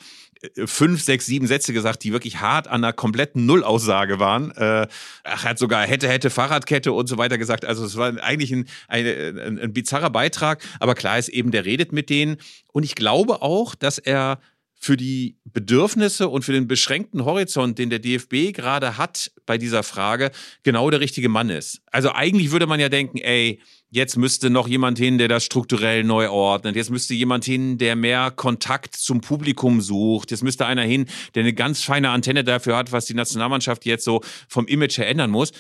fünf, 0.66 1.02
sechs, 1.02 1.26
sieben 1.26 1.48
Sätze 1.48 1.74
gesagt, 1.74 2.04
die 2.04 2.12
wirklich 2.12 2.40
hart 2.40 2.68
an 2.68 2.84
einer 2.84 2.94
kompletten 2.94 3.46
Nullaussage 3.46 4.20
waren. 4.20 4.52
Äh, 4.52 4.88
er 5.24 5.44
hat 5.44 5.60
sogar 5.60 5.86
hätte, 5.86 6.08
hätte 6.08 6.30
Fahrradkette 6.30 6.92
und 6.92 7.08
so 7.08 7.18
weiter 7.18 7.38
gesagt. 7.38 7.66
Also 7.66 7.86
es 7.86 7.98
war 7.98 8.22
eigentlich 8.22 8.52
ein, 8.52 8.66
ein, 8.88 9.06
ein, 9.06 9.60
ein 9.60 9.74
bizarrer 9.74 10.10
Beitrag, 10.10 10.64
aber 10.80 10.96
klar 10.96 11.18
ist 11.18 11.30
eben, 11.30 11.52
der 11.52 11.66
redet 11.66 11.92
mit 11.92 12.10
denen. 12.10 12.38
Und 12.72 12.84
ich 12.84 12.96
glaube 12.96 13.42
auch, 13.42 13.76
dass 13.76 13.98
er 13.98 14.40
für 14.80 14.96
die 14.96 15.38
Bedürfnisse 15.44 16.28
und 16.30 16.46
für 16.46 16.54
den 16.54 16.68
beschränkten 16.68 17.26
Horizont, 17.26 17.80
den 17.80 17.90
der 17.90 18.00
DFB 18.00 18.54
gerade 18.54 18.98
hat 18.98 19.32
bei 19.46 19.58
dieser 19.58 19.82
Frage, 19.82 20.32
genau 20.64 20.90
der 20.92 21.00
richtige 21.00 21.30
Mann 21.30 21.50
ist. 21.50 21.82
Also 21.92 22.12
eigentlich 22.12 22.52
würde 22.52 22.68
man 22.68 22.80
ja 22.80 22.90
denken, 22.90 23.18
ey, 23.18 23.60
Jetzt 23.90 24.18
müsste 24.18 24.50
noch 24.50 24.68
jemand 24.68 24.98
hin, 24.98 25.18
der 25.18 25.30
das 25.30 25.46
strukturell 25.46 26.04
neu 26.04 26.30
ordnet. 26.30 26.76
Jetzt 26.76 26.90
müsste 26.90 27.14
jemand 27.14 27.46
hin, 27.46 27.78
der 27.78 27.96
mehr 27.96 28.32
Kontakt 28.32 28.96
zum 28.98 29.22
Publikum 29.22 29.80
sucht. 29.80 30.32
Jetzt 30.32 30.44
müsste 30.44 30.66
einer 30.66 30.82
hin, 30.82 31.06
der 31.36 31.44
eine 31.44 31.54
ganz 31.54 31.84
feine 31.84 32.10
Antenne 32.10 32.44
dafür 32.44 32.76
hat, 32.76 32.92
was 32.92 33.06
die 33.06 33.14
Nationalmannschaft 33.14 33.86
jetzt 33.86 34.04
so 34.04 34.22
vom 34.50 34.68
Image 34.68 34.98
her 34.98 35.08
ändern 35.08 35.32
muss. 35.32 35.54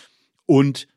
Und 0.45 0.87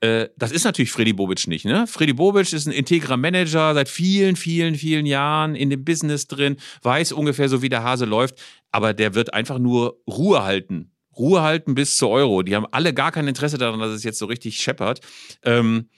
äh, 0.00 0.28
das 0.36 0.52
ist 0.52 0.64
natürlich 0.64 0.92
Freddy 0.92 1.12
Bobic 1.12 1.48
nicht. 1.48 1.64
Ne? 1.64 1.86
Freddy 1.88 2.12
Bobic 2.12 2.52
ist 2.52 2.66
ein 2.66 2.72
integrer 2.72 3.16
Manager, 3.16 3.74
seit 3.74 3.88
vielen, 3.88 4.36
vielen, 4.36 4.76
vielen 4.76 5.06
Jahren 5.06 5.56
in 5.56 5.70
dem 5.70 5.84
Business 5.84 6.28
drin, 6.28 6.56
weiß 6.82 7.12
ungefähr 7.12 7.48
so, 7.48 7.62
wie 7.62 7.68
der 7.68 7.82
Hase 7.82 8.04
läuft, 8.04 8.38
aber 8.70 8.94
der 8.94 9.14
wird 9.14 9.34
einfach 9.34 9.58
nur 9.58 10.00
Ruhe 10.06 10.44
halten. 10.44 10.92
Ruhe 11.16 11.40
halten 11.40 11.74
bis 11.74 11.96
zur 11.96 12.10
Euro. 12.10 12.42
Die 12.42 12.54
haben 12.54 12.66
alle 12.70 12.92
gar 12.92 13.10
kein 13.10 13.26
Interesse 13.26 13.58
daran, 13.58 13.80
dass 13.80 13.90
es 13.90 14.04
jetzt 14.04 14.18
so 14.18 14.26
richtig 14.26 14.60
scheppert. 14.60 15.00
Ähm, 15.42 15.88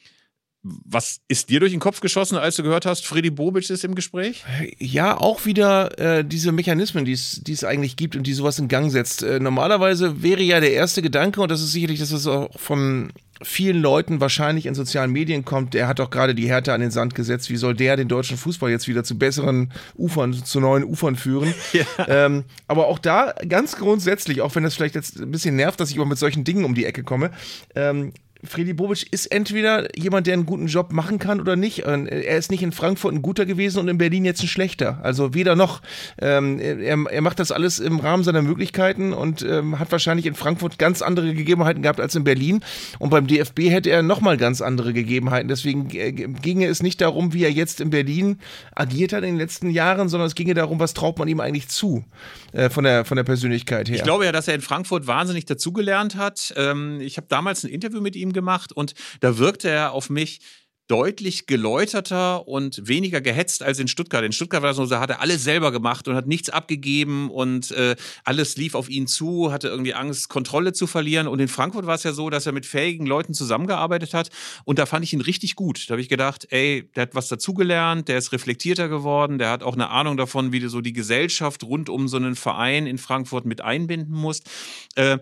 was 0.85 1.20
ist 1.28 1.50
dir 1.50 1.61
durch 1.61 1.72
den 1.72 1.81
Kopf 1.81 2.00
geschossen, 2.00 2.37
als 2.37 2.57
du 2.57 2.62
gehört 2.62 2.87
hast, 2.87 3.07
Freddy 3.07 3.31
Bobic 3.31 3.68
ist 3.70 3.85
im 3.85 3.94
Gespräch? 3.94 4.44
Ja, 4.78 5.16
auch 5.16 5.44
wieder 5.44 5.98
äh, 5.98 6.24
diese 6.24 6.52
Mechanismen, 6.52 7.04
die 7.04 7.12
es 7.12 7.64
eigentlich 7.64 7.96
gibt 7.96 8.16
und 8.16 8.26
die 8.26 8.35
sowas 8.35 8.59
in 8.59 8.68
Gang 8.68 8.90
setzt. 8.90 9.22
Äh, 9.22 9.40
normalerweise 9.40 10.22
wäre 10.22 10.42
ja 10.42 10.61
der 10.61 10.72
erste 10.72 11.02
Gedanke, 11.02 11.40
und 11.40 11.50
das 11.50 11.61
ist 11.61 11.72
sicherlich, 11.72 12.00
dass 12.00 12.12
es 12.12 12.26
auch 12.26 12.48
von 12.59 13.11
vielen 13.42 13.81
Leuten 13.81 14.20
wahrscheinlich 14.20 14.66
in 14.66 14.74
sozialen 14.74 15.12
Medien 15.12 15.44
kommt, 15.44 15.74
der 15.74 15.87
hat 15.87 15.98
doch 15.98 16.11
gerade 16.11 16.35
die 16.35 16.48
Härte 16.48 16.72
an 16.72 16.81
den 16.81 16.90
Sand 16.90 17.14
gesetzt. 17.14 17.50
Wie 17.50 17.57
soll 17.57 17.74
der 17.74 17.96
den 17.96 18.09
deutschen 18.09 18.37
Fußball 18.37 18.70
jetzt 18.70 18.88
wieder 18.88 19.04
zu 19.04 19.18
besseren 19.18 19.72
Ufern, 19.96 20.33
zu 20.33 20.61
neuen 20.61 20.85
Ufern 20.85 21.16
führen? 21.16 21.54
Ja. 21.72 21.85
Ähm, 22.09 22.44
aber 22.66 22.87
auch 22.87 22.98
da 22.98 23.35
ganz 23.46 23.76
grundsätzlich, 23.76 24.40
auch 24.40 24.54
wenn 24.54 24.62
das 24.62 24.74
vielleicht 24.74 24.94
jetzt 24.94 25.20
ein 25.20 25.31
bisschen 25.31 25.54
nervt, 25.54 25.78
dass 25.78 25.90
ich 25.90 25.96
immer 25.96 26.07
mit 26.07 26.18
solchen 26.18 26.42
Dingen 26.42 26.64
um 26.64 26.74
die 26.74 26.87
Ecke 26.87 27.04
komme, 27.04 27.31
ähm, 27.74 28.12
Freddy 28.44 28.72
Bobic 28.72 29.07
ist 29.11 29.27
entweder 29.27 29.88
jemand, 29.98 30.27
der 30.29 30.35
einen 30.35 30.46
guten 30.46 30.69
Job 30.69 30.92
machen 30.92 31.19
kann 31.19 31.40
oder 31.40 31.56
nicht. 31.56 31.81
Er 31.81 32.38
ist 32.38 32.50
nicht 32.50 32.62
in 32.62 32.71
Frankfurt 32.71 33.12
ein 33.12 33.23
guter 33.23 33.46
gewesen 33.46 33.81
und 33.81 33.88
in 33.88 33.98
Berlin 33.98 34.25
jetzt 34.25 34.42
ein 34.42 34.48
schlechter. 34.48 35.00
Also 35.02 35.35
weder 35.35 35.56
noch. 35.56 35.83
Ähm, 36.21 36.60
er, 36.60 36.96
er, 37.10 37.21
macht 37.21 37.40
das 37.40 37.50
alles 37.50 37.81
im 37.81 37.98
Rahmen 37.98 38.23
seiner 38.23 38.42
Möglichkeiten 38.42 39.12
und 39.12 39.42
ähm, 39.42 39.79
hat 39.79 39.90
wahrscheinlich 39.90 40.27
in 40.27 40.35
Frankfurt 40.35 40.79
ganz 40.79 41.02
andere 41.02 41.35
Gegebenheiten 41.35 41.83
gehabt 41.83 42.00
als 42.00 42.15
in 42.15 42.23
Berlin. 42.23 42.60
Und 43.00 43.10
beim 43.10 43.27
DFB 43.27 43.71
hätte 43.71 43.90
er 43.90 44.02
nochmal 44.02 44.37
ganz 44.37 44.60
andere 44.60 44.92
Gegebenheiten. 44.92 45.48
Deswegen 45.48 45.90
äh, 45.90 46.12
ginge 46.12 46.67
es 46.67 46.81
nicht 46.81 47.00
darum, 47.00 47.33
wie 47.33 47.42
er 47.42 47.50
jetzt 47.50 47.81
in 47.81 47.90
Berlin 47.90 48.38
agiert 48.75 49.12
hat 49.12 49.25
in 49.25 49.31
den 49.31 49.38
letzten 49.38 49.71
Jahren, 49.71 50.08
sondern 50.08 50.29
es 50.29 50.37
ginge 50.37 50.54
darum, 50.54 50.79
was 50.79 50.94
traut 50.94 51.19
man 51.19 51.27
ihm 51.27 51.40
eigentlich 51.40 51.69
zu 51.69 52.04
äh, 52.52 52.71
von, 52.71 52.85
der, 52.85 53.04
von 53.04 53.17
der 53.17 53.25
Persönlichkeit 53.25 53.88
her. 53.88 53.96
Ich 53.96 54.02
glaube 54.02 54.25
ja, 54.25 54.33
dass 54.33 54.48
er 54.48 54.54
in 54.54 54.60
Frankfurt 54.60 55.06
wahnsinnig 55.06 55.44
dazugelernt 55.44 56.17
hat. 56.17 56.54
Ähm, 56.56 57.00
ich 57.00 57.17
habe 57.17 57.27
damals 57.29 57.65
ein 57.65 57.71
Interview 57.71 58.00
mit 58.00 58.17
ihm 58.17 58.27
gemacht 58.33 58.72
und 58.72 58.94
da 59.20 59.38
wirkte 59.38 59.68
er 59.68 59.92
auf 59.92 60.10
mich 60.10 60.40
deutlich 60.88 61.46
geläuterter 61.46 62.48
und 62.48 62.88
weniger 62.88 63.20
gehetzt 63.20 63.62
als 63.62 63.79
in 63.79 63.88
Stuttgart. 63.88 64.24
In 64.24 64.33
Stuttgart 64.33 64.62
war 64.62 64.70
das 64.70 64.79
so, 64.79 64.87
da 64.87 65.00
hat 65.00 65.10
er 65.10 65.20
alles 65.20 65.44
selber 65.44 65.70
gemacht 65.70 66.08
und 66.08 66.14
hat 66.14 66.26
nichts 66.26 66.48
abgegeben 66.48 67.31
und 67.31 67.70
äh, 67.72 67.94
alles 68.24 68.56
lief 68.56 68.74
auf 68.74 68.88
ihn 68.88 69.06
zu, 69.06 69.52
hatte 69.52 69.68
irgendwie 69.68 69.92
Angst, 69.92 70.31
Kontrolle 70.31 70.72
zu 70.72 70.87
verlieren. 70.87 71.29
Und 71.29 71.40
in 71.40 71.48
Frankfurt 71.48 71.85
war 71.85 71.94
es 71.94 72.04
ja 72.04 72.12
so, 72.12 72.31
dass 72.31 72.46
er 72.46 72.52
mit 72.52 72.64
fähigen 72.64 73.04
Leuten 73.04 73.35
zusammengearbeitet 73.35 74.14
hat 74.14 74.31
und 74.64 74.79
da 74.79 74.87
fand 74.87 75.04
ich 75.04 75.12
ihn 75.12 75.20
richtig 75.20 75.56
gut. 75.56 75.88
Da 75.88 75.92
habe 75.92 76.00
ich 76.00 76.08
gedacht, 76.08 76.46
ey, 76.50 76.90
der 76.96 77.02
hat 77.02 77.14
was 77.14 77.29
dazugelernt, 77.29 78.08
der 78.08 78.16
ist 78.16 78.33
reflektierter 78.33 78.88
geworden, 78.88 79.37
der 79.37 79.50
hat 79.50 79.62
auch 79.62 79.74
eine 79.74 79.90
Ahnung 79.90 80.16
davon, 80.16 80.52
wie 80.52 80.60
du 80.60 80.70
so 80.70 80.81
die 80.81 80.94
Gesellschaft 80.94 81.64
rund 81.64 81.90
um 81.90 82.08
so 82.08 82.16
einen 82.16 82.35
Verein 82.35 82.87
in 82.87 82.96
Frankfurt 82.96 83.44
mit 83.44 83.60
einbinden 83.60 84.14
musst. 84.14 84.48
Äh, 84.94 85.18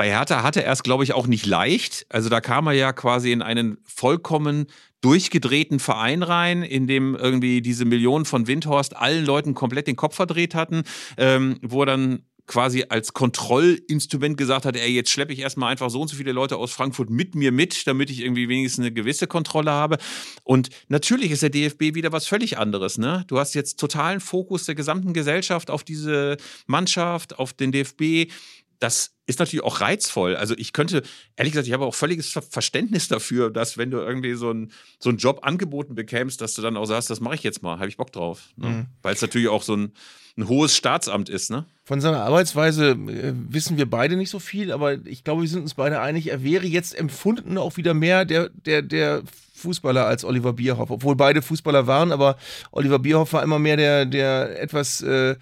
bei 0.00 0.08
Hertha 0.08 0.42
hatte 0.42 0.64
er 0.64 0.72
es, 0.72 0.82
glaube 0.82 1.04
ich, 1.04 1.12
auch 1.12 1.26
nicht 1.26 1.44
leicht. 1.44 2.06
Also 2.08 2.30
da 2.30 2.40
kam 2.40 2.66
er 2.68 2.72
ja 2.72 2.94
quasi 2.94 3.32
in 3.32 3.42
einen 3.42 3.76
vollkommen 3.84 4.68
durchgedrehten 5.02 5.78
Verein 5.78 6.22
rein, 6.22 6.62
in 6.62 6.86
dem 6.86 7.14
irgendwie 7.14 7.60
diese 7.60 7.84
Millionen 7.84 8.24
von 8.24 8.46
Windhorst 8.46 8.96
allen 8.96 9.26
Leuten 9.26 9.52
komplett 9.52 9.88
den 9.88 9.96
Kopf 9.96 10.16
verdreht 10.16 10.54
hatten, 10.54 10.84
ähm, 11.18 11.58
wo 11.60 11.82
er 11.82 11.86
dann 11.86 12.22
quasi 12.46 12.86
als 12.88 13.12
Kontrollinstrument 13.12 14.38
gesagt 14.38 14.64
hat, 14.64 14.74
ey, 14.74 14.90
jetzt 14.90 15.10
schleppe 15.10 15.34
ich 15.34 15.40
erstmal 15.40 15.70
einfach 15.70 15.90
so 15.90 16.00
und 16.00 16.08
so 16.08 16.16
viele 16.16 16.32
Leute 16.32 16.56
aus 16.56 16.72
Frankfurt 16.72 17.10
mit 17.10 17.34
mir 17.34 17.52
mit, 17.52 17.86
damit 17.86 18.08
ich 18.08 18.22
irgendwie 18.22 18.48
wenigstens 18.48 18.86
eine 18.86 18.94
gewisse 18.94 19.26
Kontrolle 19.26 19.70
habe. 19.70 19.98
Und 20.44 20.70
natürlich 20.88 21.30
ist 21.30 21.42
der 21.42 21.50
DFB 21.50 21.94
wieder 21.94 22.10
was 22.10 22.26
völlig 22.26 22.56
anderes. 22.56 22.96
Ne? 22.96 23.24
Du 23.28 23.38
hast 23.38 23.54
jetzt 23.54 23.78
totalen 23.78 24.20
Fokus 24.20 24.64
der 24.64 24.74
gesamten 24.74 25.12
Gesellschaft 25.12 25.70
auf 25.70 25.84
diese 25.84 26.38
Mannschaft, 26.66 27.38
auf 27.38 27.52
den 27.52 27.70
DFB 27.70 28.32
das 28.80 29.12
ist 29.26 29.38
natürlich 29.38 29.64
auch 29.64 29.80
reizvoll. 29.80 30.34
Also 30.34 30.54
ich 30.56 30.72
könnte, 30.72 31.02
ehrlich 31.36 31.52
gesagt, 31.52 31.68
ich 31.68 31.72
habe 31.72 31.84
auch 31.84 31.94
völliges 31.94 32.36
Verständnis 32.50 33.08
dafür, 33.08 33.50
dass 33.50 33.78
wenn 33.78 33.90
du 33.90 33.98
irgendwie 33.98 34.34
so, 34.34 34.50
ein, 34.50 34.72
so 34.98 35.10
einen 35.10 35.18
Job 35.18 35.40
angeboten 35.42 35.94
bekämst, 35.94 36.40
dass 36.40 36.54
du 36.54 36.62
dann 36.62 36.76
auch 36.76 36.86
sagst, 36.86 37.10
das 37.10 37.20
mache 37.20 37.36
ich 37.36 37.42
jetzt 37.42 37.62
mal, 37.62 37.78
habe 37.78 37.88
ich 37.88 37.96
Bock 37.96 38.10
drauf. 38.12 38.48
Ne? 38.56 38.68
Mhm. 38.68 38.86
Weil 39.02 39.14
es 39.14 39.22
natürlich 39.22 39.48
auch 39.48 39.62
so 39.62 39.76
ein, 39.76 39.92
ein 40.36 40.48
hohes 40.48 40.74
Staatsamt 40.74 41.28
ist, 41.28 41.50
ne? 41.50 41.66
Von 41.84 42.00
seiner 42.00 42.22
Arbeitsweise 42.22 42.90
äh, 42.90 43.32
wissen 43.34 43.76
wir 43.76 43.88
beide 43.88 44.16
nicht 44.16 44.30
so 44.30 44.38
viel, 44.38 44.72
aber 44.72 44.94
ich 45.06 45.24
glaube, 45.24 45.42
wir 45.42 45.48
sind 45.48 45.62
uns 45.62 45.74
beide 45.74 46.00
einig, 46.00 46.30
er 46.30 46.42
wäre 46.42 46.66
jetzt 46.66 46.96
empfunden 46.96 47.58
auch 47.58 47.76
wieder 47.76 47.94
mehr 47.94 48.24
der, 48.24 48.48
der, 48.48 48.82
der 48.82 49.22
Fußballer 49.54 50.06
als 50.06 50.24
Oliver 50.24 50.52
Bierhoff, 50.52 50.90
obwohl 50.90 51.16
beide 51.16 51.42
Fußballer 51.42 51.86
waren, 51.86 52.12
aber 52.12 52.36
Oliver 52.70 52.98
Bierhoff 52.98 53.32
war 53.32 53.42
immer 53.42 53.58
mehr 53.58 53.76
der, 53.76 54.06
der 54.06 54.60
etwas 54.60 55.02
äh, 55.02 55.36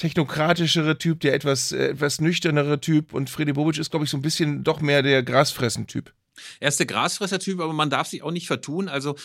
technokratischere 0.00 0.96
Typ, 0.96 1.20
der 1.20 1.34
etwas, 1.34 1.72
äh, 1.72 1.88
etwas 1.90 2.20
nüchternere 2.20 2.80
Typ 2.80 3.12
und 3.12 3.28
Freddy 3.28 3.52
Bobic 3.52 3.78
ist, 3.78 3.90
glaube 3.90 4.06
ich, 4.06 4.10
so 4.10 4.16
ein 4.16 4.22
bisschen 4.22 4.64
doch 4.64 4.80
mehr 4.80 5.02
der 5.02 5.22
Grasfressen-Typ. 5.22 6.12
Er 6.58 6.68
ist 6.68 6.78
der 6.78 6.86
Grasfresser-Typ, 6.86 7.60
aber 7.60 7.74
man 7.74 7.90
darf 7.90 8.08
sich 8.08 8.22
auch 8.22 8.30
nicht 8.30 8.46
vertun. 8.46 8.88
Also 8.88 9.16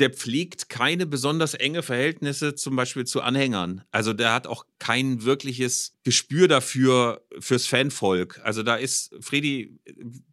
der 0.00 0.10
pflegt 0.10 0.68
keine 0.68 1.06
besonders 1.06 1.54
enge 1.54 1.82
Verhältnisse 1.82 2.56
zum 2.56 2.74
Beispiel 2.74 3.04
zu 3.04 3.20
Anhängern. 3.20 3.84
Also 3.92 4.12
der 4.12 4.32
hat 4.32 4.48
auch 4.48 4.64
kein 4.80 5.24
wirkliches 5.24 5.94
Gespür 6.02 6.48
dafür 6.48 7.24
fürs 7.38 7.66
Fanvolk. 7.66 8.40
Also 8.42 8.64
da 8.64 8.74
ist 8.76 9.14
Freddy 9.20 9.78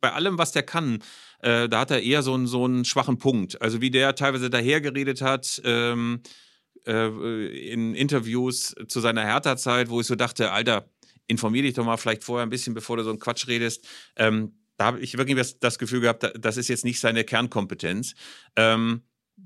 bei 0.01 0.11
allem, 0.11 0.39
was 0.39 0.53
der 0.53 0.63
kann, 0.63 1.03
äh, 1.41 1.69
da 1.69 1.81
hat 1.81 1.91
er 1.91 2.01
eher 2.01 2.23
so 2.23 2.33
einen, 2.33 2.47
so 2.47 2.65
einen 2.65 2.83
schwachen 2.83 3.19
Punkt. 3.19 3.61
Also 3.61 3.79
wie 3.79 3.91
der 3.91 4.15
teilweise 4.15 4.49
dahergeredet 4.49 5.21
hat, 5.21 5.61
ähm, 5.65 6.21
äh, 6.87 7.47
in 7.71 7.93
Interviews 7.95 8.75
zu 8.87 8.99
seiner 8.99 9.25
Hertha-Zeit, 9.25 9.89
wo 9.89 10.01
ich 10.01 10.07
so 10.07 10.15
dachte, 10.15 10.51
Alter, 10.51 10.89
informier 11.27 11.63
dich 11.63 11.73
doch 11.73 11.85
mal 11.85 11.97
vielleicht 11.97 12.23
vorher 12.23 12.45
ein 12.45 12.49
bisschen, 12.49 12.73
bevor 12.73 12.97
du 12.97 13.03
so 13.03 13.09
einen 13.09 13.19
Quatsch 13.19 13.47
redest. 13.47 13.85
Ähm, 14.15 14.53
da 14.77 14.85
habe 14.85 14.99
ich 14.99 15.17
wirklich 15.17 15.59
das, 15.59 15.79
Gefühl 15.79 16.01
gehabt, 16.01 16.31
das 16.39 16.57
ist 16.57 16.67
jetzt 16.67 16.85
nicht 16.85 16.99
seine 16.99 17.23
Kernkompetenz. 17.23 18.13
Ähm, 18.55 19.01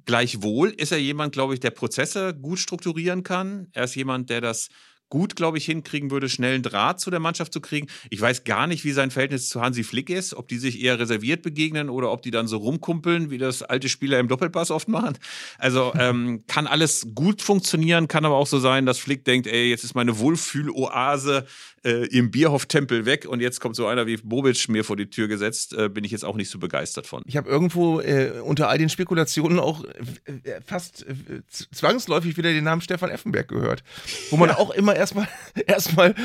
gleichwohl 0.05 0.69
ist 0.69 0.91
er 0.91 0.99
jemand, 0.99 1.33
glaube 1.33 1.53
ich, 1.53 1.59
der 1.59 1.71
Prozesse 1.71 2.33
gut 2.33 2.59
strukturieren 2.59 3.23
kann. 3.23 3.67
Er 3.73 3.85
ist 3.85 3.95
jemand, 3.95 4.29
der 4.29 4.41
das 4.41 4.69
gut, 5.11 5.35
glaube 5.35 5.59
ich, 5.59 5.65
hinkriegen 5.65 6.09
würde, 6.09 6.29
schnell 6.29 6.55
einen 6.55 6.63
Draht 6.63 6.99
zu 6.99 7.11
der 7.11 7.19
Mannschaft 7.19 7.53
zu 7.53 7.61
kriegen. 7.61 7.87
Ich 8.09 8.19
weiß 8.19 8.45
gar 8.45 8.65
nicht, 8.65 8.83
wie 8.83 8.93
sein 8.93 9.11
Verhältnis 9.11 9.49
zu 9.49 9.61
Hansi 9.61 9.83
Flick 9.83 10.09
ist, 10.09 10.33
ob 10.33 10.47
die 10.47 10.57
sich 10.57 10.81
eher 10.81 10.97
reserviert 10.97 11.43
begegnen 11.43 11.89
oder 11.89 12.11
ob 12.11 12.23
die 12.23 12.31
dann 12.31 12.47
so 12.47 12.57
rumkumpeln, 12.57 13.29
wie 13.29 13.37
das 13.37 13.61
alte 13.61 13.89
Spieler 13.89 14.19
im 14.19 14.27
Doppelpass 14.27 14.71
oft 14.71 14.87
machen. 14.87 15.17
Also 15.59 15.93
ähm, 15.99 16.43
kann 16.47 16.65
alles 16.65 17.07
gut 17.13 17.43
funktionieren, 17.43 18.07
kann 18.07 18.25
aber 18.25 18.35
auch 18.35 18.47
so 18.47 18.57
sein, 18.57 18.87
dass 18.87 18.97
Flick 18.97 19.25
denkt, 19.25 19.47
ey, 19.47 19.69
jetzt 19.69 19.83
ist 19.83 19.93
meine 19.93 20.17
Wohlfühloase 20.17 21.45
äh, 21.83 22.05
im 22.07 22.31
Bierhoff-Tempel 22.31 23.05
weg 23.05 23.25
und 23.27 23.39
jetzt 23.39 23.59
kommt 23.59 23.75
so 23.75 23.87
einer 23.87 24.07
wie 24.07 24.17
Bobic 24.17 24.69
mir 24.69 24.83
vor 24.83 24.97
die 24.97 25.09
Tür 25.09 25.27
gesetzt, 25.27 25.73
äh, 25.73 25.89
bin 25.89 26.03
ich 26.03 26.11
jetzt 26.11 26.23
auch 26.25 26.35
nicht 26.35 26.49
so 26.49 26.59
begeistert 26.59 27.07
von. 27.07 27.23
Ich 27.25 27.37
habe 27.37 27.49
irgendwo 27.49 28.01
äh, 28.01 28.39
unter 28.43 28.69
all 28.69 28.77
den 28.77 28.89
Spekulationen 28.89 29.59
auch 29.59 29.83
äh, 29.83 30.61
fast 30.65 31.05
äh, 31.07 31.41
zwangsläufig 31.49 32.37
wieder 32.37 32.51
den 32.51 32.63
Namen 32.63 32.81
Stefan 32.81 33.09
Effenberg 33.09 33.47
gehört, 33.47 33.83
wo 34.29 34.37
man 34.37 34.49
ja. 34.49 34.57
auch 34.57 34.71
immer 34.71 34.95
erstmal 34.95 35.27
erstmal 35.67 36.15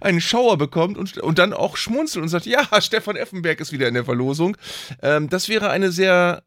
einen 0.00 0.20
Schauer 0.20 0.58
bekommt 0.58 0.98
und, 0.98 1.18
und 1.18 1.38
dann 1.38 1.52
auch 1.52 1.76
schmunzelt 1.76 2.22
und 2.22 2.28
sagt, 2.28 2.46
ja, 2.46 2.66
Stefan 2.80 3.16
Effenberg 3.16 3.60
ist 3.60 3.72
wieder 3.72 3.88
in 3.88 3.94
der 3.94 4.04
Verlosung. 4.04 4.56
Ähm, 5.02 5.28
das 5.28 5.48
wäre 5.48 5.70
eine 5.70 5.92
sehr 5.92 6.42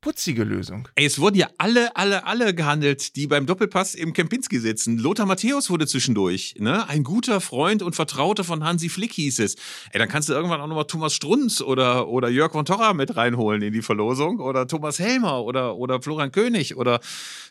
putzige 0.00 0.44
Lösung. 0.44 0.88
Ey, 0.94 1.06
es 1.06 1.18
wurden 1.18 1.36
ja 1.36 1.48
alle, 1.58 1.94
alle, 1.96 2.24
alle 2.24 2.54
gehandelt, 2.54 3.16
die 3.16 3.26
beim 3.26 3.46
Doppelpass 3.46 3.94
im 3.94 4.12
Kempinski 4.12 4.58
sitzen. 4.58 4.98
Lothar 4.98 5.26
Matthäus 5.26 5.70
wurde 5.70 5.86
zwischendurch, 5.86 6.54
ne? 6.58 6.88
Ein 6.88 7.04
guter 7.04 7.40
Freund 7.40 7.82
und 7.82 7.96
Vertrauter 7.96 8.44
von 8.44 8.64
Hansi 8.64 8.88
Flick 8.88 9.12
hieß 9.12 9.40
es. 9.40 9.56
Ey, 9.92 9.98
dann 9.98 10.08
kannst 10.08 10.28
du 10.28 10.34
irgendwann 10.34 10.60
auch 10.60 10.66
nochmal 10.66 10.86
Thomas 10.86 11.14
Strunz 11.14 11.60
oder, 11.60 12.08
oder 12.08 12.28
Jörg 12.28 12.52
von 12.52 12.64
Torra 12.64 12.94
mit 12.94 13.16
reinholen 13.16 13.62
in 13.62 13.72
die 13.72 13.82
Verlosung 13.82 14.40
oder 14.40 14.66
Thomas 14.66 14.98
Helmer 14.98 15.42
oder, 15.42 15.76
oder 15.76 16.00
Florian 16.00 16.32
König 16.32 16.76
oder 16.76 17.00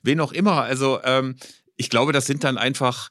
wen 0.04 0.20
auch 0.20 0.32
immer. 0.32 0.64
Also, 0.64 1.00
ähm, 1.04 1.36
ich 1.76 1.90
glaube, 1.90 2.12
das 2.12 2.26
sind 2.26 2.44
dann 2.44 2.58
einfach 2.58 3.10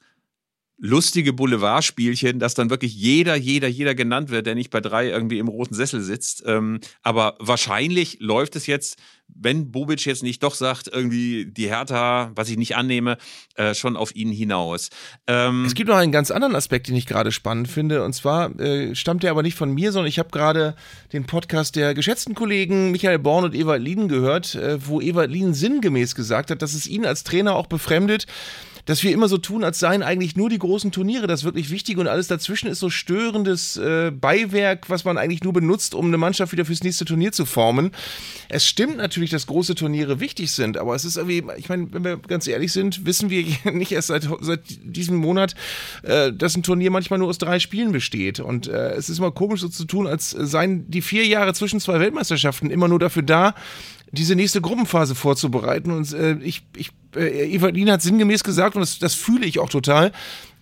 lustige 0.79 1.33
Boulevardspielchen, 1.33 2.39
dass 2.39 2.53
dann 2.53 2.69
wirklich 2.69 2.93
jeder, 2.93 3.35
jeder, 3.35 3.67
jeder 3.67 3.95
genannt 3.95 4.29
wird, 4.29 4.45
der 4.45 4.55
nicht 4.55 4.69
bei 4.69 4.79
drei 4.79 5.09
irgendwie 5.09 5.39
im 5.39 5.47
roten 5.47 5.73
Sessel 5.73 6.01
sitzt. 6.01 6.43
Ähm, 6.45 6.79
aber 7.01 7.35
wahrscheinlich 7.39 8.17
läuft 8.19 8.55
es 8.55 8.67
jetzt, 8.67 8.99
wenn 9.27 9.71
Bobic 9.71 10.05
jetzt 10.05 10.23
nicht 10.23 10.43
doch 10.43 10.53
sagt, 10.53 10.87
irgendwie 10.87 11.47
die 11.47 11.67
Hertha, 11.67 12.31
was 12.35 12.49
ich 12.49 12.57
nicht 12.57 12.75
annehme, 12.75 13.17
äh, 13.55 13.73
schon 13.73 13.97
auf 13.97 14.15
ihn 14.15 14.31
hinaus. 14.31 14.89
Ähm, 15.25 15.65
es 15.65 15.73
gibt 15.73 15.89
noch 15.89 15.97
einen 15.97 16.11
ganz 16.11 16.31
anderen 16.31 16.55
Aspekt, 16.55 16.87
den 16.87 16.95
ich 16.95 17.07
gerade 17.07 17.31
spannend 17.31 17.67
finde. 17.67 18.03
Und 18.03 18.13
zwar 18.13 18.57
äh, 18.59 18.95
stammt 18.95 19.23
der 19.23 19.31
aber 19.31 19.43
nicht 19.43 19.55
von 19.55 19.73
mir, 19.73 19.91
sondern 19.91 20.09
ich 20.09 20.19
habe 20.19 20.29
gerade 20.29 20.75
den 21.11 21.25
Podcast 21.25 21.75
der 21.75 21.95
geschätzten 21.95 22.35
Kollegen 22.35 22.91
Michael 22.91 23.19
Born 23.19 23.45
und 23.45 23.55
Ewald 23.55 23.81
Lieden 23.81 24.07
gehört, 24.07 24.55
äh, 24.55 24.77
wo 24.85 25.01
Ewald 25.01 25.31
Lieden 25.31 25.55
sinngemäß 25.55 26.13
gesagt 26.13 26.51
hat, 26.51 26.61
dass 26.61 26.75
es 26.75 26.87
ihn 26.87 27.05
als 27.05 27.23
Trainer 27.23 27.55
auch 27.55 27.67
befremdet, 27.67 28.27
dass 28.87 29.03
wir 29.03 29.11
immer 29.11 29.27
so 29.27 29.37
tun, 29.37 29.63
als 29.63 29.79
seien 29.79 30.01
eigentlich 30.01 30.35
nur 30.35 30.49
die 30.49 30.57
großen 30.57 30.91
Turniere 30.91 31.27
das 31.27 31.43
wirklich 31.43 31.69
Wichtige 31.69 31.99
und 31.99 32.07
alles 32.07 32.27
dazwischen 32.27 32.67
ist 32.67 32.79
so 32.79 32.89
störendes 32.89 33.75
äh, 33.77 34.11
Beiwerk, 34.11 34.89
was 34.89 35.03
man 35.03 35.17
eigentlich 35.17 35.43
nur 35.43 35.51
benutzt, 35.53 35.93
um 35.93 36.07
eine 36.07 36.17
Mannschaft 36.17 36.53
wieder 36.53 36.63
fürs 36.63 36.83
nächste 36.83 37.03
Turnier 37.03 37.33
zu 37.33 37.45
formen. 37.45 37.91
Es 38.47 38.65
stimmt 38.65 38.97
natürlich, 38.97 39.29
dass 39.29 39.45
große 39.45 39.75
Turniere 39.75 40.21
wichtig 40.21 40.51
sind, 40.51 40.77
aber 40.77 40.95
es 40.95 41.03
ist 41.03 41.17
irgendwie, 41.17 41.43
ich 41.57 41.67
meine, 41.67 41.91
wenn 41.91 42.03
wir 42.05 42.17
ganz 42.17 42.47
ehrlich 42.47 42.71
sind, 42.71 43.05
wissen 43.05 43.29
wir 43.29 43.45
nicht 43.73 43.91
erst 43.91 44.07
seit, 44.07 44.27
seit 44.39 44.61
diesem 44.83 45.17
Monat, 45.17 45.53
äh, 46.03 46.31
dass 46.31 46.55
ein 46.55 46.63
Turnier 46.63 46.89
manchmal 46.89 47.19
nur 47.19 47.27
aus 47.27 47.37
drei 47.37 47.59
Spielen 47.59 47.91
besteht. 47.91 48.39
Und 48.39 48.67
äh, 48.67 48.91
es 48.91 49.09
ist 49.09 49.17
immer 49.17 49.31
komisch 49.31 49.61
so 49.61 49.67
zu 49.67 49.83
tun, 49.83 50.07
als 50.07 50.29
seien 50.31 50.89
die 50.89 51.01
vier 51.01 51.25
Jahre 51.25 51.53
zwischen 51.53 51.81
zwei 51.81 51.99
Weltmeisterschaften 51.99 52.71
immer 52.71 52.87
nur 52.87 52.99
dafür 52.99 53.23
da, 53.23 53.53
diese 54.11 54.35
nächste 54.35 54.61
Gruppenphase 54.61 55.15
vorzubereiten. 55.15 55.91
Und 55.91 56.13
äh, 56.13 56.37
ich, 56.39 56.65
ich, 56.75 56.91
äh, 57.15 57.53
Evalin 57.53 57.91
hat 57.91 58.01
sinngemäß 58.01 58.43
gesagt, 58.43 58.75
und 58.75 58.81
das, 58.81 58.99
das 58.99 59.13
fühle 59.13 59.45
ich 59.45 59.59
auch 59.59 59.69
total, 59.69 60.11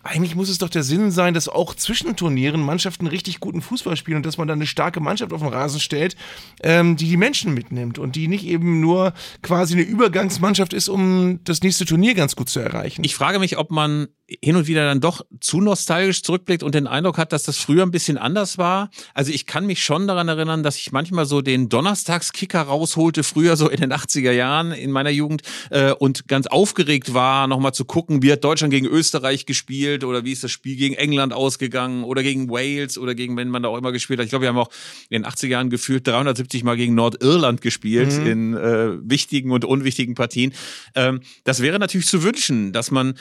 eigentlich 0.05 0.35
muss 0.35 0.49
es 0.49 0.59
doch 0.59 0.69
der 0.69 0.83
Sinn 0.83 1.09
sein, 1.09 1.33
dass 1.33 1.49
auch 1.49 1.73
zwischen 1.73 2.15
Turnieren 2.15 2.61
Mannschaften 2.61 3.07
richtig 3.07 3.39
guten 3.39 3.61
Fußball 3.61 3.97
spielen 3.97 4.17
und 4.17 4.25
dass 4.25 4.37
man 4.37 4.47
dann 4.47 4.59
eine 4.59 4.67
starke 4.67 4.99
Mannschaft 4.99 5.33
auf 5.33 5.41
den 5.41 5.49
Rasen 5.49 5.79
stellt, 5.79 6.15
ähm, 6.61 6.95
die 6.95 7.09
die 7.09 7.17
Menschen 7.17 7.55
mitnimmt 7.55 7.97
und 7.97 8.15
die 8.15 8.27
nicht 8.27 8.45
eben 8.45 8.79
nur 8.81 9.13
quasi 9.41 9.73
eine 9.73 9.81
Übergangsmannschaft 9.81 10.73
ist, 10.73 10.89
um 10.89 11.39
das 11.43 11.63
nächste 11.63 11.85
Turnier 11.85 12.13
ganz 12.13 12.35
gut 12.35 12.49
zu 12.49 12.59
erreichen. 12.59 13.03
Ich 13.03 13.15
frage 13.15 13.39
mich, 13.39 13.57
ob 13.57 13.71
man 13.71 14.07
hin 14.27 14.55
und 14.55 14.65
wieder 14.65 14.85
dann 14.85 15.01
doch 15.01 15.23
zu 15.39 15.61
nostalgisch 15.61 16.23
zurückblickt 16.23 16.63
und 16.63 16.73
den 16.73 16.87
Eindruck 16.87 17.19
hat, 17.19 17.31
dass 17.31 17.43
das 17.43 17.57
früher 17.57 17.83
ein 17.83 17.91
bisschen 17.91 18.17
anders 18.17 18.57
war. 18.57 18.89
Also 19.13 19.31
ich 19.31 19.45
kann 19.45 19.67
mich 19.67 19.83
schon 19.83 20.07
daran 20.07 20.27
erinnern, 20.27 20.63
dass 20.63 20.77
ich 20.77 20.91
manchmal 20.91 21.25
so 21.25 21.41
den 21.41 21.69
Donnerstagskicker 21.69 22.61
rausholte, 22.61 23.23
früher 23.23 23.55
so 23.55 23.69
in 23.69 23.81
den 23.81 23.93
80er 23.93 24.31
Jahren 24.31 24.71
in 24.71 24.91
meiner 24.91 25.11
Jugend 25.11 25.43
äh, 25.69 25.91
und 25.91 26.27
ganz 26.27 26.47
aufgeregt 26.47 27.13
war, 27.13 27.47
nochmal 27.47 27.73
zu 27.73 27.85
gucken, 27.85 28.23
wie 28.23 28.31
hat 28.31 28.43
Deutschland 28.43 28.71
gegen 28.71 28.87
Österreich 28.87 29.45
gespielt 29.45 30.03
oder 30.03 30.25
wie 30.25 30.31
ist 30.31 30.43
das 30.43 30.51
Spiel 30.51 30.75
gegen 30.75 30.95
England 30.95 31.31
ausgegangen 31.31 32.03
oder 32.03 32.23
gegen 32.23 32.49
Wales 32.49 32.97
oder 32.97 33.13
gegen, 33.13 33.37
wenn 33.37 33.49
man 33.49 33.61
da 33.61 33.69
auch 33.69 33.77
immer 33.77 33.91
gespielt 33.91 34.19
hat. 34.19 34.25
Ich 34.25 34.31
glaube, 34.31 34.43
wir 34.43 34.49
haben 34.49 34.57
auch 34.57 34.71
in 35.09 35.21
den 35.21 35.31
80er 35.31 35.47
Jahren 35.47 35.69
gefühlt 35.69 36.07
370 36.07 36.63
Mal 36.63 36.77
gegen 36.77 36.95
Nordirland 36.95 37.61
gespielt 37.61 38.11
mhm. 38.19 38.25
in 38.25 38.53
äh, 38.55 38.97
wichtigen 39.07 39.51
und 39.51 39.65
unwichtigen 39.65 40.15
Partien. 40.15 40.51
Ähm, 40.95 41.21
das 41.43 41.61
wäre 41.61 41.77
natürlich 41.77 42.07
zu 42.07 42.23
wünschen, 42.23 42.73
dass 42.73 42.89
man 42.89 43.13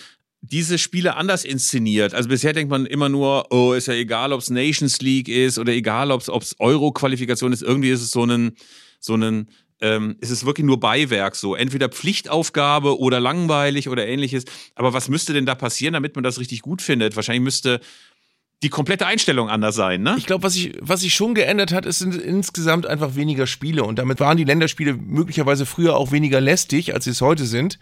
diese 0.50 0.76
Spiele 0.76 1.16
anders 1.16 1.44
inszeniert. 1.44 2.12
Also 2.12 2.28
bisher 2.28 2.52
denkt 2.52 2.70
man 2.70 2.84
immer 2.84 3.08
nur, 3.08 3.50
oh, 3.50 3.72
ist 3.72 3.88
ja 3.88 3.94
egal, 3.94 4.32
ob 4.32 4.40
es 4.40 4.50
Nations 4.50 5.00
League 5.00 5.28
ist 5.28 5.58
oder 5.58 5.72
egal, 5.72 6.10
ob 6.10 6.20
es 6.20 6.56
Euro-Qualifikation 6.58 7.52
ist. 7.52 7.62
Irgendwie 7.62 7.90
ist 7.90 8.02
es 8.02 8.10
so 8.10 8.24
ein, 8.26 8.52
so 9.00 9.14
ein, 9.14 9.48
ähm, 9.80 10.16
ist 10.20 10.30
es 10.30 10.44
wirklich 10.44 10.66
nur 10.66 10.78
Beiwerk 10.80 11.34
so. 11.34 11.54
Entweder 11.54 11.88
Pflichtaufgabe 11.88 12.98
oder 12.98 13.20
langweilig 13.20 13.88
oder 13.88 14.06
ähnliches. 14.06 14.44
Aber 14.74 14.92
was 14.92 15.08
müsste 15.08 15.32
denn 15.32 15.46
da 15.46 15.54
passieren, 15.54 15.94
damit 15.94 16.14
man 16.14 16.24
das 16.24 16.38
richtig 16.38 16.60
gut 16.60 16.82
findet? 16.82 17.16
Wahrscheinlich 17.16 17.44
müsste 17.44 17.80
die 18.62 18.70
komplette 18.70 19.06
Einstellung 19.06 19.50
anders 19.50 19.74
sein, 19.74 20.02
ne? 20.02 20.14
Ich 20.16 20.24
glaube, 20.24 20.42
was 20.42 20.54
sich 20.54 20.72
was 20.80 21.00
sich 21.00 21.12
schon 21.12 21.34
geändert 21.34 21.72
hat, 21.72 21.84
ist 21.84 21.98
sind 21.98 22.14
insgesamt 22.14 22.86
einfach 22.86 23.14
weniger 23.14 23.46
Spiele 23.46 23.84
und 23.84 23.98
damit 23.98 24.20
waren 24.20 24.38
die 24.38 24.44
Länderspiele 24.44 24.94
möglicherweise 24.94 25.66
früher 25.66 25.96
auch 25.96 26.12
weniger 26.12 26.40
lästig, 26.40 26.94
als 26.94 27.04
sie 27.04 27.10
es 27.10 27.20
heute 27.20 27.44
sind. 27.44 27.78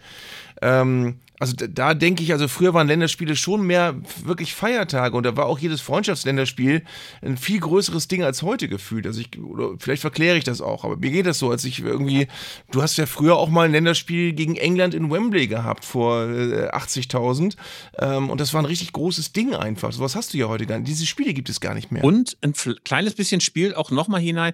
Ähm, 0.63 1.19
also 1.39 1.55
da, 1.57 1.67
da 1.67 1.93
denke 1.93 2.23
ich, 2.23 2.31
also 2.31 2.47
früher 2.47 2.73
waren 2.73 2.87
Länderspiele 2.87 3.35
schon 3.35 3.67
mehr 3.67 3.95
wirklich 4.23 4.53
Feiertage 4.53 5.17
und 5.17 5.23
da 5.25 5.35
war 5.35 5.47
auch 5.47 5.59
jedes 5.59 5.81
Freundschaftsländerspiel 5.81 6.83
ein 7.21 7.35
viel 7.35 7.59
größeres 7.59 8.07
Ding 8.07 8.23
als 8.23 8.43
heute 8.43 8.69
gefühlt. 8.69 9.05
Also 9.05 9.19
ich, 9.19 9.37
oder 9.37 9.71
vielleicht 9.77 10.01
verkläre 10.01 10.37
ich 10.37 10.45
das 10.45 10.61
auch, 10.61 10.85
aber 10.85 10.95
mir 10.95 11.11
geht 11.11 11.25
das 11.25 11.39
so, 11.39 11.51
als 11.51 11.65
ich 11.65 11.81
irgendwie, 11.81 12.27
du 12.71 12.81
hast 12.81 12.95
ja 12.95 13.05
früher 13.05 13.35
auch 13.35 13.49
mal 13.49 13.65
ein 13.65 13.73
Länderspiel 13.73 14.31
gegen 14.31 14.55
England 14.55 14.93
in 14.93 15.11
Wembley 15.11 15.47
gehabt 15.47 15.83
vor 15.83 16.29
äh, 16.29 16.69
80.000 16.69 17.57
ähm, 17.99 18.29
und 18.29 18.39
das 18.39 18.53
war 18.53 18.61
ein 18.61 18.65
richtig 18.65 18.93
großes 18.93 19.33
Ding 19.33 19.53
einfach. 19.53 19.91
So 19.91 20.01
was 20.01 20.15
hast 20.15 20.33
du 20.33 20.37
ja 20.37 20.47
heute 20.47 20.65
gar 20.65 20.77
nicht. 20.77 20.87
Diese 20.87 21.05
Spiele 21.05 21.33
gibt 21.33 21.49
es 21.49 21.59
gar 21.59 21.73
nicht 21.73 21.91
mehr. 21.91 22.05
Und 22.05 22.37
ein 22.41 22.53
kleines 22.85 23.15
bisschen 23.15 23.41
Spiel 23.41 23.75
auch 23.75 23.91
nochmal 23.91 24.21
hinein 24.21 24.53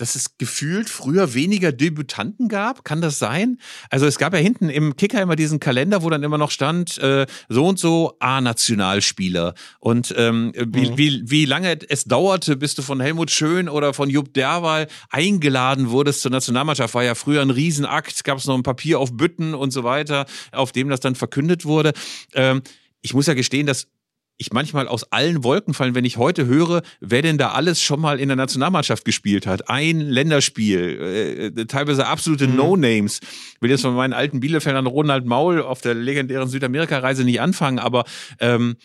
dass 0.00 0.14
es 0.14 0.38
gefühlt 0.38 0.88
früher 0.88 1.34
weniger 1.34 1.72
Debütanten 1.72 2.48
gab? 2.48 2.84
Kann 2.84 3.00
das 3.00 3.18
sein? 3.18 3.58
Also 3.90 4.06
es 4.06 4.18
gab 4.18 4.32
ja 4.32 4.38
hinten 4.38 4.68
im 4.70 4.96
Kicker 4.96 5.20
immer 5.20 5.36
diesen 5.40 5.58
Kalender, 5.58 6.02
wo 6.02 6.10
dann 6.10 6.22
immer 6.22 6.38
noch 6.38 6.50
stand, 6.50 6.98
äh, 6.98 7.26
so 7.48 7.66
und 7.66 7.78
so 7.78 8.16
A-Nationalspieler. 8.20 9.54
Und 9.80 10.14
ähm, 10.16 10.52
wie, 10.54 10.90
mhm. 10.90 10.98
wie, 10.98 11.22
wie 11.30 11.44
lange 11.44 11.78
es 11.88 12.04
dauerte, 12.04 12.56
bis 12.56 12.74
du 12.74 12.82
von 12.82 13.00
Helmut 13.00 13.30
Schön 13.30 13.68
oder 13.68 13.94
von 13.94 14.08
Jupp 14.08 14.32
Derwal 14.34 14.86
eingeladen 15.10 15.90
wurdest 15.90 16.20
zur 16.20 16.30
Nationalmannschaft, 16.30 16.94
war 16.94 17.04
ja 17.04 17.14
früher 17.14 17.42
ein 17.42 17.50
Riesenakt, 17.50 18.22
gab 18.24 18.38
es 18.38 18.46
noch 18.46 18.54
ein 18.54 18.62
Papier 18.62 19.00
auf 19.00 19.16
Bütten 19.16 19.54
und 19.54 19.72
so 19.72 19.82
weiter, 19.82 20.26
auf 20.52 20.72
dem 20.72 20.88
das 20.88 21.00
dann 21.00 21.14
verkündet 21.14 21.64
wurde. 21.64 21.92
Ähm, 22.34 22.62
ich 23.02 23.14
muss 23.14 23.26
ja 23.26 23.34
gestehen, 23.34 23.66
dass 23.66 23.88
ich 24.40 24.54
manchmal 24.54 24.88
aus 24.88 25.12
allen 25.12 25.44
Wolken 25.44 25.74
fallen, 25.74 25.94
wenn 25.94 26.06
ich 26.06 26.16
heute 26.16 26.46
höre, 26.46 26.80
wer 27.00 27.20
denn 27.20 27.36
da 27.36 27.50
alles 27.50 27.82
schon 27.82 28.00
mal 28.00 28.18
in 28.18 28.28
der 28.28 28.36
Nationalmannschaft 28.36 29.04
gespielt 29.04 29.46
hat. 29.46 29.68
Ein 29.68 30.00
Länderspiel, 30.00 31.52
äh, 31.58 31.66
teilweise 31.66 32.06
absolute 32.06 32.48
mhm. 32.48 32.56
No-Names. 32.56 33.20
Ich 33.22 33.60
will 33.60 33.68
jetzt 33.70 33.82
von 33.82 33.94
meinen 33.94 34.14
alten 34.14 34.40
Bielefeldern 34.40 34.86
Ronald 34.86 35.26
Maul 35.26 35.60
auf 35.60 35.82
der 35.82 35.92
legendären 35.92 36.48
Südamerika-Reise 36.48 37.24
nicht 37.24 37.42
anfangen, 37.42 37.78
aber 37.78 38.04
ähm, 38.38 38.76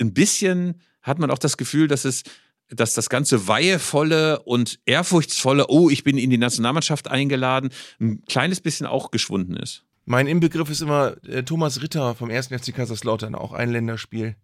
ein 0.00 0.12
bisschen 0.12 0.80
hat 1.02 1.20
man 1.20 1.30
auch 1.30 1.38
das 1.38 1.56
Gefühl, 1.56 1.86
dass 1.86 2.04
es 2.04 2.24
dass 2.72 2.94
das 2.94 3.08
ganze 3.08 3.48
weihevolle 3.48 4.40
und 4.44 4.78
ehrfurchtsvolle, 4.86 5.66
oh, 5.68 5.90
ich 5.90 6.04
bin 6.04 6.18
in 6.18 6.30
die 6.30 6.38
Nationalmannschaft 6.38 7.08
eingeladen, 7.08 7.70
ein 7.98 8.22
kleines 8.26 8.60
bisschen 8.60 8.86
auch 8.86 9.10
geschwunden 9.10 9.56
ist. 9.56 9.84
Mein 10.04 10.28
Inbegriff 10.28 10.70
ist 10.70 10.80
immer 10.80 11.16
äh, 11.26 11.42
Thomas 11.42 11.82
Ritter 11.82 12.14
vom 12.14 12.30
1. 12.30 12.46
FC 12.46 12.72
Kaiserslautern, 12.72 13.34
auch 13.34 13.52
ein 13.52 13.70
Länderspiel. 13.70 14.36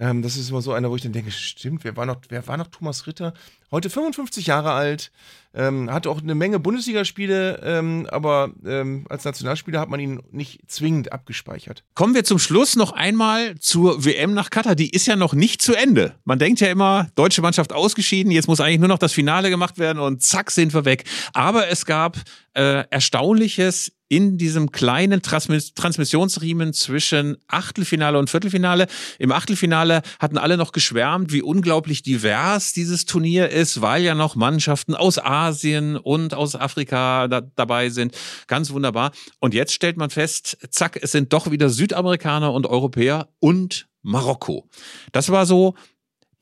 Ähm, 0.00 0.22
das 0.22 0.36
ist 0.36 0.50
immer 0.50 0.62
so 0.62 0.72
einer, 0.72 0.90
wo 0.90 0.96
ich 0.96 1.02
dann 1.02 1.12
denke, 1.12 1.30
stimmt, 1.30 1.84
wer 1.84 1.96
war 1.96 2.06
noch, 2.06 2.16
wer 2.30 2.46
war 2.48 2.56
noch 2.56 2.68
Thomas 2.68 3.06
Ritter? 3.06 3.34
Heute 3.70 3.88
55 3.88 4.46
Jahre 4.46 4.72
alt, 4.72 5.12
ähm, 5.54 5.90
hat 5.92 6.06
auch 6.06 6.20
eine 6.20 6.34
Menge 6.34 6.58
Bundesligaspiele, 6.58 7.60
ähm, 7.64 8.06
aber 8.10 8.52
ähm, 8.64 9.06
als 9.08 9.24
Nationalspieler 9.24 9.80
hat 9.80 9.88
man 9.88 10.00
ihn 10.00 10.20
nicht 10.30 10.70
zwingend 10.70 11.12
abgespeichert. 11.12 11.84
Kommen 11.94 12.14
wir 12.14 12.24
zum 12.24 12.38
Schluss 12.38 12.76
noch 12.76 12.92
einmal 12.92 13.56
zur 13.58 14.04
WM 14.04 14.34
nach 14.34 14.50
Katar. 14.50 14.74
Die 14.74 14.90
ist 14.90 15.06
ja 15.06 15.16
noch 15.16 15.34
nicht 15.34 15.62
zu 15.62 15.74
Ende. 15.74 16.14
Man 16.24 16.38
denkt 16.38 16.60
ja 16.60 16.68
immer, 16.68 17.08
deutsche 17.14 17.42
Mannschaft 17.42 17.72
ausgeschieden, 17.72 18.32
jetzt 18.32 18.48
muss 18.48 18.60
eigentlich 18.60 18.80
nur 18.80 18.88
noch 18.88 18.98
das 18.98 19.12
Finale 19.12 19.50
gemacht 19.50 19.78
werden 19.78 19.98
und 19.98 20.22
zack 20.22 20.50
sind 20.50 20.74
wir 20.74 20.84
weg. 20.84 21.04
Aber 21.32 21.68
es 21.68 21.84
gab 21.84 22.16
äh, 22.54 22.84
Erstaunliches 22.90 23.92
in 24.10 24.38
diesem 24.38 24.72
kleinen 24.72 25.22
Transmiss 25.22 25.72
Transmissionsriemen 25.72 26.72
zwischen 26.72 27.36
Achtelfinale 27.46 28.18
und 28.18 28.28
Viertelfinale. 28.28 28.88
Im 29.20 29.30
Achtelfinale 29.30 30.02
hatten 30.18 30.36
alle 30.36 30.56
noch 30.56 30.72
geschwärmt, 30.72 31.32
wie 31.32 31.42
unglaublich 31.42 32.02
divers 32.02 32.72
dieses 32.72 33.04
Turnier 33.04 33.50
ist, 33.50 33.59
weil 33.80 34.02
ja 34.02 34.14
noch 34.14 34.36
Mannschaften 34.36 34.94
aus 34.94 35.18
Asien 35.18 35.96
und 35.96 36.34
aus 36.34 36.56
Afrika 36.56 37.28
da, 37.28 37.40
dabei 37.40 37.90
sind. 37.90 38.16
Ganz 38.46 38.70
wunderbar. 38.70 39.12
Und 39.38 39.54
jetzt 39.54 39.72
stellt 39.72 39.96
man 39.96 40.10
fest, 40.10 40.58
zack, 40.70 40.98
es 41.00 41.12
sind 41.12 41.32
doch 41.32 41.50
wieder 41.50 41.68
Südamerikaner 41.68 42.52
und 42.52 42.66
Europäer 42.66 43.28
und 43.38 43.88
Marokko. 44.02 44.68
Das 45.12 45.30
war 45.30 45.46
so 45.46 45.74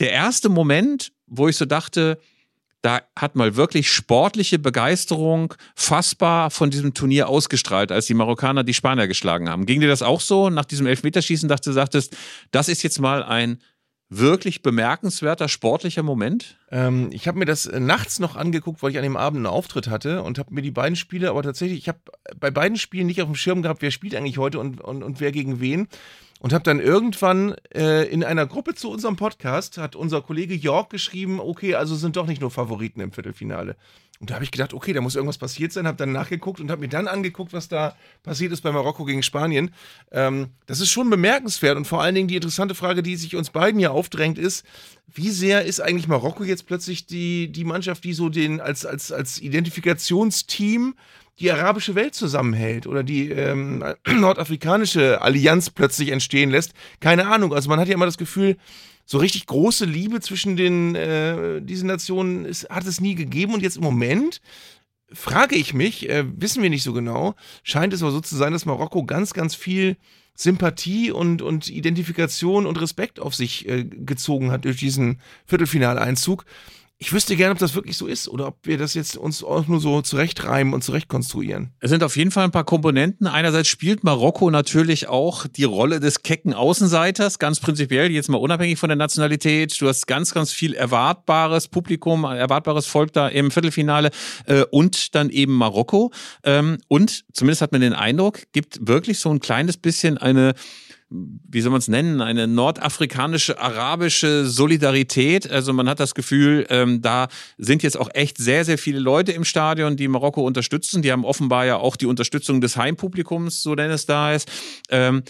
der 0.01 0.13
erste 0.13 0.49
Moment, 0.49 1.13
wo 1.27 1.49
ich 1.49 1.57
so 1.57 1.65
dachte, 1.65 2.19
da 2.83 3.01
hat 3.17 3.35
mal 3.35 3.57
wirklich 3.57 3.91
sportliche 3.91 4.59
Begeisterung 4.59 5.55
fassbar 5.75 6.51
von 6.51 6.71
diesem 6.71 6.95
Turnier 6.95 7.29
ausgestrahlt, 7.29 7.91
als 7.91 8.07
die 8.07 8.15
Marokkaner 8.15 8.63
die 8.63 8.75
Spanier 8.75 9.09
geschlagen 9.09 9.49
haben. 9.49 9.67
Ging 9.67 9.81
dir 9.81 9.89
das 9.89 10.03
auch 10.03 10.21
so? 10.21 10.49
Nach 10.49 10.65
diesem 10.65 10.87
Elfmeterschießen 10.87 11.49
dachte 11.49 11.73
sagtest, 11.73 12.17
das 12.53 12.69
ist 12.69 12.83
jetzt 12.83 13.01
mal 13.01 13.25
ein 13.25 13.59
wirklich 14.11 14.63
bemerkenswerter 14.63 15.49
sportlicher 15.49 16.03
Moment? 16.03 16.57
Ähm, 16.71 17.11
ich 17.13 17.29
habe 17.29 17.39
mir 17.39 17.45
das 17.45 17.67
äh, 17.67 17.81
nachts 17.81 18.19
noch 18.19 18.37
angeguckt, 18.37 18.83
weil 18.83 18.91
ich 18.91 18.97
an 18.97 19.03
dem 19.03 19.17
Abend 19.17 19.39
einen 19.39 19.47
Auftritt 19.47 19.89
hatte 19.89 20.23
und 20.23 20.39
habe 20.39 20.55
mir 20.55 20.63
die 20.63 20.71
beiden 20.71 20.97
Spiele, 20.97 21.31
aber 21.31 21.43
tatsächlich, 21.43 21.79
ich 21.79 21.89
habe 21.89 21.99
bei 22.39 22.51
beiden 22.51 22.79
Spielen 22.79 23.07
nicht 23.07 23.21
auf 23.21 23.29
dem 23.29 23.35
Schirm 23.35 23.63
gehabt, 23.63 23.83
wer 23.83 23.91
spielt 23.91 24.15
eigentlich 24.15 24.39
heute 24.39 24.61
und, 24.61 24.81
und, 24.81 25.03
und 25.03 25.21
wer 25.21 25.33
gegen 25.33 25.61
wen 25.61 25.89
und 26.41 26.53
habe 26.53 26.65
dann 26.65 26.81
irgendwann 26.81 27.55
äh, 27.75 28.05
in 28.05 28.25
einer 28.25 28.47
Gruppe 28.47 28.75
zu 28.75 28.91
unserem 28.91 29.17
Podcast 29.17 29.79
hat 29.79 29.97
unser 29.97 30.23
Kollege 30.23 30.55
Jörg 30.55 30.89
geschrieben, 30.89 31.41
okay, 31.41 31.75
also 31.75 31.97
sind 31.97 32.17
doch 32.17 32.27
nicht 32.27 32.41
nur 32.41 32.51
Favoriten 32.51 33.01
im 33.01 33.13
Viertelfinale. 33.13 33.77
Und 34.21 34.31
da 34.31 34.35
habe 34.35 34.45
ich 34.45 34.51
gedacht, 34.51 34.75
okay, 34.75 34.93
da 34.93 35.01
muss 35.01 35.15
irgendwas 35.15 35.39
passiert 35.39 35.73
sein, 35.73 35.87
habe 35.87 35.97
dann 35.97 36.11
nachgeguckt 36.11 36.59
und 36.61 36.71
habe 36.71 36.81
mir 36.81 36.89
dann 36.89 37.07
angeguckt, 37.07 37.53
was 37.53 37.69
da 37.69 37.95
passiert 38.25 38.51
ist 38.53 38.63
bei 38.63 38.73
Marokko 38.73 39.05
gegen 39.05 39.23
Spanien. 39.23 39.71
Ähm, 40.11 40.49
das 40.67 40.81
ist 40.81 40.91
schon 40.91 41.09
bemerkenswert 41.09 41.77
und 41.77 41.87
vor 41.87 42.03
allen 42.03 42.17
Dingen 42.17 42.27
die 42.27 42.35
interessante 42.35 42.75
Frage, 42.75 43.03
die 43.05 43.17
sich 43.17 43.37
uns 43.37 43.51
beiden 43.51 43.79
ja 43.79 43.91
aufdrängt, 43.91 44.37
ist, 44.37 44.65
wie 45.07 45.31
sehr 45.31 45.65
ist 45.65 45.81
eigentlich 45.81 46.09
Marokko 46.09 46.43
jetzt 46.43 46.67
plötzlich 46.67 47.07
die, 47.07 47.53
die 47.53 47.65
Mannschaft, 47.65 48.03
die 48.03 48.13
so 48.13 48.29
den 48.29 48.61
als, 48.61 48.85
als, 48.85 49.13
als 49.13 49.41
Identifikationsteam 49.41 50.95
die 51.39 51.53
arabische 51.53 51.95
Welt 51.95 52.17
zusammenhält 52.17 52.89
oder 52.89 53.05
die 53.05 53.31
ähm, 53.31 53.85
nordafrikanische 54.09 55.23
Allianz 55.23 55.71
plötzlich 55.71 56.11
entstehen 56.11 56.51
lässt. 56.51 56.73
Keine 56.99 57.29
Ahnung. 57.29 57.55
Also 57.55 57.69
man 57.69 57.79
hat 57.79 57.87
ja 57.87 57.95
immer 57.95 58.07
das 58.07 58.19
Gefühl, 58.19 58.57
so 59.11 59.17
richtig 59.17 59.47
große 59.47 59.87
Liebe 59.87 60.21
zwischen 60.21 60.57
den 60.57 60.95
äh, 60.95 61.63
diesen 61.63 61.87
Nationen 61.89 62.45
ist, 62.45 62.69
hat 62.69 62.87
es 62.87 63.01
nie 63.01 63.15
gegeben 63.15 63.55
und 63.55 63.63
jetzt 63.63 63.79
im 63.79 63.83
Moment 63.83 64.43
frage 65.11 65.57
ich 65.57 65.73
mich, 65.73 66.11
äh, 66.11 66.25
wissen 66.37 66.63
wir 66.63 66.69
nicht 66.69 66.83
so 66.83 66.93
genau, 66.93 67.35
scheint 67.63 67.95
es 67.95 68.03
aber 68.03 68.13
so 68.13 68.21
zu 68.21 68.37
sein, 68.37 68.53
dass 68.53 68.67
Marokko 68.67 69.05
ganz, 69.05 69.33
ganz 69.33 69.55
viel 69.55 69.97
Sympathie 70.35 71.11
und, 71.11 71.41
und 71.41 71.71
Identifikation 71.71 72.67
und 72.67 72.79
Respekt 72.81 73.19
auf 73.19 73.35
sich 73.35 73.67
äh, 73.67 73.85
gezogen 73.85 74.51
hat 74.51 74.67
durch 74.67 74.77
diesen 74.77 75.21
Viertelfinaleinzug 75.47 76.45
ich 77.01 77.13
wüsste 77.13 77.37
gerne, 77.37 77.53
ob 77.53 77.59
das 77.59 77.77
wirklich 77.77 77.97
so 77.97 78.09
ist 78.09 78.27
oder 78.27 78.49
ob 78.49 78.59
wir 78.65 78.77
das 78.77 78.95
jetzt 78.95 79.17
uns 79.17 79.45
auch 79.45 79.69
nur 79.69 79.81
so 79.81 80.03
zurechtreimen 80.03 80.75
und 80.75 80.83
zurechtkonstruieren. 80.83 81.73
Es 81.79 81.91
sind 81.91 82.03
auf 82.03 82.17
jeden 82.17 82.33
Fall 82.33 82.43
ein 82.43 82.51
paar 82.51 82.65
Komponenten. 82.65 83.29
Einerseits 83.29 83.69
spielt 83.69 84.03
Marokko 84.03 84.51
natürlich 84.51 85.09
auch 85.09 85.47
die 85.47 85.63
Rolle 85.63 86.01
des 86.01 86.25
kecken 86.25 86.55
Außenseiters, 86.55 87.39
ganz 87.39 87.61
prinzipiell, 87.61 88.11
jetzt 88.11 88.29
mal 88.29 88.39
unabhängig 88.39 88.81
von 88.81 88.89
der 88.89 88.97
Nationalität. 88.97 89.81
Du 89.81 89.87
hast 89.87 90.09
ganz, 90.09 90.35
ganz 90.35 90.51
viel 90.51 90.75
erwartbares 90.75 91.69
Publikum, 91.69 92.25
erwartbares 92.25 92.87
Volk 92.87 93.13
da 93.13 93.29
im 93.29 93.53
Viertelfinale 93.53 94.11
äh, 94.47 94.65
und 94.73 95.15
dann 95.15 95.31
eben 95.31 95.55
Marokko. 95.55 96.11
Ähm, 96.43 96.79
und 96.89 97.25
zumindest 97.33 97.63
hat 97.63 97.71
man 97.71 97.81
den 97.81 97.93
Eindruck, 97.93 98.41
gibt 98.53 98.89
wirklich 98.89 99.21
so 99.21 99.31
ein 99.31 99.39
kleines 99.39 99.77
bisschen 99.77 100.19
eine 100.19 100.55
wie 101.11 101.61
soll 101.61 101.71
man 101.71 101.79
es 101.79 101.89
nennen, 101.89 102.21
eine 102.21 102.47
nordafrikanische, 102.47 103.59
arabische 103.59 104.47
Solidarität. 104.47 105.51
Also 105.51 105.73
man 105.73 105.89
hat 105.89 106.01
das 106.01 106.15
Gefühl, 106.15 106.67
ähm, 106.69 107.01
da 107.01 107.29
sind 107.57 107.83
jetzt 107.83 107.99
auch 107.99 108.11
echt 108.13 108.37
sehr, 108.37 108.65
sehr 108.65 108.77
viele 108.77 108.99
Leute 108.99 109.33
im 109.33 109.45
Stadion, 109.45 109.97
die 109.97 110.09
Marokko 110.09 110.47
unterstützen. 110.47 111.01
Die 111.01 111.11
haben 111.11 111.25
offenbar 111.25 111.65
ja 111.65 111.77
auch 111.77 111.97
die 111.97 112.07
Unterstützung 112.07 112.61
des 112.61 112.77
Heimpublikums, 112.77 113.63
so 113.63 113.75
denn 113.75 113.91
es 113.91 114.05
da 114.05 114.35
ist. 114.35 114.51
Ähm, 114.91 115.23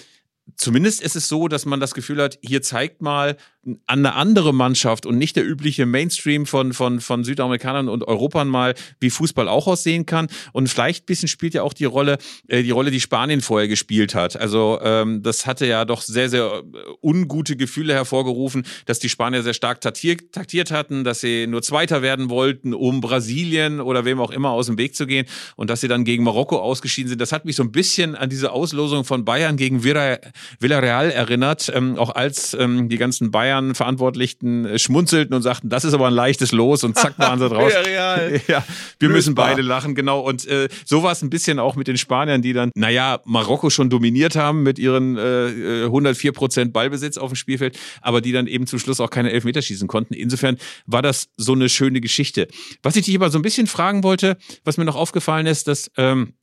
zumindest 0.56 1.00
ist 1.00 1.14
es 1.14 1.28
so, 1.28 1.46
dass 1.46 1.64
man 1.64 1.78
das 1.78 1.94
Gefühl 1.94 2.22
hat, 2.22 2.38
hier 2.42 2.62
zeigt 2.62 3.00
mal 3.00 3.36
eine 3.86 4.14
andere 4.14 4.52
Mannschaft 4.54 5.06
und 5.06 5.18
nicht 5.18 5.36
der 5.36 5.46
übliche 5.46 5.86
Mainstream 5.86 6.46
von, 6.46 6.72
von, 6.72 7.00
von 7.00 7.24
Südamerikanern 7.24 7.88
und 7.88 8.06
Europern 8.06 8.48
mal, 8.48 8.74
wie 9.00 9.10
Fußball 9.10 9.48
auch 9.48 9.66
aussehen 9.66 10.06
kann. 10.06 10.28
Und 10.52 10.68
vielleicht 10.68 11.04
ein 11.04 11.06
bisschen 11.06 11.28
spielt 11.28 11.54
ja 11.54 11.62
auch 11.62 11.72
die 11.72 11.84
Rolle, 11.84 12.18
äh, 12.48 12.62
die 12.62 12.70
Rolle, 12.70 12.90
die 12.90 13.00
Spanien 13.00 13.40
vorher 13.40 13.68
gespielt 13.68 14.14
hat. 14.14 14.36
Also 14.36 14.78
ähm, 14.82 15.22
das 15.22 15.46
hatte 15.46 15.66
ja 15.66 15.84
doch 15.84 16.00
sehr, 16.00 16.28
sehr 16.28 16.44
äh, 16.44 16.78
ungute 17.02 17.56
Gefühle 17.56 17.94
hervorgerufen, 17.94 18.64
dass 18.86 18.98
die 18.98 19.08
Spanier 19.08 19.42
sehr 19.42 19.54
stark 19.54 19.80
taktiert, 19.80 20.32
taktiert 20.32 20.70
hatten, 20.70 21.04
dass 21.04 21.20
sie 21.20 21.46
nur 21.46 21.62
Zweiter 21.62 22.02
werden 22.02 22.30
wollten, 22.30 22.74
um 22.74 23.00
Brasilien 23.00 23.80
oder 23.80 24.04
wem 24.04 24.20
auch 24.20 24.30
immer 24.30 24.50
aus 24.50 24.66
dem 24.66 24.78
Weg 24.78 24.94
zu 24.94 25.06
gehen 25.06 25.26
und 25.56 25.70
dass 25.70 25.80
sie 25.80 25.88
dann 25.88 26.04
gegen 26.04 26.24
Marokko 26.24 26.58
ausgeschieden 26.58 27.08
sind. 27.08 27.20
Das 27.20 27.32
hat 27.32 27.44
mich 27.44 27.56
so 27.56 27.62
ein 27.62 27.72
bisschen 27.72 28.14
an 28.14 28.30
diese 28.30 28.52
Auslosung 28.52 29.04
von 29.04 29.24
Bayern 29.24 29.56
gegen 29.56 29.84
Villarreal 29.84 31.10
erinnert, 31.10 31.70
ähm, 31.74 31.96
auch 31.98 32.14
als 32.14 32.54
ähm, 32.54 32.88
die 32.88 32.96
ganzen 32.96 33.30
Bayern 33.30 33.57
Bayern-Verantwortlichen 33.59 34.64
äh, 34.64 34.78
schmunzelten 34.78 35.34
und 35.34 35.42
sagten, 35.42 35.68
das 35.68 35.84
ist 35.84 35.94
aber 35.94 36.09
ein 36.09 36.14
leichtes 36.14 36.52
Los 36.52 36.84
und 36.84 36.96
zack 36.96 37.18
waren 37.18 37.38
sie 37.38 37.48
draus. 37.48 37.72
ja, 37.72 38.18
ja, 38.48 38.64
wir 38.98 39.09
müssen 39.09 39.34
beide 39.34 39.62
lachen, 39.62 39.94
genau. 39.94 40.20
Und 40.20 40.46
äh, 40.46 40.68
so 40.84 41.02
war 41.02 41.12
es 41.12 41.22
ein 41.22 41.30
bisschen 41.30 41.59
auch 41.59 41.76
mit 41.76 41.88
den 41.88 41.98
Spaniern, 41.98 42.42
die 42.42 42.52
dann, 42.52 42.70
naja, 42.74 43.20
Marokko 43.24 43.70
schon 43.70 43.90
dominiert 43.90 44.36
haben 44.36 44.62
mit 44.62 44.78
ihren 44.78 45.16
äh, 45.16 45.84
104 45.84 46.32
Prozent 46.32 46.72
Ballbesitz 46.72 47.18
auf 47.18 47.30
dem 47.32 47.36
Spielfeld, 47.36 47.78
aber 48.00 48.20
die 48.20 48.32
dann 48.32 48.46
eben 48.46 48.66
zum 48.66 48.78
Schluss 48.78 49.00
auch 49.00 49.11
keine 49.11 49.32
Elfmeter 49.32 49.62
schießen 49.62 49.88
konnten. 49.88 50.14
Insofern 50.14 50.59
war 50.86 51.02
das 51.02 51.28
so 51.36 51.52
eine 51.52 51.68
schöne 51.68 52.00
Geschichte. 52.00 52.48
Was 52.82 52.96
ich 52.96 53.06
dich 53.06 53.16
aber 53.16 53.30
so 53.30 53.38
ein 53.38 53.42
bisschen 53.42 53.66
fragen 53.66 54.02
wollte, 54.02 54.36
was 54.64 54.76
mir 54.76 54.84
noch 54.84 54.96
aufgefallen 54.96 55.46
ist, 55.46 55.68
dass 55.68 55.90
ähm, 55.96 56.34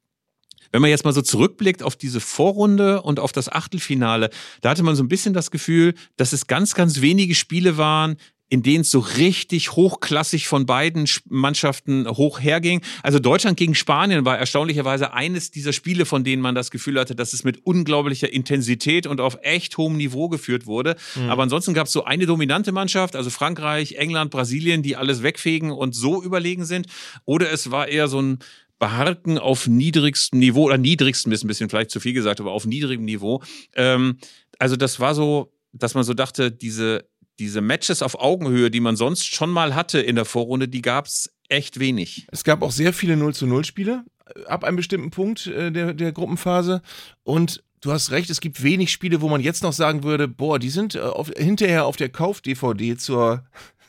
wenn 0.75 0.81
man 0.81 0.89
jetzt 0.89 1.05
mal 1.05 1.13
so 1.13 1.21
zurückblickt 1.21 1.83
auf 1.83 1.95
diese 1.95 2.19
Vorrunde 2.19 3.01
und 3.01 3.21
auf 3.21 3.31
das 3.31 3.47
Achtelfinale, 3.47 4.29
da 4.59 4.71
hatte 4.71 4.83
man 4.83 4.97
so 4.97 5.03
ein 5.03 5.07
bisschen 5.07 5.33
das 5.33 5.49
Gefühl, 5.49 5.93
dass 6.17 6.33
es 6.33 6.47
ganz, 6.47 6.75
ganz 6.75 6.99
wenige 6.99 7.33
Spiele 7.33 7.77
waren, 7.77 8.17
in 8.49 8.61
denen 8.61 8.81
es 8.81 8.91
so 8.91 8.99
richtig 8.99 9.71
hochklassig 9.71 10.49
von 10.49 10.65
beiden 10.65 11.07
Mannschaften 11.29 12.09
hoch 12.09 12.41
herging. 12.41 12.81
Also 13.03 13.19
Deutschland 13.19 13.57
gegen 13.57 13.73
Spanien 13.73 14.25
war 14.25 14.37
erstaunlicherweise 14.37 15.13
eines 15.13 15.49
dieser 15.49 15.71
Spiele, 15.71 16.05
von 16.05 16.25
denen 16.25 16.41
man 16.41 16.55
das 16.55 16.71
Gefühl 16.71 16.99
hatte, 16.99 17.15
dass 17.15 17.31
es 17.31 17.45
mit 17.45 17.65
unglaublicher 17.65 18.31
Intensität 18.31 19.07
und 19.07 19.21
auf 19.21 19.37
echt 19.43 19.77
hohem 19.77 19.95
Niveau 19.95 20.27
geführt 20.27 20.65
wurde. 20.65 20.97
Mhm. 21.15 21.29
Aber 21.29 21.43
ansonsten 21.43 21.73
gab 21.73 21.87
es 21.87 21.93
so 21.93 22.03
eine 22.03 22.25
dominante 22.25 22.73
Mannschaft, 22.73 23.15
also 23.15 23.29
Frankreich, 23.29 23.93
England, 23.93 24.29
Brasilien, 24.29 24.83
die 24.83 24.97
alles 24.97 25.23
wegfegen 25.23 25.71
und 25.71 25.95
so 25.95 26.21
überlegen 26.21 26.65
sind. 26.65 26.87
Oder 27.23 27.49
es 27.49 27.71
war 27.71 27.87
eher 27.87 28.09
so 28.09 28.21
ein 28.21 28.39
beharken 28.79 29.37
auf 29.37 29.67
niedrigstem 29.67 30.39
Niveau, 30.39 30.65
oder 30.65 30.77
niedrigstem 30.77 31.31
ist 31.31 31.43
ein 31.43 31.47
bisschen 31.47 31.69
vielleicht 31.69 31.91
zu 31.91 31.99
viel 31.99 32.13
gesagt, 32.13 32.39
aber 32.39 32.51
auf 32.51 32.65
niedrigem 32.65 33.05
Niveau. 33.05 33.41
Ähm, 33.75 34.17
also 34.59 34.75
das 34.75 34.99
war 34.99 35.15
so, 35.15 35.53
dass 35.71 35.93
man 35.93 36.03
so 36.03 36.13
dachte, 36.13 36.51
diese, 36.51 37.07
diese 37.39 37.61
Matches 37.61 38.01
auf 38.01 38.19
Augenhöhe, 38.19 38.71
die 38.71 38.79
man 38.79 38.95
sonst 38.95 39.25
schon 39.25 39.49
mal 39.49 39.75
hatte 39.75 39.99
in 39.99 40.15
der 40.15 40.25
Vorrunde, 40.25 40.67
die 40.67 40.81
gab 40.81 41.05
es 41.05 41.33
echt 41.49 41.79
wenig. 41.79 42.27
Es 42.31 42.43
gab 42.43 42.61
auch 42.61 42.71
sehr 42.71 42.93
viele 42.93 43.17
0 43.17 43.33
zu 43.33 43.45
0 43.45 43.65
Spiele 43.65 44.03
äh, 44.35 44.45
ab 44.45 44.63
einem 44.63 44.77
bestimmten 44.77 45.11
Punkt 45.11 45.47
äh, 45.47 45.71
der, 45.71 45.93
der 45.93 46.11
Gruppenphase 46.11 46.81
und 47.23 47.63
du 47.81 47.91
hast 47.91 48.11
recht, 48.11 48.29
es 48.29 48.41
gibt 48.41 48.63
wenig 48.63 48.91
Spiele, 48.91 49.21
wo 49.21 49.29
man 49.29 49.41
jetzt 49.41 49.63
noch 49.63 49.73
sagen 49.73 50.03
würde, 50.03 50.27
boah, 50.27 50.59
die 50.59 50.69
sind 50.69 50.95
äh, 50.95 50.99
auf, 50.99 51.31
hinterher 51.37 51.85
auf 51.85 51.97
der 51.97 52.09
Kauf-DVD 52.09 52.97
zur 52.97 53.45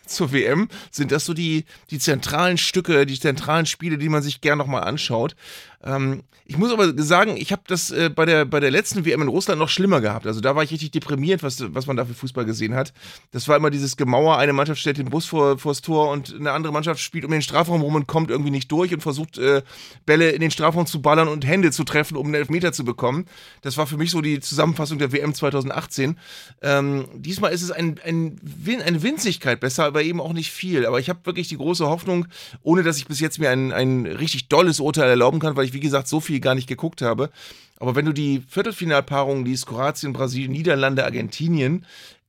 zur 0.06 0.32
WM 0.32 0.68
sind 0.90 1.12
das 1.12 1.24
so 1.24 1.34
die, 1.34 1.64
die 1.90 1.98
zentralen 1.98 2.58
Stücke, 2.58 3.06
die 3.06 3.18
zentralen 3.18 3.66
Spiele, 3.66 3.98
die 3.98 4.08
man 4.08 4.22
sich 4.22 4.40
gern 4.40 4.58
nochmal 4.58 4.84
anschaut. 4.84 5.36
Ähm, 5.84 6.22
ich 6.48 6.56
muss 6.58 6.72
aber 6.72 6.92
sagen, 7.02 7.36
ich 7.36 7.50
habe 7.50 7.62
das 7.66 7.90
äh, 7.90 8.08
bei, 8.08 8.24
der, 8.24 8.44
bei 8.44 8.60
der 8.60 8.70
letzten 8.70 9.04
WM 9.04 9.22
in 9.22 9.28
Russland 9.28 9.58
noch 9.58 9.68
schlimmer 9.68 10.00
gehabt. 10.00 10.26
Also 10.26 10.40
da 10.40 10.54
war 10.54 10.62
ich 10.62 10.70
richtig 10.70 10.92
deprimiert, 10.92 11.42
was, 11.42 11.62
was 11.74 11.86
man 11.86 11.96
da 11.96 12.04
für 12.04 12.14
Fußball 12.14 12.44
gesehen 12.44 12.74
hat. 12.74 12.92
Das 13.32 13.48
war 13.48 13.56
immer 13.56 13.70
dieses 13.70 13.96
Gemauer, 13.96 14.38
eine 14.38 14.52
Mannschaft 14.52 14.80
stellt 14.80 14.98
den 14.98 15.10
Bus 15.10 15.26
vor, 15.26 15.58
vors 15.58 15.82
Tor 15.82 16.10
und 16.10 16.34
eine 16.34 16.52
andere 16.52 16.72
Mannschaft 16.72 17.00
spielt 17.00 17.24
um 17.24 17.32
den 17.32 17.42
Strafraum 17.42 17.82
rum 17.82 17.96
und 17.96 18.06
kommt 18.06 18.30
irgendwie 18.30 18.52
nicht 18.52 18.70
durch 18.70 18.94
und 18.94 19.00
versucht 19.00 19.38
äh, 19.38 19.62
Bälle 20.06 20.30
in 20.30 20.40
den 20.40 20.50
Strafraum 20.52 20.86
zu 20.86 21.02
ballern 21.02 21.28
und 21.28 21.46
Hände 21.46 21.72
zu 21.72 21.84
treffen, 21.84 22.16
um 22.16 22.26
einen 22.26 22.36
Elfmeter 22.36 22.72
zu 22.72 22.84
bekommen. 22.84 23.26
Das 23.62 23.76
war 23.76 23.88
für 23.88 23.96
mich 23.96 24.12
so 24.12 24.20
die 24.20 24.38
Zusammenfassung 24.40 24.98
der 24.98 25.12
WM 25.12 25.34
2018. 25.34 26.16
Ähm, 26.62 27.06
diesmal 27.14 27.52
ist 27.52 27.62
es 27.62 27.72
ein, 27.72 28.00
ein, 28.04 28.40
eine 28.84 29.02
Winzigkeit 29.02 29.58
besser, 29.58 29.84
aber 29.84 30.02
eben 30.02 30.20
auch 30.20 30.32
nicht 30.32 30.52
viel. 30.52 30.86
Aber 30.86 31.00
ich 31.00 31.08
habe 31.08 31.20
wirklich 31.24 31.48
die 31.48 31.56
große 31.56 31.86
Hoffnung, 31.86 32.26
ohne 32.62 32.84
dass 32.84 32.98
ich 32.98 33.06
bis 33.06 33.20
jetzt 33.20 33.38
mir 33.40 33.50
ein, 33.50 33.72
ein 33.72 34.06
richtig 34.06 34.48
dolles 34.48 34.78
Urteil 34.80 35.08
erlauben 35.08 35.40
kann, 35.40 35.56
weil 35.56 35.65
ich 35.66 35.72
wie 35.72 35.80
gesagt, 35.80 36.08
so 36.08 36.20
viel 36.20 36.40
gar 36.40 36.54
nicht 36.54 36.68
geguckt 36.68 37.02
habe. 37.02 37.30
Aber 37.78 37.94
wenn 37.94 38.06
du 38.06 38.12
die 38.12 38.42
Viertelfinalpaarungen 38.48 39.44
liest, 39.44 39.66
Kroatien, 39.66 40.12
Brasilien, 40.12 40.52
Niederlande, 40.52 41.04
Argentinien, 41.04 41.84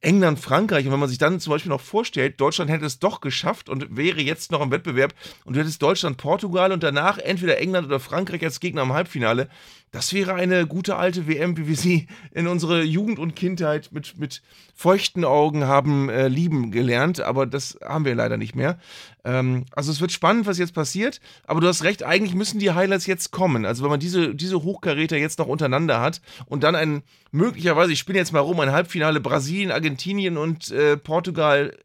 England, 0.07 0.39
Frankreich. 0.39 0.85
Und 0.85 0.93
wenn 0.93 1.01
man 1.01 1.09
sich 1.09 1.17
dann 1.17 1.41
zum 1.41 1.51
Beispiel 1.51 1.69
noch 1.69 1.81
vorstellt, 1.81 2.39
Deutschland 2.39 2.71
hätte 2.71 2.85
es 2.85 2.99
doch 2.99 3.19
geschafft 3.19 3.67
und 3.67 3.97
wäre 3.97 4.21
jetzt 4.21 4.53
noch 4.53 4.61
im 4.61 4.71
Wettbewerb 4.71 5.13
und 5.43 5.55
du 5.55 5.59
hättest 5.59 5.81
Deutschland, 5.81 6.15
Portugal 6.15 6.71
und 6.71 6.81
danach 6.81 7.17
entweder 7.17 7.57
England 7.57 7.87
oder 7.87 7.99
Frankreich 7.99 8.41
als 8.41 8.61
Gegner 8.61 8.83
im 8.83 8.93
Halbfinale, 8.93 9.49
das 9.91 10.13
wäre 10.13 10.33
eine 10.33 10.65
gute 10.65 10.95
alte 10.95 11.27
WM, 11.27 11.57
wie 11.57 11.67
wir 11.67 11.75
sie 11.75 12.07
in 12.31 12.47
unserer 12.47 12.83
Jugend 12.83 13.19
und 13.19 13.35
Kindheit 13.35 13.89
mit, 13.91 14.17
mit 14.17 14.41
feuchten 14.75 15.25
Augen 15.25 15.65
haben 15.65 16.09
äh, 16.09 16.27
lieben 16.27 16.71
gelernt, 16.71 17.19
aber 17.19 17.45
das 17.45 17.77
haben 17.83 18.05
wir 18.05 18.13
leider 18.13 18.37
nicht 18.37 18.55
mehr. 18.55 18.79
Ähm, 19.23 19.65
also 19.71 19.91
es 19.91 19.99
wird 19.99 20.11
spannend, 20.11 20.45
was 20.45 20.57
jetzt 20.57 20.73
passiert, 20.73 21.19
aber 21.45 21.61
du 21.61 21.67
hast 21.67 21.83
recht, 21.83 22.03
eigentlich 22.03 22.35
müssen 22.35 22.59
die 22.59 22.71
Highlights 22.71 23.07
jetzt 23.07 23.31
kommen. 23.31 23.65
Also 23.65 23.83
wenn 23.83 23.89
man 23.89 23.99
diese, 23.99 24.35
diese 24.35 24.61
Hochkaräter 24.61 25.17
jetzt 25.17 25.39
noch 25.39 25.47
untereinander 25.47 25.99
hat 25.99 26.21
und 26.45 26.63
dann 26.63 26.75
ein 26.75 27.01
möglicherweise, 27.31 27.91
ich 27.91 27.99
spinne 27.99 28.19
jetzt 28.19 28.33
mal 28.33 28.39
rum, 28.39 28.59
ein 28.59 28.71
Halbfinale 28.71 29.19
Brasilien, 29.19 29.71
Argentinien 29.71 29.96
und 30.37 30.71
äh, 30.71 30.97
Portugal 30.97 31.77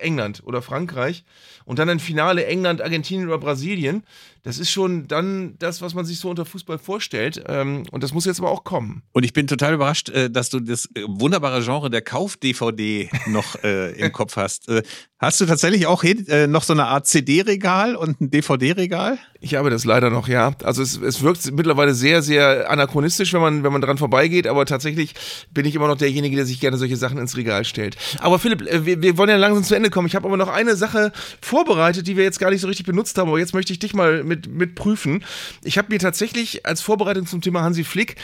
England 0.00 0.42
oder 0.44 0.62
Frankreich 0.62 1.24
und 1.64 1.78
dann 1.78 1.88
ein 1.88 2.00
Finale 2.00 2.46
England, 2.46 2.82
Argentinien 2.82 3.28
oder 3.28 3.38
Brasilien. 3.38 4.04
Das 4.44 4.58
ist 4.58 4.70
schon 4.70 5.08
dann 5.08 5.54
das, 5.58 5.80
was 5.80 5.94
man 5.94 6.04
sich 6.04 6.18
so 6.18 6.28
unter 6.28 6.44
Fußball 6.44 6.78
vorstellt. 6.78 7.42
Ähm, 7.48 7.84
und 7.90 8.04
das 8.04 8.12
muss 8.12 8.26
jetzt 8.26 8.40
aber 8.40 8.50
auch 8.50 8.62
kommen. 8.62 9.02
Und 9.12 9.24
ich 9.24 9.32
bin 9.32 9.46
total 9.46 9.72
überrascht, 9.72 10.10
äh, 10.10 10.30
dass 10.30 10.50
du 10.50 10.60
das 10.60 10.86
äh, 10.94 11.02
wunderbare 11.08 11.62
Genre 11.62 11.88
der 11.88 12.02
Kauf-DVD 12.02 13.08
noch 13.26 13.56
äh, 13.64 13.92
im 13.92 14.12
Kopf 14.12 14.36
hast. 14.36 14.70
Hast 15.18 15.40
du 15.40 15.46
tatsächlich 15.46 15.86
auch 15.86 16.04
noch 16.48 16.62
so 16.62 16.74
eine 16.74 16.84
Art 16.84 17.06
CD-Regal 17.06 17.96
und 17.96 18.20
ein 18.20 18.30
DVD-Regal? 18.30 19.18
Ich 19.40 19.54
habe 19.54 19.70
das 19.70 19.84
leider 19.84 20.10
noch, 20.10 20.28
ja. 20.28 20.54
Also 20.62 20.82
es, 20.82 20.98
es 20.98 21.22
wirkt 21.22 21.50
mittlerweile 21.52 21.94
sehr, 21.94 22.20
sehr 22.22 22.70
anachronistisch, 22.70 23.32
wenn 23.32 23.40
man, 23.40 23.62
wenn 23.62 23.72
man 23.72 23.80
dran 23.80 23.96
vorbeigeht, 23.96 24.46
aber 24.46 24.66
tatsächlich 24.66 25.14
bin 25.50 25.64
ich 25.64 25.74
immer 25.74 25.86
noch 25.86 25.96
derjenige, 25.96 26.36
der 26.36 26.44
sich 26.44 26.60
gerne 26.60 26.76
solche 26.76 26.96
Sachen 26.96 27.18
ins 27.18 27.36
Regal 27.36 27.64
stellt. 27.64 27.96
Aber 28.20 28.38
Philipp, 28.38 28.64
wir, 28.84 29.00
wir 29.00 29.16
wollen 29.16 29.30
ja 29.30 29.36
langsam 29.36 29.64
zu 29.64 29.74
Ende 29.74 29.88
kommen. 29.88 30.08
Ich 30.08 30.14
habe 30.14 30.26
aber 30.26 30.36
noch 30.36 30.48
eine 30.48 30.76
Sache 30.76 31.12
vorbereitet, 31.40 32.06
die 32.06 32.16
wir 32.16 32.24
jetzt 32.24 32.38
gar 32.38 32.50
nicht 32.50 32.60
so 32.60 32.66
richtig 32.66 32.84
benutzt 32.86 33.16
haben, 33.16 33.28
aber 33.28 33.38
jetzt 33.38 33.54
möchte 33.54 33.72
ich 33.72 33.78
dich 33.78 33.94
mal 33.94 34.24
mit 34.24 34.33
mit, 34.34 34.46
mit 34.48 34.74
prüfen. 34.74 35.24
Ich 35.62 35.78
habe 35.78 35.92
mir 35.92 35.98
tatsächlich 35.98 36.66
als 36.66 36.80
Vorbereitung 36.80 37.26
zum 37.26 37.40
Thema 37.40 37.62
Hansi 37.62 37.84
Flick 37.84 38.16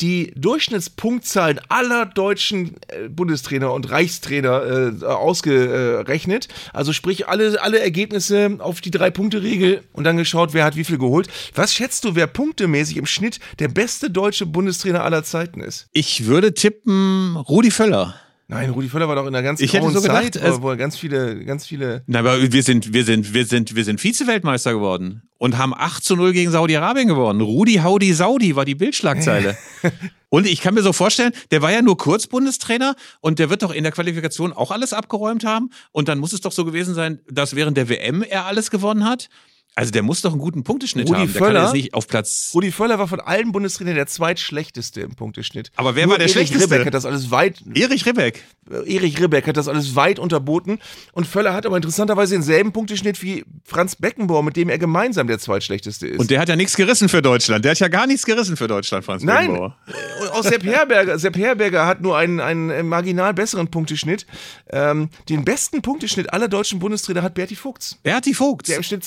die 0.00 0.32
Durchschnittspunktzahlen 0.34 1.60
aller 1.68 2.04
deutschen 2.04 2.74
äh, 2.88 3.08
Bundestrainer 3.08 3.72
und 3.72 3.88
Reichstrainer 3.90 4.90
äh, 5.00 5.04
ausgerechnet. 5.04 6.48
Also 6.72 6.92
sprich 6.92 7.28
alle, 7.28 7.62
alle 7.62 7.78
Ergebnisse 7.78 8.56
auf 8.58 8.80
die 8.80 8.90
Drei-Punkte-Regel 8.90 9.84
und 9.92 10.02
dann 10.02 10.16
geschaut, 10.16 10.52
wer 10.52 10.64
hat 10.64 10.74
wie 10.74 10.82
viel 10.82 10.98
geholt. 10.98 11.28
Was 11.54 11.72
schätzt 11.72 12.04
du, 12.04 12.16
wer 12.16 12.26
punktemäßig 12.26 12.96
im 12.96 13.06
Schnitt 13.06 13.38
der 13.60 13.68
beste 13.68 14.10
deutsche 14.10 14.46
Bundestrainer 14.46 15.04
aller 15.04 15.22
Zeiten 15.22 15.60
ist? 15.60 15.86
Ich 15.92 16.26
würde 16.26 16.54
tippen 16.54 17.36
Rudi 17.36 17.70
Völler. 17.70 18.16
Nein, 18.46 18.70
Rudi 18.70 18.88
Völler 18.88 19.08
war 19.08 19.16
doch 19.16 19.26
in 19.26 19.32
der 19.32 19.42
ganzen 19.42 19.64
ich 19.64 19.72
hätte 19.72 19.90
so 19.90 20.00
Zeit, 20.00 20.32
gedacht, 20.32 20.60
wo 20.60 20.68
er 20.68 20.76
ganz 20.76 20.98
viele, 20.98 21.44
ganz 21.44 21.66
viele. 21.66 22.02
Na, 22.06 22.18
aber 22.18 22.52
wir 22.52 22.62
sind, 22.62 22.92
wir 22.92 23.04
sind, 23.04 23.32
wir 23.32 23.46
sind, 23.46 23.74
wir 23.74 23.84
sind 23.84 24.00
Vize-Weltmeister 24.00 24.74
geworden 24.74 25.22
und 25.38 25.56
haben 25.56 25.72
8 25.74 26.04
zu 26.04 26.14
0 26.14 26.32
gegen 26.32 26.50
Saudi-Arabien 26.50 27.08
gewonnen. 27.08 27.40
Rudi 27.40 27.76
Haudi 27.76 28.12
Saudi 28.12 28.54
war 28.54 28.66
die 28.66 28.74
Bildschlagzeile. 28.74 29.56
und 30.28 30.46
ich 30.46 30.60
kann 30.60 30.74
mir 30.74 30.82
so 30.82 30.92
vorstellen, 30.92 31.32
der 31.52 31.62
war 31.62 31.72
ja 31.72 31.80
nur 31.80 31.96
kurz 31.96 32.26
Bundestrainer 32.26 32.96
und 33.20 33.38
der 33.38 33.48
wird 33.48 33.62
doch 33.62 33.72
in 33.72 33.82
der 33.82 33.92
Qualifikation 33.92 34.52
auch 34.52 34.70
alles 34.70 34.92
abgeräumt 34.92 35.44
haben. 35.44 35.70
Und 35.92 36.08
dann 36.08 36.18
muss 36.18 36.34
es 36.34 36.42
doch 36.42 36.52
so 36.52 36.66
gewesen 36.66 36.94
sein, 36.94 37.20
dass 37.30 37.56
während 37.56 37.78
der 37.78 37.88
WM 37.88 38.22
er 38.22 38.44
alles 38.44 38.70
gewonnen 38.70 39.04
hat. 39.04 39.30
Also 39.76 39.90
der 39.90 40.02
muss 40.02 40.20
doch 40.20 40.30
einen 40.30 40.40
guten 40.40 40.62
Punkteschnitt 40.62 41.08
Rudi 41.08 41.20
haben. 41.20 41.32
Der 41.32 41.42
Völler, 41.42 41.54
kann 41.54 41.64
jetzt 41.64 41.74
nicht 41.74 41.94
auf 41.94 42.06
Platz. 42.06 42.52
Rudi 42.54 42.70
Völler 42.70 42.98
war 43.00 43.08
von 43.08 43.20
allen 43.20 43.50
Bundestrainern 43.50 43.96
der 43.96 44.06
zweitschlechteste 44.06 45.00
im 45.00 45.16
Punkteschnitt. 45.16 45.72
Aber 45.74 45.96
wer 45.96 46.04
Nur 46.04 46.12
war 46.12 46.18
der 46.18 46.26
Erich 46.26 46.32
schlechteste? 46.32 46.70
Ribbeck 46.70 46.86
hat 46.86 46.94
das 46.94 47.04
alles 47.04 47.32
weit. 47.32 47.62
Erich 47.74 48.06
Ribbeck. 48.06 48.44
Erich 48.70 49.20
Ribbeck 49.20 49.46
hat 49.48 49.56
das 49.56 49.66
alles 49.66 49.96
weit 49.96 50.20
unterboten. 50.20 50.78
Und 51.12 51.26
Völler 51.26 51.54
hat 51.54 51.66
aber 51.66 51.76
interessanterweise 51.76 52.34
denselben 52.34 52.72
Punkteschnitt 52.72 53.20
wie 53.22 53.44
Franz 53.64 53.96
Beckenbauer, 53.96 54.44
mit 54.44 54.56
dem 54.56 54.68
er 54.68 54.78
gemeinsam 54.78 55.26
der 55.26 55.40
zweitschlechteste 55.40 56.06
ist. 56.06 56.20
Und 56.20 56.30
der 56.30 56.40
hat 56.40 56.48
ja 56.48 56.54
nichts 56.54 56.76
gerissen 56.76 57.08
für 57.08 57.20
Deutschland. 57.20 57.64
Der 57.64 57.72
hat 57.72 57.80
ja 57.80 57.88
gar 57.88 58.06
nichts 58.06 58.24
gerissen 58.24 58.56
für 58.56 58.68
Deutschland, 58.68 59.04
Franz 59.04 59.24
Nein, 59.24 59.48
Beckenbauer. 59.48 59.76
und 60.22 60.30
auch 60.32 60.44
Sepp 60.44 60.62
Herberger, 60.64 61.18
Sepp 61.24 61.36
Herberger 61.36 61.84
hat 61.84 62.00
nur 62.00 62.16
einen, 62.16 62.38
einen 62.40 62.86
marginal 62.88 63.34
besseren 63.34 63.68
Punkteschnitt. 63.68 64.24
Ähm, 64.70 65.10
den 65.28 65.44
besten 65.44 65.82
Punkteschnitt 65.82 66.32
aller 66.32 66.46
deutschen 66.46 66.78
Bundestrainer 66.78 67.22
hat 67.22 67.34
Berti 67.34 67.56
Vogts. 67.56 67.98
Berti 68.04 68.34
Vogts. 68.34 68.68
Der 68.68 68.76
im 68.76 68.84
Schnitt 68.84 69.04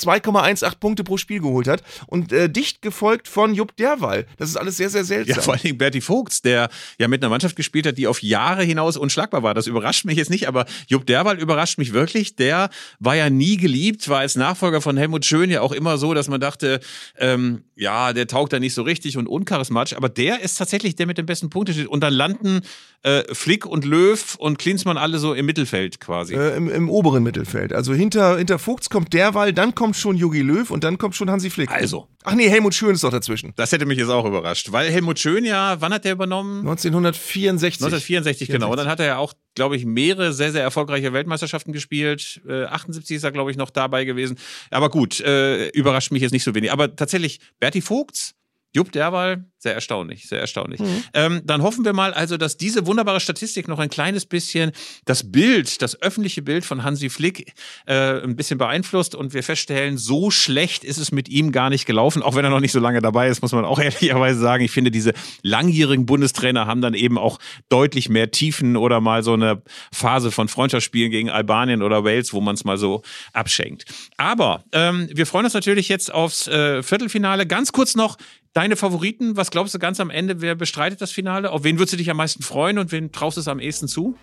2,18 0.58 0.80
Punkte 0.80 1.04
pro 1.04 1.18
Spiel 1.18 1.40
geholt 1.40 1.68
hat. 1.68 1.84
Und 2.08 2.32
äh, 2.32 2.50
dicht 2.50 2.82
gefolgt 2.82 3.28
von 3.28 3.54
Jupp 3.54 3.76
Derwal. 3.78 4.26
Das 4.38 4.50
ist 4.50 4.58
alles 4.58 4.78
sehr, 4.78 4.90
sehr 4.90 5.04
seltsam. 5.04 5.36
Ja, 5.36 5.42
vor 5.42 5.54
allen 5.54 5.64
Dingen 5.64 5.78
Berti 5.78 6.02
Vogts, 6.02 6.42
der 6.42 6.70
ja 7.00 7.08
mit 7.08 7.24
einer 7.24 7.30
Mannschaft 7.30 7.56
gespielt 7.56 7.86
hat, 7.88 7.98
die 7.98 8.08
auf 8.08 8.24
Jahre 8.24 8.64
hinaus 8.64 8.98
unschlagbar 8.98 9.44
war. 9.44 9.54
Das 9.54 9.68
überrascht 9.68 10.06
mich 10.06 10.18
jetzt 10.18 10.30
nicht, 10.30 10.48
aber 10.48 10.66
Jupp 10.88 11.06
Derwal 11.06 11.40
überrascht 11.40 11.78
mich 11.78 11.94
wirklich. 11.94 12.36
Der 12.36 12.70
war 13.00 13.16
ja 13.16 13.30
nie 13.30 13.58
geliebt, 13.58 14.10
war 14.10 14.20
als 14.20 14.36
Nachfolger 14.36 14.82
von 14.82 14.98
Helmut 14.98 15.26
Schön 15.26 15.50
ja 15.50 15.62
auch 15.62 15.72
immer 15.72 15.98
so, 15.98 16.14
dass 16.14 16.28
man 16.28 16.40
dachte, 16.40 16.80
ähm, 17.18 17.64
ja, 17.76 18.14
der 18.14 18.28
taugt 18.28 18.54
da 18.54 18.60
nicht 18.60 18.74
so 18.74 18.82
richtig 18.82 19.18
und 19.18 19.28
uncharismatisch, 19.28 19.96
aber 19.96 20.10
der 20.10 20.42
ist 20.42 20.56
tatsächlich 20.56 20.96
der 20.96 21.06
mit 21.06 21.18
dem 21.18 21.26
besten 21.26 21.50
Punkteschnitt. 21.50 21.88
Und 21.88 22.02
dann 22.02 22.14
landen 22.14 22.62
äh, 23.04 23.24
Flick 23.34 23.66
und 23.66 23.86
Löw 23.86 24.36
und 24.36 24.58
Klinsmann 24.58 24.98
alle 24.98 25.20
so 25.20 25.34
im 25.34 25.46
Mittelfeld 25.46 26.00
quasi. 26.00 26.36
Äh, 26.36 26.58
im, 26.58 26.70
Im 26.70 26.90
oberen 26.90 27.24
Mittelfeld. 27.24 27.74
Also 27.74 27.94
hinter, 27.94 28.38
hinter 28.38 28.60
Vogts 28.60 28.90
kommt 28.90 29.14
Derwal, 29.14 29.54
dann 29.54 29.76
kommt 29.76 29.96
schon 29.96 30.18
Jogi 30.18 30.42
Löw 30.48 30.70
und 30.72 30.84
dann 30.84 30.98
kommt 30.98 31.16
schon 31.16 31.30
Hansi 31.30 31.50
Flick. 31.50 31.70
Also. 31.72 32.08
Ach 32.24 32.34
nee, 32.34 32.50
Helmut 32.50 32.74
Schön 32.74 32.96
ist 32.96 33.04
doch 33.04 33.12
dazwischen. 33.12 33.54
Das 33.56 33.72
hätte 33.72 33.86
mich 33.86 33.98
jetzt 33.98 34.10
auch 34.10 34.26
überrascht, 34.26 34.72
weil 34.72 34.90
Helmut 34.90 35.20
Schön 35.20 35.46
ja, 35.46 35.80
wann 35.80 35.94
hat 35.94 36.06
der 36.06 36.14
übernommen? 36.14 36.60
1964. 36.60 37.84
1964, 37.84 38.48
genau. 38.50 38.72
Und 38.72 38.78
dann 38.78 38.88
hat 38.88 39.00
er 39.00 39.06
ja 39.06 39.18
auch, 39.18 39.34
glaube 39.56 39.76
ich, 39.76 39.86
mehrere 39.86 40.34
sehr, 40.34 40.52
sehr 40.52 40.64
erfolgreiche 40.64 41.14
Weltmeisterschaften 41.14 41.74
gespielt. 41.74 42.42
Äh, 42.48 42.66
78 42.66 43.18
ist 43.18 43.24
er, 43.24 43.32
glaube 43.32 43.52
ich, 43.52 43.58
noch 43.58 43.70
dabei 43.70 44.06
gewesen. 44.06 44.38
Aber 44.72 44.90
gut, 44.90 45.20
äh, 45.20 45.68
überrascht 45.70 46.12
mich 46.12 46.22
jetzt 46.22 46.32
nicht 46.32 46.44
so 46.44 46.56
wenig. 46.56 46.72
Aber 46.72 46.96
tatsächlich, 46.96 47.40
Berti 47.60 47.82
Vogts, 47.82 48.37
Jupp 48.76 48.92
Derwal, 48.92 49.46
sehr 49.60 49.74
erstaunlich, 49.74 50.28
sehr 50.28 50.40
erstaunlich. 50.40 50.80
Mhm. 50.80 51.04
Ähm, 51.14 51.42
dann 51.46 51.64
hoffen 51.64 51.84
wir 51.84 51.94
mal 51.94 52.14
also, 52.14 52.38
dass 52.38 52.58
diese 52.58 52.86
wunderbare 52.86 53.20
Statistik 53.20 53.68
noch 53.68 53.80
ein 53.80 53.90
kleines 53.90 54.26
bisschen 54.26 54.72
das 55.06 55.32
Bild, 55.32 55.82
das 55.82 56.00
öffentliche 56.02 56.44
Bild 56.44 56.64
von 56.64 56.84
Hansi 56.84 57.10
Flick 57.10 57.54
äh, 57.88 58.22
ein 58.22 58.36
bisschen 58.36 58.60
beeinflusst 58.60 59.16
und 59.16 59.34
wir 59.34 59.42
feststellen, 59.42 59.98
so 59.98 60.30
schlecht 60.30 60.84
ist 60.84 60.98
es 60.98 61.12
mit 61.12 61.28
ihm 61.28 61.52
gar 61.52 61.70
nicht 61.70 61.86
gelaufen, 61.86 62.22
auch 62.22 62.36
wenn 62.36 62.46
er 62.46 62.52
noch 62.52 62.60
nicht 62.60 62.72
so 62.72 62.80
lange 62.80 63.02
dabei 63.02 63.30
ist, 63.30 63.42
muss 63.42 63.52
man 63.52 63.66
auch 63.66 63.80
ehrlicherweise 63.82 64.40
sagen. 64.40 64.64
Ich 64.64 64.72
finde, 64.72 64.92
diese 64.92 65.14
langjährigen 65.42 66.06
Bundestrainer 66.06 66.68
haben 66.68 66.82
dann 66.82 66.94
eben 66.94 67.18
auch 67.18 67.40
deutlich 67.70 68.10
mehr 68.10 68.30
Tiefen 68.30 68.78
oder 68.78 69.02
mal 69.02 69.24
so 69.24 69.34
eine 69.34 69.64
Phase 69.92 70.32
von 70.32 70.50
Freundschaftsspielen 70.50 71.10
gegen 71.10 71.30
Albanien 71.30 71.82
oder 71.82 72.04
Wales, 72.04 72.32
wo 72.32 72.42
man 72.42 72.54
es 72.54 72.64
mal 72.64 72.78
so 72.78 73.02
abschenkt. 73.34 73.86
Aber 74.18 74.64
ähm, 74.72 75.10
wir 75.12 75.26
freuen 75.26 75.46
uns 75.46 75.56
natürlich 75.56 75.90
jetzt 75.90 76.14
aufs 76.14 76.48
äh, 76.48 76.84
Viertelfinale. 76.84 77.48
Ganz 77.48 77.72
kurz 77.72 77.96
noch, 77.96 78.18
Deine 78.58 78.76
Favoriten, 78.76 79.38
was 79.38 79.52
glaubst 79.52 79.76
du 79.76 79.78
ganz 79.78 80.00
am 80.00 80.10
Ende, 80.10 80.42
wer 80.42 80.56
bestreitet 80.56 81.00
das 81.00 81.12
Finale? 81.12 81.52
Auf 81.52 81.64
wen 81.64 81.78
würdest 81.78 81.94
du 81.94 81.98
dich 81.98 82.10
am 82.10 82.18
meisten 82.18 82.42
freuen 82.42 82.80
und 82.80 82.92
wen 82.92 83.12
traust 83.12 83.38
du 83.38 83.42
es 83.42 83.48
am 83.48 83.60
ehesten 83.60 83.88
zu? 83.88 84.16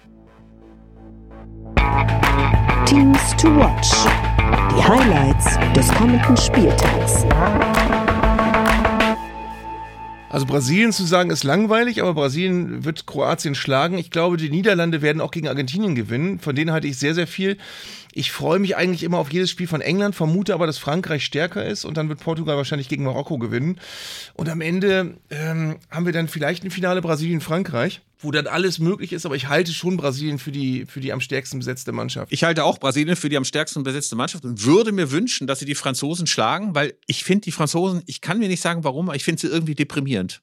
Teams 2.84 3.36
to 3.36 3.46
watch. 3.54 3.92
Die 4.72 4.82
Highlights 4.82 5.56
des 5.76 5.88
kommenden 5.94 6.36
Spieltags. 6.36 7.24
Also 10.30 10.46
Brasilien 10.46 10.90
zu 10.90 11.04
sagen 11.04 11.30
ist 11.30 11.44
langweilig, 11.44 12.02
aber 12.02 12.14
Brasilien 12.14 12.84
wird 12.84 13.06
Kroatien 13.06 13.54
schlagen. 13.54 13.98
Ich 13.98 14.10
glaube, 14.10 14.36
die 14.36 14.50
Niederlande 14.50 15.00
werden 15.00 15.20
auch 15.20 15.30
gegen 15.30 15.46
Argentinien 15.46 15.94
gewinnen. 15.94 16.40
Von 16.40 16.56
denen 16.56 16.72
halte 16.72 16.88
ich 16.88 16.98
sehr, 16.98 17.14
sehr 17.14 17.28
viel. 17.28 17.56
Ich 18.14 18.30
freue 18.30 18.60
mich 18.60 18.76
eigentlich 18.76 19.02
immer 19.02 19.18
auf 19.18 19.32
jedes 19.32 19.50
Spiel 19.50 19.66
von 19.66 19.80
England, 19.80 20.14
vermute 20.14 20.54
aber, 20.54 20.66
dass 20.66 20.78
Frankreich 20.78 21.24
stärker 21.24 21.64
ist 21.64 21.84
und 21.84 21.96
dann 21.96 22.08
wird 22.08 22.20
Portugal 22.20 22.56
wahrscheinlich 22.56 22.88
gegen 22.88 23.04
Marokko 23.04 23.38
gewinnen. 23.38 23.80
Und 24.34 24.48
am 24.48 24.60
Ende 24.60 25.16
ähm, 25.30 25.76
haben 25.90 26.06
wir 26.06 26.12
dann 26.12 26.28
vielleicht 26.28 26.64
ein 26.64 26.70
Finale 26.70 27.02
Brasilien-Frankreich, 27.02 28.02
wo 28.20 28.30
dann 28.30 28.46
alles 28.46 28.78
möglich 28.78 29.12
ist, 29.12 29.26
aber 29.26 29.34
ich 29.34 29.48
halte 29.48 29.72
schon 29.72 29.96
Brasilien 29.96 30.38
für 30.38 30.52
die, 30.52 30.86
für 30.86 31.00
die 31.00 31.12
am 31.12 31.20
stärksten 31.20 31.58
besetzte 31.58 31.90
Mannschaft. 31.90 32.32
Ich 32.32 32.44
halte 32.44 32.64
auch 32.64 32.78
Brasilien 32.78 33.16
für 33.16 33.28
die 33.28 33.36
am 33.36 33.44
stärksten 33.44 33.82
besetzte 33.82 34.14
Mannschaft 34.14 34.44
und 34.44 34.64
würde 34.64 34.92
mir 34.92 35.10
wünschen, 35.10 35.46
dass 35.46 35.58
sie 35.58 35.66
die 35.66 35.74
Franzosen 35.74 36.26
schlagen, 36.26 36.74
weil 36.74 36.94
ich 37.06 37.24
finde 37.24 37.42
die 37.42 37.52
Franzosen, 37.52 38.02
ich 38.06 38.20
kann 38.20 38.38
mir 38.38 38.48
nicht 38.48 38.62
sagen 38.62 38.84
warum, 38.84 39.08
aber 39.08 39.16
ich 39.16 39.24
finde 39.24 39.40
sie 39.40 39.48
irgendwie 39.48 39.74
deprimierend. 39.74 40.40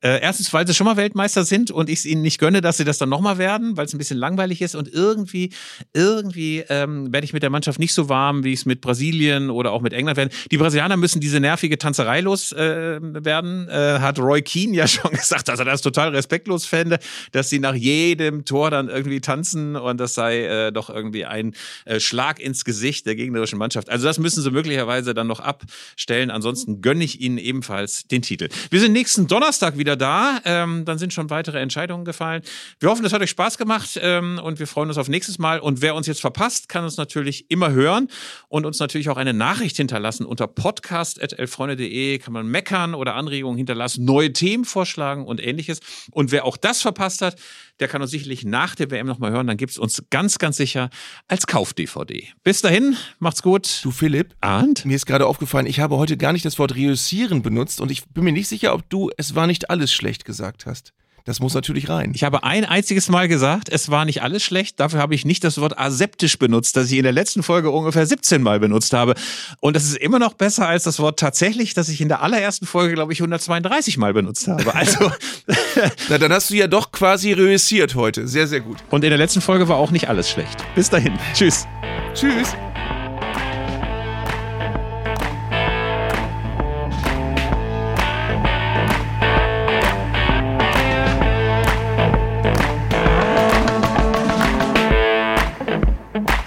Äh, 0.00 0.20
erstens, 0.20 0.52
weil 0.52 0.66
sie 0.66 0.74
schon 0.74 0.84
mal 0.84 0.96
Weltmeister 0.96 1.44
sind 1.44 1.70
und 1.70 1.90
ich 1.90 2.00
es 2.00 2.06
ihnen 2.06 2.22
nicht 2.22 2.38
gönne, 2.38 2.60
dass 2.60 2.76
sie 2.76 2.84
das 2.84 2.98
dann 2.98 3.08
nochmal 3.08 3.38
werden, 3.38 3.76
weil 3.76 3.86
es 3.86 3.94
ein 3.94 3.98
bisschen 3.98 4.18
langweilig 4.18 4.62
ist. 4.62 4.74
Und 4.76 4.92
irgendwie, 4.92 5.50
irgendwie 5.92 6.64
ähm, 6.68 7.12
werde 7.12 7.24
ich 7.24 7.32
mit 7.32 7.42
der 7.42 7.50
Mannschaft 7.50 7.78
nicht 7.78 7.92
so 7.92 8.08
warm, 8.08 8.44
wie 8.44 8.52
ich 8.52 8.60
es 8.60 8.66
mit 8.66 8.80
Brasilien 8.80 9.50
oder 9.50 9.72
auch 9.72 9.80
mit 9.80 9.92
England 9.92 10.16
werde. 10.16 10.34
Die 10.50 10.56
Brasilianer 10.56 10.96
müssen 10.96 11.20
diese 11.20 11.40
nervige 11.40 11.78
Tanzerei 11.78 12.20
los 12.20 12.52
äh, 12.52 12.96
äh, 12.96 13.98
hat 14.00 14.18
Roy 14.18 14.42
Keane 14.42 14.76
ja 14.76 14.86
schon 14.88 15.10
gesagt, 15.10 15.48
dass 15.48 15.58
er 15.58 15.64
das 15.64 15.82
total 15.82 16.10
respektlos 16.10 16.64
fände, 16.64 16.98
dass 17.32 17.50
sie 17.50 17.58
nach 17.58 17.74
jedem 17.74 18.44
Tor 18.44 18.70
dann 18.70 18.88
irgendwie 18.88 19.20
tanzen 19.20 19.76
und 19.76 19.98
das 19.98 20.14
sei 20.14 20.44
äh, 20.44 20.72
doch 20.72 20.90
irgendwie 20.90 21.24
ein 21.24 21.54
äh, 21.84 22.00
Schlag 22.00 22.40
ins 22.40 22.64
Gesicht 22.64 23.06
der 23.06 23.16
gegnerischen 23.16 23.58
Mannschaft. 23.58 23.88
Also 23.88 24.06
das 24.06 24.18
müssen 24.18 24.42
sie 24.42 24.50
möglicherweise 24.50 25.14
dann 25.14 25.26
noch 25.26 25.40
abstellen. 25.40 26.30
Ansonsten 26.30 26.82
gönne 26.82 27.04
ich 27.04 27.20
ihnen 27.20 27.38
ebenfalls 27.38 28.06
den 28.06 28.22
Titel. 28.22 28.48
Wir 28.70 28.80
sind 28.80 28.92
nächsten 28.92 29.26
Donnerstag 29.26 29.76
wieder 29.76 29.87
da. 29.96 30.40
Ähm, 30.44 30.84
dann 30.84 30.98
sind 30.98 31.12
schon 31.12 31.30
weitere 31.30 31.60
Entscheidungen 31.60 32.04
gefallen. 32.04 32.42
Wir 32.80 32.90
hoffen, 32.90 33.04
es 33.04 33.12
hat 33.12 33.22
euch 33.22 33.30
Spaß 33.30 33.58
gemacht 33.58 33.98
ähm, 34.02 34.40
und 34.42 34.58
wir 34.58 34.66
freuen 34.66 34.88
uns 34.88 34.98
auf 34.98 35.08
nächstes 35.08 35.38
Mal. 35.38 35.60
Und 35.60 35.82
wer 35.82 35.94
uns 35.94 36.06
jetzt 36.06 36.20
verpasst, 36.20 36.68
kann 36.68 36.84
uns 36.84 36.96
natürlich 36.96 37.50
immer 37.50 37.70
hören 37.70 38.08
und 38.48 38.66
uns 38.66 38.78
natürlich 38.78 39.08
auch 39.10 39.16
eine 39.16 39.34
Nachricht 39.34 39.76
hinterlassen 39.76 40.26
unter 40.26 40.46
podcast.elfreunde.de 40.46 42.18
kann 42.18 42.32
man 42.32 42.46
meckern 42.46 42.94
oder 42.94 43.14
Anregungen 43.14 43.56
hinterlassen, 43.56 44.04
neue 44.04 44.32
Themen 44.32 44.64
vorschlagen 44.64 45.26
und 45.26 45.44
ähnliches. 45.44 45.80
Und 46.10 46.32
wer 46.32 46.44
auch 46.44 46.56
das 46.56 46.80
verpasst 46.82 47.22
hat, 47.22 47.36
der 47.80 47.88
kann 47.88 48.02
uns 48.02 48.10
sicherlich 48.10 48.44
nach 48.44 48.74
der 48.74 48.90
WM 48.90 49.06
nochmal 49.06 49.30
hören. 49.30 49.46
Dann 49.46 49.56
gibt 49.56 49.72
es 49.72 49.78
uns 49.78 50.02
ganz, 50.10 50.38
ganz 50.38 50.56
sicher 50.56 50.90
als 51.28 51.46
Kauf-DVD. 51.46 52.28
Bis 52.42 52.60
dahin, 52.60 52.96
macht's 53.18 53.42
gut. 53.42 53.80
Du 53.82 53.90
Philipp, 53.90 54.34
Arndt? 54.40 54.84
mir 54.84 54.96
ist 54.96 55.06
gerade 55.06 55.26
aufgefallen, 55.26 55.66
ich 55.66 55.80
habe 55.80 55.96
heute 55.96 56.16
gar 56.16 56.32
nicht 56.32 56.44
das 56.44 56.58
Wort 56.58 56.74
reüssieren 56.74 57.42
benutzt 57.42 57.80
und 57.80 57.90
ich 57.90 58.06
bin 58.08 58.24
mir 58.24 58.32
nicht 58.32 58.48
sicher, 58.48 58.74
ob 58.74 58.88
du 58.90 59.10
es 59.16 59.34
war 59.34 59.46
nicht 59.46 59.70
alles 59.70 59.92
schlecht 59.92 60.24
gesagt 60.24 60.66
hast. 60.66 60.92
Das 61.28 61.40
muss 61.40 61.52
natürlich 61.52 61.90
rein. 61.90 62.12
Ich 62.14 62.24
habe 62.24 62.42
ein 62.42 62.64
einziges 62.64 63.10
Mal 63.10 63.28
gesagt, 63.28 63.68
es 63.68 63.90
war 63.90 64.06
nicht 64.06 64.22
alles 64.22 64.42
schlecht. 64.42 64.80
Dafür 64.80 64.98
habe 64.98 65.14
ich 65.14 65.26
nicht 65.26 65.44
das 65.44 65.60
Wort 65.60 65.78
aseptisch 65.78 66.38
benutzt, 66.38 66.74
das 66.74 66.90
ich 66.90 66.96
in 66.96 67.02
der 67.02 67.12
letzten 67.12 67.42
Folge 67.42 67.68
ungefähr 67.68 68.06
17 68.06 68.42
Mal 68.42 68.60
benutzt 68.60 68.94
habe. 68.94 69.14
Und 69.60 69.76
das 69.76 69.84
ist 69.84 69.98
immer 69.98 70.18
noch 70.18 70.32
besser 70.32 70.66
als 70.66 70.84
das 70.84 70.98
Wort 71.00 71.20
tatsächlich, 71.20 71.74
das 71.74 71.90
ich 71.90 72.00
in 72.00 72.08
der 72.08 72.22
allerersten 72.22 72.64
Folge, 72.64 72.94
glaube 72.94 73.12
ich, 73.12 73.20
132 73.20 73.98
Mal 73.98 74.14
benutzt 74.14 74.48
habe. 74.48 74.74
Also. 74.74 75.12
Na, 76.08 76.16
dann 76.16 76.32
hast 76.32 76.48
du 76.48 76.54
ja 76.54 76.66
doch 76.66 76.92
quasi 76.92 77.34
reüssiert 77.34 77.94
heute. 77.94 78.26
Sehr, 78.26 78.46
sehr 78.46 78.60
gut. 78.60 78.78
Und 78.88 79.04
in 79.04 79.10
der 79.10 79.18
letzten 79.18 79.42
Folge 79.42 79.68
war 79.68 79.76
auch 79.76 79.90
nicht 79.90 80.08
alles 80.08 80.30
schlecht. 80.30 80.64
Bis 80.74 80.88
dahin. 80.88 81.12
Tschüss. 81.34 81.66
Tschüss. 82.14 82.54